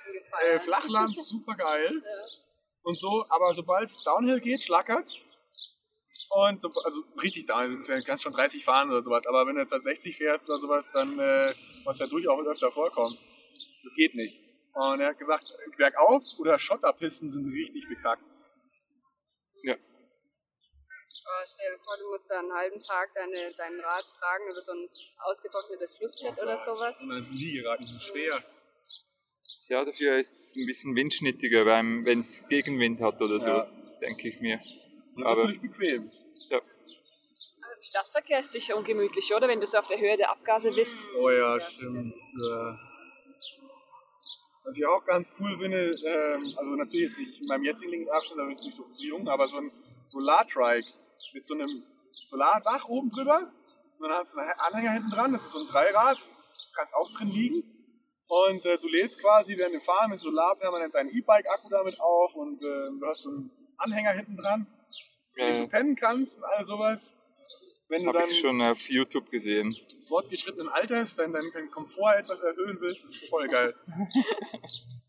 äh. 0.46 0.60
Flachland, 0.60 1.16
super 1.16 1.54
geil. 1.54 2.02
Und 2.82 2.98
so, 2.98 3.24
aber 3.30 3.54
sobald 3.54 3.88
es 3.88 4.02
Downhill 4.02 4.40
geht, 4.40 4.62
schlackert's. 4.62 5.20
Und 6.30 6.60
so, 6.60 6.68
also 6.82 7.02
richtig 7.22 7.46
da, 7.46 7.66
du 7.66 8.02
kannst 8.04 8.24
schon 8.24 8.32
30 8.32 8.64
fahren 8.64 8.90
oder 8.90 9.02
sowas. 9.02 9.26
Aber 9.26 9.46
wenn 9.46 9.54
du 9.54 9.62
jetzt 9.62 9.72
halt 9.72 9.84
60 9.84 10.16
fährst 10.16 10.50
oder 10.50 10.58
sowas, 10.58 10.86
dann 10.92 11.18
äh, 11.18 11.54
was 11.84 11.98
ja 11.98 12.06
durchaus 12.06 12.46
öfter 12.46 12.70
vorkommt. 12.72 13.18
Das 13.82 13.94
geht 13.94 14.14
nicht. 14.14 14.38
Und 14.74 15.00
er 15.00 15.10
hat 15.10 15.18
gesagt, 15.18 15.44
bergauf 15.76 16.22
oder 16.38 16.58
Schotterpisten 16.58 17.30
sind 17.30 17.52
richtig 17.52 17.88
bekackt. 17.88 18.24
Oh, 21.26 21.44
stell 21.46 21.72
dir 21.72 21.78
vor, 21.84 21.96
du 21.98 22.10
musst 22.10 22.30
da 22.30 22.38
einen 22.38 22.52
halben 22.52 22.80
Tag 22.80 23.10
deine, 23.14 23.52
dein 23.56 23.80
Rad 23.80 24.04
tragen 24.18 24.44
über 24.50 24.60
so 24.60 24.72
ein 24.72 24.88
ausgetrocknetes 25.18 25.94
Flussbett 25.96 26.38
oder 26.42 26.56
sowas. 26.58 27.00
Und 27.00 27.08
dann 27.10 27.18
ist 27.18 27.30
ein 27.30 27.36
Liegerad, 27.36 27.80
die 27.80 27.84
sind 27.84 28.02
schwer. 28.02 28.42
Ja, 29.68 29.84
dafür 29.84 30.18
ist 30.18 30.32
es 30.50 30.56
ein 30.56 30.66
bisschen 30.66 30.94
windschnittiger, 30.96 31.64
wenn 31.66 32.18
es 32.18 32.46
Gegenwind 32.48 33.00
hat 33.00 33.20
oder 33.20 33.38
so, 33.38 33.50
Ja. 33.50 33.68
denke 34.00 34.28
ich 34.28 34.40
mir. 34.40 34.60
Und 35.16 35.24
Aber- 35.24 35.44
natürlich 35.44 35.60
bequem. 35.62 36.10
Ja. 36.50 36.58
Im 36.58 37.82
Stadtverkehr 37.82 38.38
ist 38.40 38.50
sicher 38.52 38.76
ungemütlich, 38.76 39.32
oder? 39.34 39.46
Wenn 39.48 39.60
du 39.60 39.66
so 39.66 39.78
auf 39.78 39.86
der 39.86 39.98
Höhe 40.00 40.16
der 40.16 40.30
Abgase 40.30 40.70
bist. 40.72 40.96
Oh 41.18 41.30
ja, 41.30 41.56
Ja, 41.58 41.60
stimmt. 41.70 42.14
Ja. 42.38 42.78
Was 44.64 44.78
ich 44.78 44.86
auch 44.86 45.04
ganz 45.04 45.30
cool 45.38 45.58
finde, 45.58 45.90
ähm, 45.90 46.54
also 46.56 46.70
natürlich 46.76 47.10
jetzt 47.10 47.18
nicht 47.18 47.42
in 47.42 47.46
meinem 47.48 47.64
jetzigen 47.64 47.90
Linksabstand, 47.90 48.40
da 48.40 48.44
bin 48.44 48.56
ich 48.56 48.64
nicht 48.64 48.76
so 48.76 48.84
zu 48.84 49.02
jung, 49.04 49.28
aber 49.28 49.46
so 49.46 49.58
ein 49.58 49.70
Solartrike 50.06 50.88
mit 51.32 51.44
so 51.44 51.54
einem 51.54 51.84
Solardach 52.28 52.88
oben 52.88 53.10
drüber. 53.10 53.52
Und 53.98 54.08
dann 54.08 54.18
hast 54.18 54.34
du 54.34 54.38
einen 54.38 54.50
Anhänger 54.58 54.92
hinten 54.92 55.10
dran, 55.10 55.32
das 55.32 55.44
ist 55.44 55.52
so 55.52 55.60
ein 55.60 55.66
Dreirad, 55.66 56.18
das 56.36 56.72
kannst 56.74 56.94
auch 56.94 57.10
drin 57.12 57.28
liegen. 57.28 57.62
Und 58.28 58.64
äh, 58.66 58.78
du 58.78 58.88
lädst 58.88 59.20
quasi 59.20 59.56
während 59.56 59.74
dem 59.74 59.82
Fahren 59.82 60.10
mit 60.10 60.20
Solarpermanent 60.20 60.94
deinen 60.94 61.10
E-Bike-Akku 61.10 61.68
damit 61.68 62.00
auf 62.00 62.34
und 62.34 62.62
äh, 62.62 62.90
du 62.98 63.06
hast 63.06 63.22
so 63.22 63.30
einen 63.30 63.50
Anhänger 63.76 64.12
hinten 64.12 64.36
dran, 64.36 64.66
mit 65.36 65.48
dem 65.48 65.62
du 65.62 65.68
pennen 65.68 65.96
kannst 65.96 66.38
und 66.38 66.44
all 66.44 66.64
sowas. 66.64 67.16
Wenn 67.88 68.04
dann 68.04 68.28
ich 68.28 68.40
schon 68.40 68.62
auf 68.62 68.88
YouTube 68.88 69.30
gesehen. 69.30 69.76
fortgeschrittenen 70.08 70.68
Alters 70.70 71.16
dann 71.16 71.32
deinen 71.32 71.70
Komfort 71.70 72.16
etwas 72.16 72.40
erhöhen 72.40 72.78
willst, 72.80 73.04
ist 73.04 73.28
voll 73.28 73.46
geil. 73.48 73.74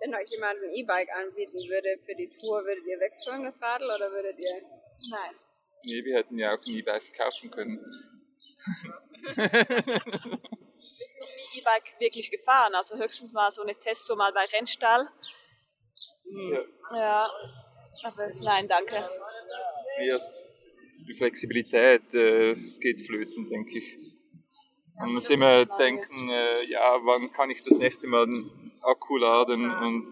Wenn 0.00 0.14
euch 0.14 0.30
jemand 0.30 0.62
ein 0.62 0.70
E-Bike 0.70 1.08
anbieten 1.14 1.58
würde 1.68 1.98
für 2.04 2.14
die 2.14 2.28
Tour, 2.28 2.64
würdet 2.64 2.86
ihr 2.86 3.00
wechseln 3.00 3.44
das 3.44 3.60
Radl 3.62 3.84
oder 3.84 4.10
würdet 4.12 4.38
ihr. 4.38 4.62
Nein. 5.10 5.34
Nee, 5.84 6.04
wir 6.04 6.16
hätten 6.16 6.38
ja 6.38 6.54
auch 6.54 6.66
ein 6.66 6.74
E-Bike 6.74 7.14
kaufen 7.14 7.50
können. 7.50 7.78
Wir 10.78 11.06
sind 11.06 11.20
noch 11.20 11.28
nie 11.28 11.58
E-Bike 11.60 12.00
wirklich 12.00 12.30
gefahren, 12.30 12.74
also 12.74 12.96
höchstens 12.98 13.32
mal 13.32 13.50
so 13.50 13.62
eine 13.62 13.74
Testtour 13.76 14.16
mal 14.16 14.32
bei 14.32 14.44
Rennstall. 14.44 15.08
Ja. 16.24 16.64
Ja, 16.94 17.30
aber 18.04 18.28
nein, 18.42 18.68
danke. 18.68 19.08
Ja, 20.00 20.18
die 21.08 21.14
Flexibilität 21.14 22.14
äh, 22.14 22.54
geht 22.80 23.00
flöten, 23.00 23.48
denke 23.48 23.78
ich. 23.78 24.15
Man 24.98 25.12
muss 25.12 25.28
immer 25.30 25.66
denken, 25.66 26.30
äh, 26.30 26.64
ja, 26.64 26.98
wann 27.02 27.30
kann 27.30 27.50
ich 27.50 27.62
das 27.62 27.78
nächste 27.78 28.06
Mal 28.06 28.26
den 28.26 28.72
Akku 28.82 29.16
laden 29.16 29.70
und 29.70 30.10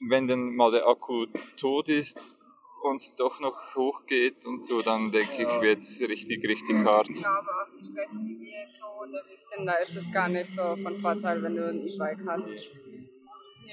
wenn 0.00 0.28
dann 0.28 0.54
mal 0.54 0.70
der 0.70 0.86
Akku 0.86 1.26
tot 1.56 1.88
ist 1.88 2.26
und 2.82 2.96
es 2.96 3.14
doch 3.14 3.40
noch 3.40 3.74
hochgeht 3.74 4.46
und 4.46 4.64
so, 4.64 4.82
dann 4.82 5.10
denke 5.12 5.42
ich, 5.42 5.60
wird 5.60 5.78
es 5.78 6.00
richtig, 6.00 6.46
richtig 6.46 6.76
hart. 6.84 7.08
Ich 7.08 7.16
glaube, 7.16 7.48
auf 7.62 7.68
die 7.78 7.84
Strecken, 7.84 8.26
die 8.26 8.40
wir 8.40 8.60
jetzt 8.62 8.78
so 8.78 8.86
unterwegs 9.02 9.48
sind, 9.48 9.66
da 9.66 9.74
ist 9.74 9.96
es 9.96 10.12
gar 10.12 10.28
nicht 10.28 10.46
so 10.46 10.76
von 10.76 10.98
Vorteil, 10.98 11.42
wenn 11.42 11.56
du 11.56 11.68
ein 11.68 11.84
E-Bike 11.84 12.24
hast. 12.26 12.50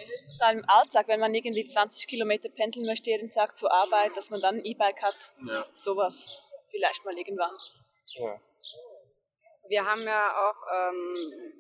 Höchstens 0.08 0.40
halt 0.42 0.60
im 0.60 0.66
Alltag, 0.68 1.08
wenn 1.08 1.20
man 1.20 1.34
irgendwie 1.34 1.66
20 1.66 2.08
Kilometer 2.08 2.50
pendeln 2.50 2.86
möchte 2.86 3.10
jeden 3.10 3.30
Tag 3.30 3.56
zur 3.56 3.72
Arbeit, 3.72 4.16
dass 4.18 4.30
man 4.30 4.42
dann 4.42 4.56
ein 4.56 4.66
E-Bike 4.66 5.02
hat. 5.02 5.34
Ja. 5.48 5.66
Sowas. 5.74 6.32
Vielleicht 6.70 7.06
mal 7.06 7.18
irgendwann. 7.18 7.54
Ja. 8.18 8.40
Wir 9.68 9.86
haben 9.86 10.04
ja 10.04 10.50
auch 10.50 10.62
ähm, 10.74 11.54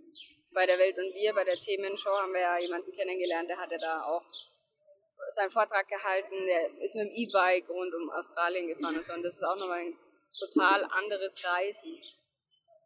bei 0.53 0.66
der 0.66 0.78
Welt 0.80 0.97
und 0.97 1.14
wir, 1.14 1.34
bei 1.34 1.43
der 1.43 1.60
Themenshow, 1.60 2.12
haben 2.12 2.34
wir 2.34 2.41
ja 2.41 2.58
jemanden 2.58 2.91
kennengelernt, 2.91 3.49
der 3.49 3.58
hatte 3.58 3.78
da 3.78 4.03
auch 4.03 4.24
seinen 5.30 5.51
Vortrag 5.51 5.88
gehalten, 5.88 6.36
der 6.45 6.82
ist 6.82 6.95
mit 6.95 7.08
dem 7.08 7.14
E-Bike 7.14 7.70
rund 7.70 7.93
um 7.93 8.10
Australien 8.12 8.68
gefahren 8.68 8.97
und 8.97 9.06
so. 9.06 9.14
Und 9.14 9.24
das 9.24 9.36
ist 9.36 9.43
auch 9.43 9.58
nochmal 9.58 9.80
ein 9.80 9.97
total 10.38 10.84
anderes 10.86 11.43
Reisen. 11.43 11.97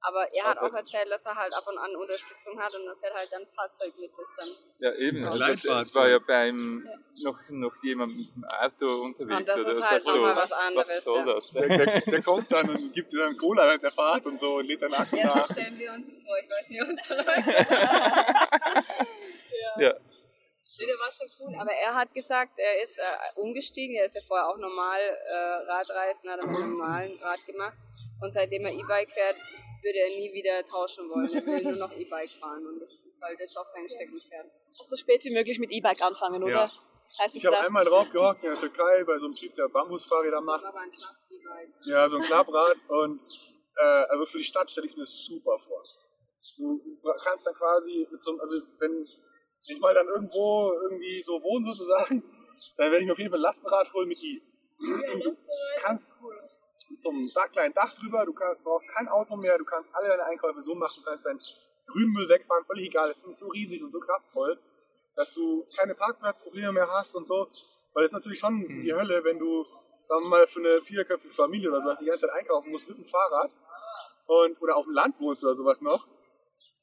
Aber 0.02 0.32
er 0.32 0.44
hat 0.46 0.58
auch 0.60 0.74
erzählt, 0.74 1.10
dass 1.12 1.26
er 1.26 1.36
halt 1.36 1.54
ab 1.54 1.68
und 1.68 1.78
an 1.78 1.96
Unterstützung 1.96 2.58
hat 2.60 2.74
und 2.74 2.86
dann 2.86 2.98
fährt 3.00 3.14
halt 3.14 3.30
dann 3.32 3.42
ein 3.42 3.48
Fahrzeug 3.54 3.94
mit, 4.00 4.12
das 4.18 4.28
dann. 4.38 4.50
Ja, 4.80 4.94
eben. 4.94 5.26
Also 5.26 5.38
es, 5.40 5.62
Kleinfahrzeug. 5.62 5.82
es 5.82 5.96
war 5.96 6.08
ja 6.08 6.20
beim 6.20 6.90
noch, 7.22 7.38
noch 7.50 7.84
jemand 7.84 8.16
mit 8.18 8.34
dem 8.34 8.46
Auto 8.46 9.02
unterwegs. 9.04 9.40
Und 9.40 9.50
das 9.50 9.58
oder? 9.58 9.72
ist 9.72 9.84
halt 9.84 10.02
so, 10.02 10.12
noch 10.12 10.22
mal 10.22 10.36
was 10.38 10.52
was 10.52 10.54
anderes, 10.54 11.04
soll 11.04 11.18
ja. 11.18 11.26
das? 11.34 11.52
Der, 11.52 11.68
der, 11.68 12.02
der 12.02 12.22
kommt 12.24 12.52
dann 12.52 12.70
und 12.70 12.94
gibt 12.94 13.12
dir 13.12 13.20
dann 13.20 13.38
Cola 13.38 13.66
während 13.66 13.84
der 13.84 13.92
Fahrt 13.92 14.26
und 14.26 14.40
so 14.40 14.56
und 14.56 14.68
lädt 14.68 14.82
dann 14.82 14.94
Akku 14.94 15.18
Ja, 15.18 15.32
so 15.32 15.40
nach. 15.40 15.52
stellen 15.52 15.78
wir 15.78 15.92
uns 15.92 16.08
das 16.10 16.24
vor, 16.24 16.38
ich 16.38 16.50
weiß 16.50 16.70
nicht, 16.70 16.82
was 16.82 17.08
da 17.08 17.16
läuft. 17.36 17.48
ja. 19.80 19.94
Nee, 20.80 20.86
der 20.86 20.96
war 20.96 21.12
schon 21.12 21.28
cool, 21.42 21.54
aber 21.60 21.74
er 21.74 21.94
hat 21.94 22.14
gesagt, 22.14 22.54
er 22.56 22.82
ist 22.82 22.98
äh, 23.00 23.04
umgestiegen, 23.36 23.98
er 23.98 24.06
ist 24.06 24.16
ja 24.16 24.22
vorher 24.26 24.48
auch 24.48 24.58
normal 24.58 24.98
äh, 25.02 25.36
Radreisen, 25.70 26.30
hat 26.30 26.40
er 26.40 26.48
mit 26.48 26.56
einem 26.56 26.78
normalen 26.78 27.20
Rad 27.22 27.46
gemacht 27.46 27.76
und 28.22 28.32
seitdem 28.32 28.66
er 28.66 28.72
E-Bike 28.72 29.12
fährt, 29.12 29.36
würde 29.84 30.00
er 30.00 30.10
nie 30.16 30.34
wieder 30.34 30.64
tauschen 30.66 31.10
wollen, 31.10 31.34
er 31.34 31.46
will 31.46 31.64
nur 31.64 31.88
noch 31.88 31.92
E-Bike 31.92 32.32
fahren 32.40 32.66
und 32.66 32.80
das 32.80 33.04
ist 33.04 33.22
halt 33.22 33.40
jetzt 33.40 33.58
auch 33.58 33.66
sein 33.66 33.88
Steckenpferd. 33.88 34.48
So 34.70 34.96
spät 34.96 35.24
wie 35.26 35.34
möglich 35.34 35.60
mit 35.60 35.72
E-Bike 35.72 36.02
anfangen, 36.02 36.44
oder? 36.44 36.52
Ja. 36.52 36.72
Heißt 37.18 37.36
es 37.36 37.42
Ich 37.42 37.46
habe 37.46 37.60
einmal 37.60 37.86
drauf 37.86 38.08
gehockt 38.12 38.44
in 38.44 38.52
der 38.52 38.60
Türkei 38.60 39.04
bei 39.04 39.18
so 39.18 39.26
einem 39.26 39.34
Typ, 39.34 39.56
der 39.56 39.68
Bambusfahrräder 39.68 40.42
macht. 40.42 40.64
Aber 40.64 40.80
ein 40.80 40.92
Klapp-E-Bike. 40.92 41.74
Ja, 41.86 42.08
so 42.10 42.18
ein 42.18 42.24
Klapprad 42.24 42.78
und 42.88 43.22
äh, 43.78 43.84
also 43.84 44.26
für 44.26 44.38
die 44.38 44.44
Stadt 44.44 44.70
stelle 44.70 44.88
ich 44.88 44.96
mir 44.96 45.06
super 45.06 45.58
vor. 45.60 45.82
Du 46.58 46.82
kannst 47.24 47.48
dann 47.48 47.56
quasi 47.56 48.08
mit 48.10 48.22
so 48.22 48.32
einem, 48.32 48.42
also 48.42 48.62
wenn, 48.80 49.02
ich 49.02 49.80
mal 49.80 49.94
dann 49.94 50.08
irgendwo 50.08 50.72
irgendwie 50.84 51.22
so 51.24 51.42
wohne 51.42 51.70
sozusagen, 51.70 52.24
dann 52.78 52.92
werde 52.92 53.00
ich 53.00 53.06
mir 53.08 53.14
auf 53.14 53.20
jeden 53.20 53.32
Fall 53.32 53.40
ein 53.40 53.44
Lastenrad 53.44 53.92
holen 53.94 54.08
mit 54.08 54.22
I. 54.22 54.42
Und 54.80 55.26
du 55.26 55.36
kannst 55.82 56.16
mit 56.90 57.02
so 57.02 57.10
einem 57.10 57.30
Dach, 57.34 57.52
kleinen 57.52 57.74
Dach 57.74 57.94
drüber, 57.96 58.26
du 58.26 58.34
kannst, 58.34 58.64
brauchst 58.64 58.90
kein 58.90 59.08
Auto 59.08 59.36
mehr, 59.36 59.58
du 59.58 59.66
kannst 59.66 59.90
alle 59.94 60.10
deine 60.10 60.26
Einkäufe 60.26 60.62
so 60.64 60.76
machen, 60.76 61.02
du 61.04 61.10
kannst 61.10 61.26
deinen 61.26 61.40
Grünmüll 61.88 62.30
wegfahren, 62.30 62.66
völlig 62.66 62.88
egal, 62.88 63.14
das 63.14 63.24
ist 63.24 63.40
so 63.40 63.48
riesig 63.48 63.84
und 63.84 63.92
so 63.92 64.00
kraftvoll, 64.00 64.60
dass 65.16 65.34
du 65.34 65.66
keine 65.76 65.96
Parkplatzprobleme 65.96 66.72
mehr 66.72 66.88
hast 66.88 67.16
und 67.16 67.26
so, 67.26 67.48
weil 67.94 68.04
das 68.04 68.12
ist 68.12 68.14
natürlich 68.14 68.40
schon 68.40 68.68
die 68.82 68.94
Hölle, 68.94 69.24
wenn 69.24 69.40
du 69.40 69.66
sagen 70.10 70.24
wir 70.24 70.30
mal 70.30 70.48
für 70.48 70.60
eine 70.60 70.82
vierköpfige 70.82 71.34
Familie 71.34 71.70
oder 71.70 71.82
sowas 71.82 72.00
die 72.00 72.06
ganze 72.06 72.26
Zeit 72.26 72.36
einkaufen 72.36 72.72
musst 72.72 72.88
mit 72.90 72.98
dem 72.98 73.06
Fahrrad 73.06 73.52
und 74.26 74.62
oder 74.62 74.76
auf 74.76 74.86
dem 74.86 74.94
Land 74.94 75.20
wohnst 75.20 75.44
oder 75.44 75.56
sowas 75.56 75.82
noch. 75.82 76.08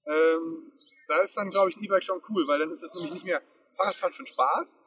Ähm, 0.06 0.70
da 1.08 1.20
ist 1.22 1.36
dann, 1.36 1.50
glaube 1.50 1.70
ich, 1.70 1.76
ein 1.76 1.82
E-Bike 1.82 2.04
schon 2.04 2.22
cool, 2.30 2.46
weil 2.46 2.60
dann 2.60 2.70
ist 2.70 2.82
es 2.82 2.94
nämlich 2.94 3.12
nicht 3.12 3.24
mehr 3.24 3.42
Fahrradfahren 3.76 4.14
für 4.14 4.22
den 4.22 4.26
Spaß, 4.26 4.78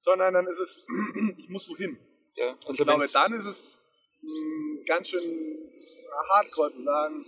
sondern 0.00 0.34
dann 0.34 0.46
ist 0.48 0.58
es, 0.58 0.84
ich 1.38 1.48
muss 1.48 1.68
wohin. 1.68 1.98
Ja, 2.36 2.50
Und 2.50 2.66
also 2.66 2.82
ich 2.82 2.88
glaube, 2.88 3.08
dann 3.12 3.32
ist 3.32 3.46
es 3.46 3.80
ganz 4.86 5.08
schön 5.08 5.70
hardcore 6.34 6.72
zu 6.72 6.82
sagen, 6.82 7.24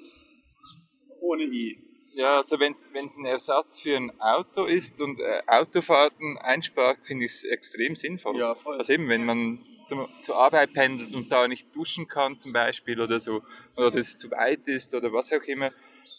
ohne 1.20 1.44
I. 1.44 1.78
Ja, 2.14 2.38
also 2.38 2.58
wenn 2.58 2.72
es 2.72 3.16
ein 3.16 3.26
Ersatz 3.26 3.78
für 3.78 3.96
ein 3.96 4.20
Auto 4.20 4.64
ist 4.64 5.02
und 5.02 5.20
äh, 5.20 5.42
Autofahrten 5.46 6.38
einspart, 6.38 7.06
finde 7.06 7.26
ich 7.26 7.32
es 7.32 7.44
extrem 7.44 7.94
sinnvoll. 7.94 8.38
Ja, 8.38 8.54
voll. 8.54 8.78
Also 8.78 8.94
eben, 8.94 9.08
wenn 9.10 9.26
man 9.26 9.62
zum, 9.84 10.08
zur 10.22 10.36
Arbeit 10.36 10.72
pendelt 10.72 11.14
und 11.14 11.30
da 11.30 11.46
nicht 11.46 11.74
duschen 11.76 12.08
kann 12.08 12.38
zum 12.38 12.54
Beispiel 12.54 12.98
oder 13.00 13.20
so, 13.20 13.42
oder 13.76 13.90
das 13.90 14.16
zu 14.16 14.30
weit 14.30 14.66
ist 14.66 14.94
oder 14.94 15.12
was 15.12 15.30
auch 15.30 15.42
immer, 15.42 15.70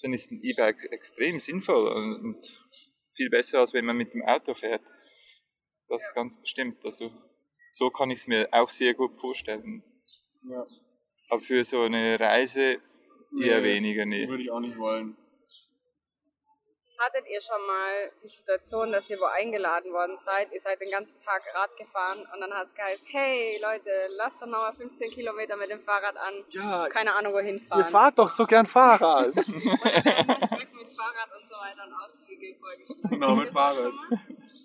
dann 0.03 0.13
ist 0.13 0.31
ein 0.31 0.39
E-Bike 0.43 0.87
extrem 0.91 1.39
sinnvoll 1.39 1.87
und, 1.87 2.15
und 2.23 2.65
viel 3.15 3.31
besser, 3.31 3.59
als 3.59 3.73
wenn 3.73 3.85
man 3.85 3.97
mit 3.97 4.13
dem 4.13 4.23
Auto 4.23 4.53
fährt. 4.53 4.83
Das 5.87 6.13
ganz 6.13 6.39
bestimmt. 6.39 6.85
Also 6.85 7.11
so 7.71 7.89
kann 7.89 8.11
ich 8.11 8.19
es 8.19 8.27
mir 8.27 8.49
auch 8.51 8.69
sehr 8.69 8.93
gut 8.93 9.15
vorstellen. 9.15 9.83
Ja. 10.43 10.65
Aber 11.29 11.41
für 11.41 11.63
so 11.63 11.81
eine 11.83 12.19
Reise 12.19 12.61
eher 12.61 12.79
Nee, 13.31 13.63
weniger, 13.63 14.05
nee. 14.05 14.27
Würde 14.27 14.43
ich 14.43 14.51
auch 14.51 14.59
nicht 14.59 14.77
wollen. 14.77 15.17
Hattet 16.99 17.27
ihr 17.29 17.39
schon 17.41 17.61
mal 17.67 18.11
die 18.23 18.27
Situation, 18.27 18.91
dass 18.91 19.07
ihr 19.11 19.19
wo 19.19 19.25
eingeladen 19.25 19.91
worden 19.93 20.17
seid? 20.17 20.51
Ihr 20.51 20.59
seid 20.59 20.81
den 20.81 20.89
ganzen 20.89 21.19
Tag 21.21 21.43
Rad 21.53 21.69
gefahren 21.77 22.25
und 22.33 22.41
dann 22.41 22.51
hat 22.51 22.65
es 22.67 22.73
geheißen, 22.73 23.05
hey 23.11 23.59
Leute, 23.61 23.91
lasst 24.15 24.41
doch 24.41 24.47
nochmal 24.47 24.73
15 24.73 25.11
Kilometer 25.11 25.55
mit 25.57 25.69
dem 25.69 25.79
Fahrrad 25.81 26.17
an. 26.17 26.43
Ja, 26.49 26.87
Keine 26.89 27.13
Ahnung, 27.13 27.33
wohin 27.33 27.59
fahren. 27.59 27.81
ihr 27.81 27.85
fahrt 27.85 28.17
doch 28.17 28.31
so 28.31 28.47
gern 28.47 28.65
Fahrrad. 28.65 29.27
Und 29.37 29.45
mit 30.87 30.95
Fahrrad 30.95 31.29
und 31.37 31.45
so 31.47 31.55
weiter 31.55 31.83
und 31.85 31.93
Ausflüge 31.93 32.55
vorgeschlagen. 32.55 33.09
Genau, 33.09 33.35
mit 33.35 33.51
Fahrrad. 33.51 33.91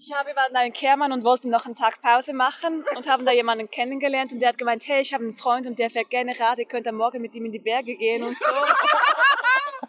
Ich 0.00 0.12
habe, 0.12 0.28
wir 0.28 0.36
waren 0.36 0.54
einen 0.54 0.72
Kehrmann 0.72 1.12
und 1.12 1.24
wollten 1.24 1.50
noch 1.50 1.66
einen 1.66 1.74
Tag 1.74 2.00
Pause 2.00 2.32
machen 2.32 2.84
und 2.96 3.08
haben 3.08 3.26
da 3.26 3.32
jemanden 3.32 3.68
kennengelernt 3.70 4.32
und 4.32 4.40
der 4.40 4.50
hat 4.50 4.58
gemeint, 4.58 4.86
hey, 4.86 5.00
ich 5.00 5.12
habe 5.12 5.24
einen 5.24 5.34
Freund 5.34 5.66
und 5.66 5.78
der 5.78 5.90
fährt 5.90 6.10
gerne 6.10 6.38
Rad, 6.38 6.58
ihr 6.58 6.66
könnt 6.66 6.86
am 6.86 6.94
Morgen 6.96 7.20
mit 7.20 7.34
ihm 7.34 7.46
in 7.46 7.52
die 7.52 7.58
Berge 7.58 7.96
gehen 7.96 8.22
und 8.22 8.38
so. 8.38 8.46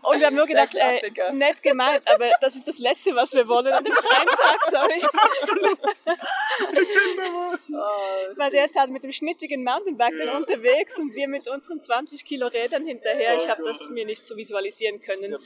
Und 0.01 0.19
wir 0.19 0.25
haben 0.27 0.35
nur 0.35 0.47
gedacht, 0.47 0.75
äh, 0.75 0.99
Klassiker. 0.99 1.31
nett 1.31 1.63
gemeint, 1.63 2.05
aber 2.07 2.29
das 2.41 2.55
ist 2.55 2.67
das 2.67 2.77
Letzte, 2.77 3.15
was 3.15 3.33
wir 3.33 3.47
wollen 3.47 3.71
an 3.71 3.85
dem 3.85 3.93
freien 3.93 4.27
Tag, 4.27 4.61
sorry. 4.69 5.01
Weil 8.35 8.51
der 8.51 8.65
ist 8.65 8.75
halt 8.75 8.89
mit 8.89 9.03
dem 9.03 9.13
schnittigen 9.13 9.63
Mountainbike 9.63 10.17
dann 10.17 10.35
unterwegs 10.35 10.97
und 10.97 11.15
wir 11.15 11.27
mit 11.27 11.47
unseren 11.47 11.81
20 11.81 12.25
Kilo 12.25 12.47
Rädern 12.47 12.85
hinterher. 12.85 13.37
Ich 13.37 13.47
habe 13.47 13.63
das 13.63 13.89
mir 13.89 14.05
nicht 14.05 14.27
so 14.27 14.35
visualisieren 14.35 14.99
können. 15.01 15.37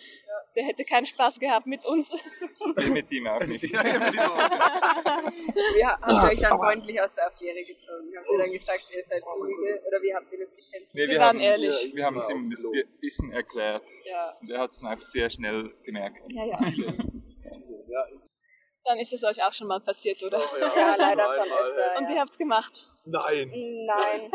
Der 0.55 0.65
hätte 0.65 0.85
keinen 0.88 1.05
Spaß 1.05 1.39
gehabt 1.39 1.67
mit 1.67 1.85
uns. 1.85 2.13
Wir 2.75 2.88
mit 2.91 3.11
ihm 3.11 3.27
auch 3.27 3.43
nicht. 3.45 3.63
Wie 3.63 3.77
habt 5.85 6.07
ihr 6.07 6.23
euch 6.29 6.39
dann 6.39 6.57
freundlich 6.57 6.99
aus 7.01 7.13
der 7.13 7.27
Affäre 7.27 7.63
gezogen? 7.63 8.13
Habt 8.17 8.27
ihr 8.31 8.38
dann 8.38 8.51
gesagt, 8.51 8.88
ihr 8.95 9.03
seid 9.03 9.21
zu 9.21 9.38
müde? 9.43 9.81
Oder 9.88 10.01
wie 10.01 10.15
habt 10.15 10.31
ihr 10.31 10.39
das 10.39 10.55
gecancelt? 10.55 10.93
Nee, 10.93 11.07
Wir 11.07 11.19
waren 11.19 11.39
ehrlich. 11.39 11.88
Wir, 11.88 11.95
wir 11.95 12.05
haben 12.05 12.17
es 12.17 12.29
ihm 12.29 12.39
ein 12.39 12.49
bisschen 12.99 13.31
erklärt. 13.31 13.83
Ja. 14.05 14.38
Und 14.41 14.49
er 14.49 14.59
hat 14.59 14.71
es 14.71 14.79
dann 14.79 14.97
auch 14.97 15.01
sehr 15.01 15.29
schnell 15.29 15.73
gemerkt. 15.83 16.27
Ja, 16.29 16.45
ja. 17.88 18.05
Dann 18.85 18.99
ist 18.99 19.11
es 19.11 19.23
euch 19.23 19.43
auch 19.43 19.53
schon 19.53 19.67
mal 19.67 19.81
passiert, 19.81 20.23
oder? 20.23 20.39
Ja, 20.39 20.95
leider 20.97 21.27
schon 21.29 21.51
öfter. 21.51 21.97
Und 21.97 22.05
ja. 22.05 22.15
ihr 22.15 22.21
habt's 22.21 22.38
gemacht. 22.38 22.88
Nein. 23.05 23.51
Nein. 23.85 24.31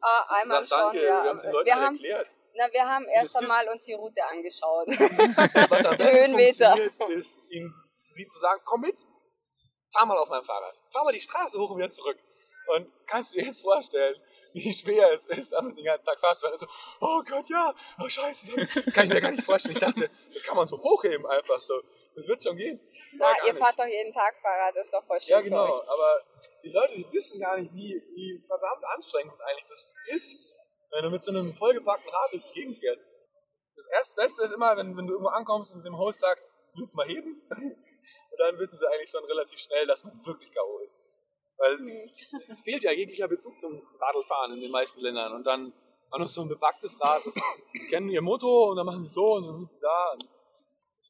Ah, 0.00 0.40
einmal 0.40 0.66
Sag 0.66 0.92
danke, 0.92 0.98
schon, 0.98 1.06
ja. 1.06 1.22
wir 1.22 1.28
haben 1.28 1.36
es 1.36 1.42
den 1.42 1.52
Leuten 1.52 1.66
wir 1.66 1.74
haben, 1.74 1.96
erklärt. 1.96 2.26
Na, 2.54 2.72
wir 2.72 2.86
haben 2.86 3.06
erst 3.08 3.36
einmal 3.36 3.68
uns 3.68 3.84
die 3.84 3.94
Route 3.94 4.22
angeschaut. 4.24 4.88
Was 5.70 5.86
am 5.86 5.98
Höhenmeter. 5.98 6.76
ist, 7.10 7.38
ihm, 7.50 7.74
sie 8.14 8.26
zu 8.26 8.38
sagen, 8.38 8.60
komm 8.64 8.82
mit, 8.82 8.98
fahr 9.92 10.06
mal 10.06 10.18
auf 10.18 10.28
meinem 10.28 10.44
Fahrrad. 10.44 10.74
Fahr 10.92 11.04
mal 11.04 11.12
die 11.12 11.20
Straße 11.20 11.58
hoch 11.58 11.70
und 11.70 11.78
wieder 11.78 11.90
zurück. 11.90 12.18
Und 12.74 12.92
kannst 13.06 13.32
du 13.32 13.38
dir 13.38 13.46
jetzt 13.46 13.62
vorstellen, 13.62 14.14
wie 14.52 14.72
schwer 14.72 15.12
es 15.12 15.26
ist, 15.26 15.52
damit 15.52 15.76
den 15.76 15.84
ganzen 15.84 16.04
Tag 16.04 16.20
fahren 16.20 16.38
zu 16.38 16.46
werden. 16.46 16.58
So, 16.58 16.66
oh 17.00 17.22
Gott, 17.26 17.48
ja, 17.48 17.74
oh 17.98 18.08
scheiße, 18.08 18.54
das 18.54 18.94
kann 18.94 19.06
ich 19.06 19.14
mir 19.14 19.20
gar 19.20 19.30
nicht 19.30 19.44
vorstellen. 19.44 19.74
Ich 19.74 19.80
dachte, 19.80 20.10
das 20.32 20.42
kann 20.42 20.56
man 20.56 20.68
so 20.68 20.78
hochheben 20.78 21.26
einfach 21.26 21.60
so. 21.60 21.82
Das 22.14 22.28
wird 22.28 22.44
schon 22.44 22.56
gehen. 22.56 22.78
Na, 23.14 23.32
ihr 23.46 23.52
nicht. 23.52 23.58
fahrt 23.58 23.78
doch 23.78 23.86
jeden 23.86 24.12
Tag 24.12 24.34
Fahrrad, 24.40 24.76
das 24.76 24.86
ist 24.86 24.94
doch 24.94 25.04
voll 25.04 25.20
schön 25.20 25.30
Ja, 25.30 25.40
genau. 25.40 25.82
Aber 25.82 26.20
die 26.62 26.70
Leute, 26.70 26.94
die 26.94 27.06
wissen 27.12 27.40
gar 27.40 27.58
nicht, 27.58 27.72
wie, 27.74 28.02
wie 28.14 28.44
verdammt 28.46 28.84
anstrengend 28.84 29.40
eigentlich 29.40 29.68
das 29.68 29.94
ist, 30.08 30.36
wenn 30.92 31.04
du 31.04 31.10
mit 31.10 31.24
so 31.24 31.32
einem 31.32 31.52
vollgepackten 31.54 32.10
Rad 32.10 32.32
durch 32.32 32.44
die 32.44 32.60
Gegend 32.60 32.78
fährst. 32.78 33.02
Das 33.76 33.86
erste 33.86 34.14
Beste 34.14 34.42
ist 34.42 34.52
immer, 34.52 34.76
wenn, 34.76 34.96
wenn 34.96 35.06
du 35.06 35.14
irgendwo 35.14 35.30
ankommst 35.30 35.74
und 35.74 35.84
dem 35.84 35.96
Host 35.96 36.20
sagst, 36.20 36.46
willst 36.74 36.92
du 36.92 36.96
mal 36.98 37.08
heben? 37.08 37.42
Und 38.32 38.40
dann 38.40 38.58
wissen 38.58 38.78
sie 38.78 38.88
eigentlich 38.88 39.10
schon 39.10 39.24
relativ 39.24 39.58
schnell, 39.58 39.86
dass 39.86 40.04
man 40.04 40.14
wirklich 40.24 40.50
K.O. 40.52 40.78
ist. 40.78 41.00
Weil 41.58 41.78
es 42.48 42.60
fehlt 42.60 42.82
ja 42.82 42.92
jeglicher 42.92 43.28
Bezug 43.28 43.60
zum 43.60 43.80
Radlfahren 44.00 44.54
in 44.54 44.60
den 44.60 44.70
meisten 44.70 45.00
Ländern. 45.00 45.32
Und 45.32 45.44
dann 45.44 45.72
auch 46.10 46.18
noch 46.18 46.28
so 46.28 46.42
ein 46.42 46.48
bepacktes 46.48 47.00
Rad. 47.00 47.24
Das, 47.24 47.34
kennen 47.90 48.08
ihr 48.08 48.22
Motto 48.22 48.70
und 48.70 48.76
dann 48.76 48.86
machen 48.86 49.04
sie 49.06 49.14
so 49.14 49.34
und 49.34 49.46
dann 49.46 49.58
sind 49.58 49.70
sie 49.70 49.80
da. 49.80 50.16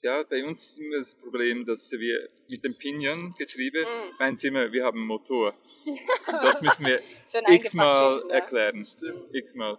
Ja, 0.03 0.25
bei 0.25 0.45
uns 0.45 0.63
ist 0.63 0.79
immer 0.81 0.97
das 0.99 1.15
Problem, 1.15 1.65
dass 1.65 1.93
wir 1.93 2.29
mit 2.49 2.65
dem 2.65 2.77
Pinion-Getriebe 2.77 3.83
Mhm. 3.85 4.17
meinen 4.19 4.37
sie 4.37 4.49
immer, 4.49 4.73
wir 4.73 4.85
haben 4.85 4.99
einen 4.99 5.07
Motor. 5.07 5.55
Das 6.27 6.61
müssen 6.61 6.87
wir 6.87 7.01
x-mal 7.49 8.25
ne? 8.27 8.33
erklären. 8.35 8.85
X-mal. 9.33 9.79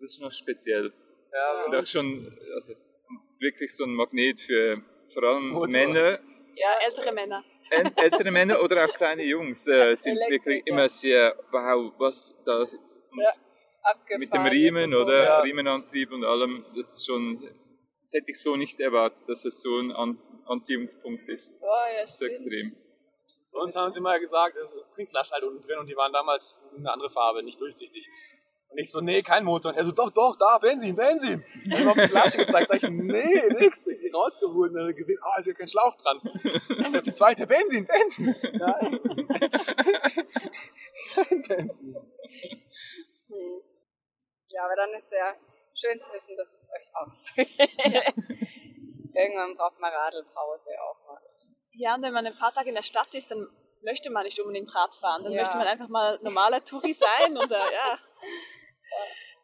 Das 0.00 0.14
ist 0.14 0.20
noch 0.20 0.32
speziell. 0.32 0.92
ja, 1.32 1.64
Und 1.66 1.74
auch 1.74 1.86
schon, 1.86 2.38
also, 2.54 2.74
es 3.18 3.30
ist 3.32 3.42
wirklich 3.42 3.74
so 3.74 3.84
ein 3.84 3.94
Magnet 3.94 4.40
für 4.40 4.80
vor 5.12 5.22
allem 5.24 5.48
Motor. 5.48 5.68
Männer, 5.68 6.18
Ja, 6.54 6.70
ältere 6.86 7.12
Männer. 7.12 7.44
äl- 7.70 7.92
ältere 8.00 8.30
Männer 8.38 8.62
oder 8.62 8.84
auch 8.84 8.92
kleine 8.94 9.24
Jungs 9.24 9.66
äh, 9.66 9.94
sind 9.96 10.18
Elektrik, 10.18 10.30
wirklich 10.30 10.62
ja. 10.66 10.72
immer 10.72 10.88
sehr, 10.88 11.36
wow, 11.50 11.92
was 11.98 12.32
da. 12.44 12.60
Und 12.60 12.70
Ja. 13.20 13.30
Mit 14.18 14.32
dem 14.32 14.46
Riemen 14.46 14.94
oder 14.94 15.24
Ja. 15.24 15.40
Riemenantrieb 15.40 16.12
und 16.12 16.24
allem, 16.24 16.64
das 16.76 16.98
ist 16.98 17.06
schon, 17.06 17.36
das 18.02 18.12
hätte 18.12 18.30
ich 18.30 18.40
so 18.40 18.56
nicht 18.56 18.78
erwartet, 18.80 19.26
dass 19.28 19.44
es 19.44 19.62
so 19.62 19.78
ein 19.78 19.92
An 19.92 20.18
Anziehungspunkt 20.44 21.28
ist. 21.28 21.50
Oh, 21.60 21.66
ja, 21.66 22.02
Das 22.02 22.10
ist 22.10 22.16
stimmt. 22.16 22.30
extrem. 22.32 22.76
Uns 23.54 23.76
haben 23.76 23.92
sie 23.92 24.00
mal 24.00 24.18
gesagt, 24.18 24.56
es 24.56 24.72
ist 24.72 24.84
Trinkflaschen 24.94 25.32
halt 25.32 25.44
unten 25.44 25.62
drin 25.62 25.78
und 25.78 25.88
die 25.88 25.94
waren 25.96 26.12
damals 26.12 26.58
eine 26.76 26.90
andere 26.90 27.10
Farbe, 27.10 27.42
nicht 27.42 27.60
durchsichtig. 27.60 28.08
Und 28.70 28.78
ich 28.78 28.90
so, 28.90 29.00
nee, 29.02 29.22
kein 29.22 29.44
Motor. 29.44 29.70
Und 29.72 29.76
er 29.76 29.84
so, 29.84 29.92
doch, 29.92 30.10
doch, 30.10 30.34
da, 30.36 30.56
Benzin, 30.58 30.96
Benzin. 30.96 31.44
Und 31.64 31.72
ich 31.72 31.78
hab 31.78 31.88
auf 31.88 31.94
die 32.02 32.08
Flasche 32.08 32.38
gezeigt, 32.38 32.68
sag 32.70 32.82
ich, 32.82 32.88
nee, 32.88 33.42
nix. 33.60 33.86
Ich 33.86 34.00
sie 34.00 34.08
rausgeholt 34.10 34.70
und 34.70 34.76
dann 34.76 34.84
hat 34.84 34.92
er 34.92 34.96
gesehen, 34.96 35.18
ah, 35.22 35.38
ist 35.38 35.46
ja 35.46 35.52
kein 35.52 35.68
Schlauch 35.68 35.94
dran. 35.96 36.18
Und 36.86 36.96
auf 36.96 37.02
die 37.02 37.12
zweite, 37.14 37.46
Benzin, 37.46 37.86
Benzin. 37.86 38.34
Nein. 38.54 39.00
kein 41.14 41.42
Benzin. 41.48 41.96
Ja, 44.48 44.64
aber 44.64 44.76
dann 44.76 44.90
ist 44.94 45.12
ja 45.12 45.34
schön 45.82 46.00
zu 46.00 46.12
wissen, 46.12 46.36
dass 46.36 46.52
es 46.54 46.68
euch 46.70 46.88
aus. 46.94 47.24
Irgendwann 49.14 49.56
braucht 49.56 49.78
man 49.80 49.92
Radlpause 49.92 50.70
auch 50.80 51.06
mal. 51.06 51.20
Ja, 51.74 51.94
und 51.94 52.02
wenn 52.02 52.12
man 52.12 52.26
ein 52.26 52.36
paar 52.38 52.52
Tage 52.52 52.68
in 52.68 52.74
der 52.74 52.82
Stadt 52.82 53.14
ist, 53.14 53.30
dann 53.30 53.46
möchte 53.82 54.10
man 54.10 54.24
nicht 54.24 54.38
unbedingt 54.40 54.74
Rad 54.74 54.94
fahren. 54.94 55.24
Dann 55.24 55.32
Ja. 55.32 55.40
möchte 55.40 55.56
man 55.56 55.66
einfach 55.66 55.88
mal 55.88 56.18
normaler 56.22 56.62
Touri 56.64 56.92
sein 56.92 57.36
oder 57.36 57.72
ja. 57.72 57.98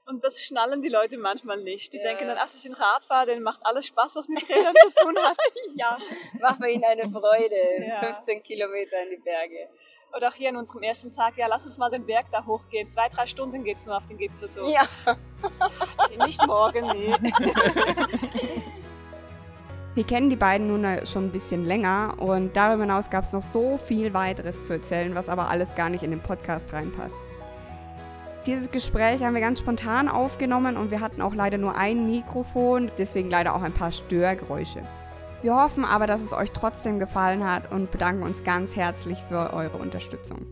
Und 0.07 0.25
das 0.25 0.41
schnallen 0.43 0.81
die 0.81 0.89
Leute 0.89 1.19
manchmal 1.19 1.59
nicht. 1.59 1.93
Die 1.93 1.99
Ja. 1.99 2.05
denken 2.05 2.29
dann, 2.29 2.39
ach, 2.39 2.47
das 2.47 2.55
ist 2.55 2.67
ein 2.67 2.73
Radfahrer, 2.75 3.27
der 3.27 3.41
macht 3.41 3.61
alles 3.65 3.87
Spaß, 3.87 4.17
was 4.17 4.29
mit 4.29 4.49
Rädern 4.49 4.75
zu 4.75 5.05
tun 5.05 5.19
hat. 5.19 5.37
ja. 5.75 5.99
Machen 6.41 6.63
wir 6.63 6.71
ihnen 6.71 6.85
eine 6.85 7.11
Freude. 7.11 7.85
Ja. 7.87 8.01
15 8.15 8.43
Kilometer 8.43 9.03
in 9.03 9.11
die 9.11 9.17
Berge. 9.23 9.69
Oder 10.17 10.29
auch 10.29 10.35
hier 10.35 10.49
an 10.49 10.57
unserem 10.57 10.83
ersten 10.83 11.13
Tag, 11.13 11.37
ja, 11.37 11.47
lass 11.49 11.67
uns 11.67 11.79
mal 11.79 11.91
den 11.91 12.07
Berg 12.07 12.27
da 12.33 12.45
hochgehen. 12.45 12.89
Zwei, 12.89 13.09
drei 13.09 13.27
Stunden 13.27 13.63
geht's 13.63 13.87
nur 13.87 13.97
auf 13.97 14.07
den 14.07 14.17
Gipfel 14.19 14.49
so. 14.49 14.63
Ja. 14.69 14.89
Nicht 16.25 16.45
morgen, 16.47 16.87
nee. 16.93 17.15
Wir 19.95 20.05
kennen 20.05 20.31
die 20.31 20.37
beiden 20.37 20.69
nun 20.69 20.85
äh, 20.85 21.05
schon 21.07 21.25
ein 21.25 21.33
bisschen 21.33 21.65
länger 21.65 22.15
und 22.19 22.57
darüber 22.57 22.85
hinaus 22.85 23.11
gab 23.11 23.25
es 23.25 23.33
noch 23.33 23.43
so 23.43 23.79
viel 23.79 24.15
weiteres 24.15 24.67
zu 24.67 24.75
erzählen, 24.75 25.13
was 25.17 25.29
aber 25.29 25.49
alles 25.49 25.75
gar 25.75 25.89
nicht 25.89 26.05
in 26.05 26.11
den 26.11 26.21
Podcast 26.21 26.73
reinpasst. 26.73 27.17
Dieses 28.47 28.71
Gespräch 28.71 29.23
haben 29.25 29.35
wir 29.35 29.41
ganz 29.41 29.59
spontan 29.59 30.09
aufgenommen 30.09 30.77
und 30.77 30.93
wir 30.93 31.01
hatten 31.01 31.21
auch 31.21 31.35
leider 31.35 31.59
nur 31.59 31.75
ein 31.75 32.07
Mikrofon, 32.07 32.93
deswegen 32.97 33.29
leider 33.29 33.57
auch 33.57 33.63
ein 33.63 33.73
paar 33.73 33.91
Störgeräusche. 33.91 34.83
Wir 35.43 35.55
hoffen 35.55 35.85
aber, 35.85 36.07
dass 36.07 36.23
es 36.23 36.33
euch 36.33 36.51
trotzdem 36.51 36.99
gefallen 36.99 37.45
hat 37.45 37.71
und 37.71 37.93
bedanken 37.93 38.25
uns 38.25 38.43
ganz 38.43 38.75
herzlich 38.75 39.19
für 39.29 39.53
eure 39.53 39.77
Unterstützung. 39.77 40.47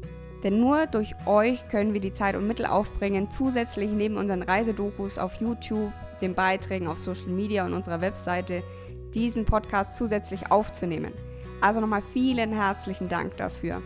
Denn 0.45 0.61
nur 0.61 0.87
durch 0.87 1.15
euch 1.27 1.67
können 1.69 1.93
wir 1.93 2.01
die 2.01 2.13
Zeit 2.13 2.37
und 2.37 2.47
Mittel 2.47 2.67
aufbringen, 2.67 3.31
zusätzlich 3.31 3.91
neben 3.91 4.17
unseren 4.17 4.43
Reisedokus 4.43 5.19
auf 5.19 5.41
YouTube, 5.41 5.93
den 6.21 6.35
Beiträgen 6.35 6.87
auf 6.87 6.99
Social 6.99 7.29
Media 7.29 7.67
und 7.67 7.73
unserer 7.73 8.01
Webseite 8.01 8.63
diesen 9.13 9.45
Podcast 9.45 9.97
zusätzlich 9.97 10.51
aufzunehmen. 10.53 11.13
Also 11.61 11.81
nochmal 11.81 12.03
vielen 12.13 12.53
herzlichen 12.53 13.09
Dank 13.09 13.37
dafür. 13.39 13.83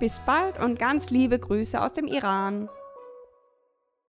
Bis 0.00 0.20
bald 0.20 0.58
und 0.58 0.78
ganz 0.78 1.10
liebe 1.10 1.38
Grüße 1.38 1.80
aus 1.80 1.92
dem 1.92 2.06
Iran. 2.06 2.68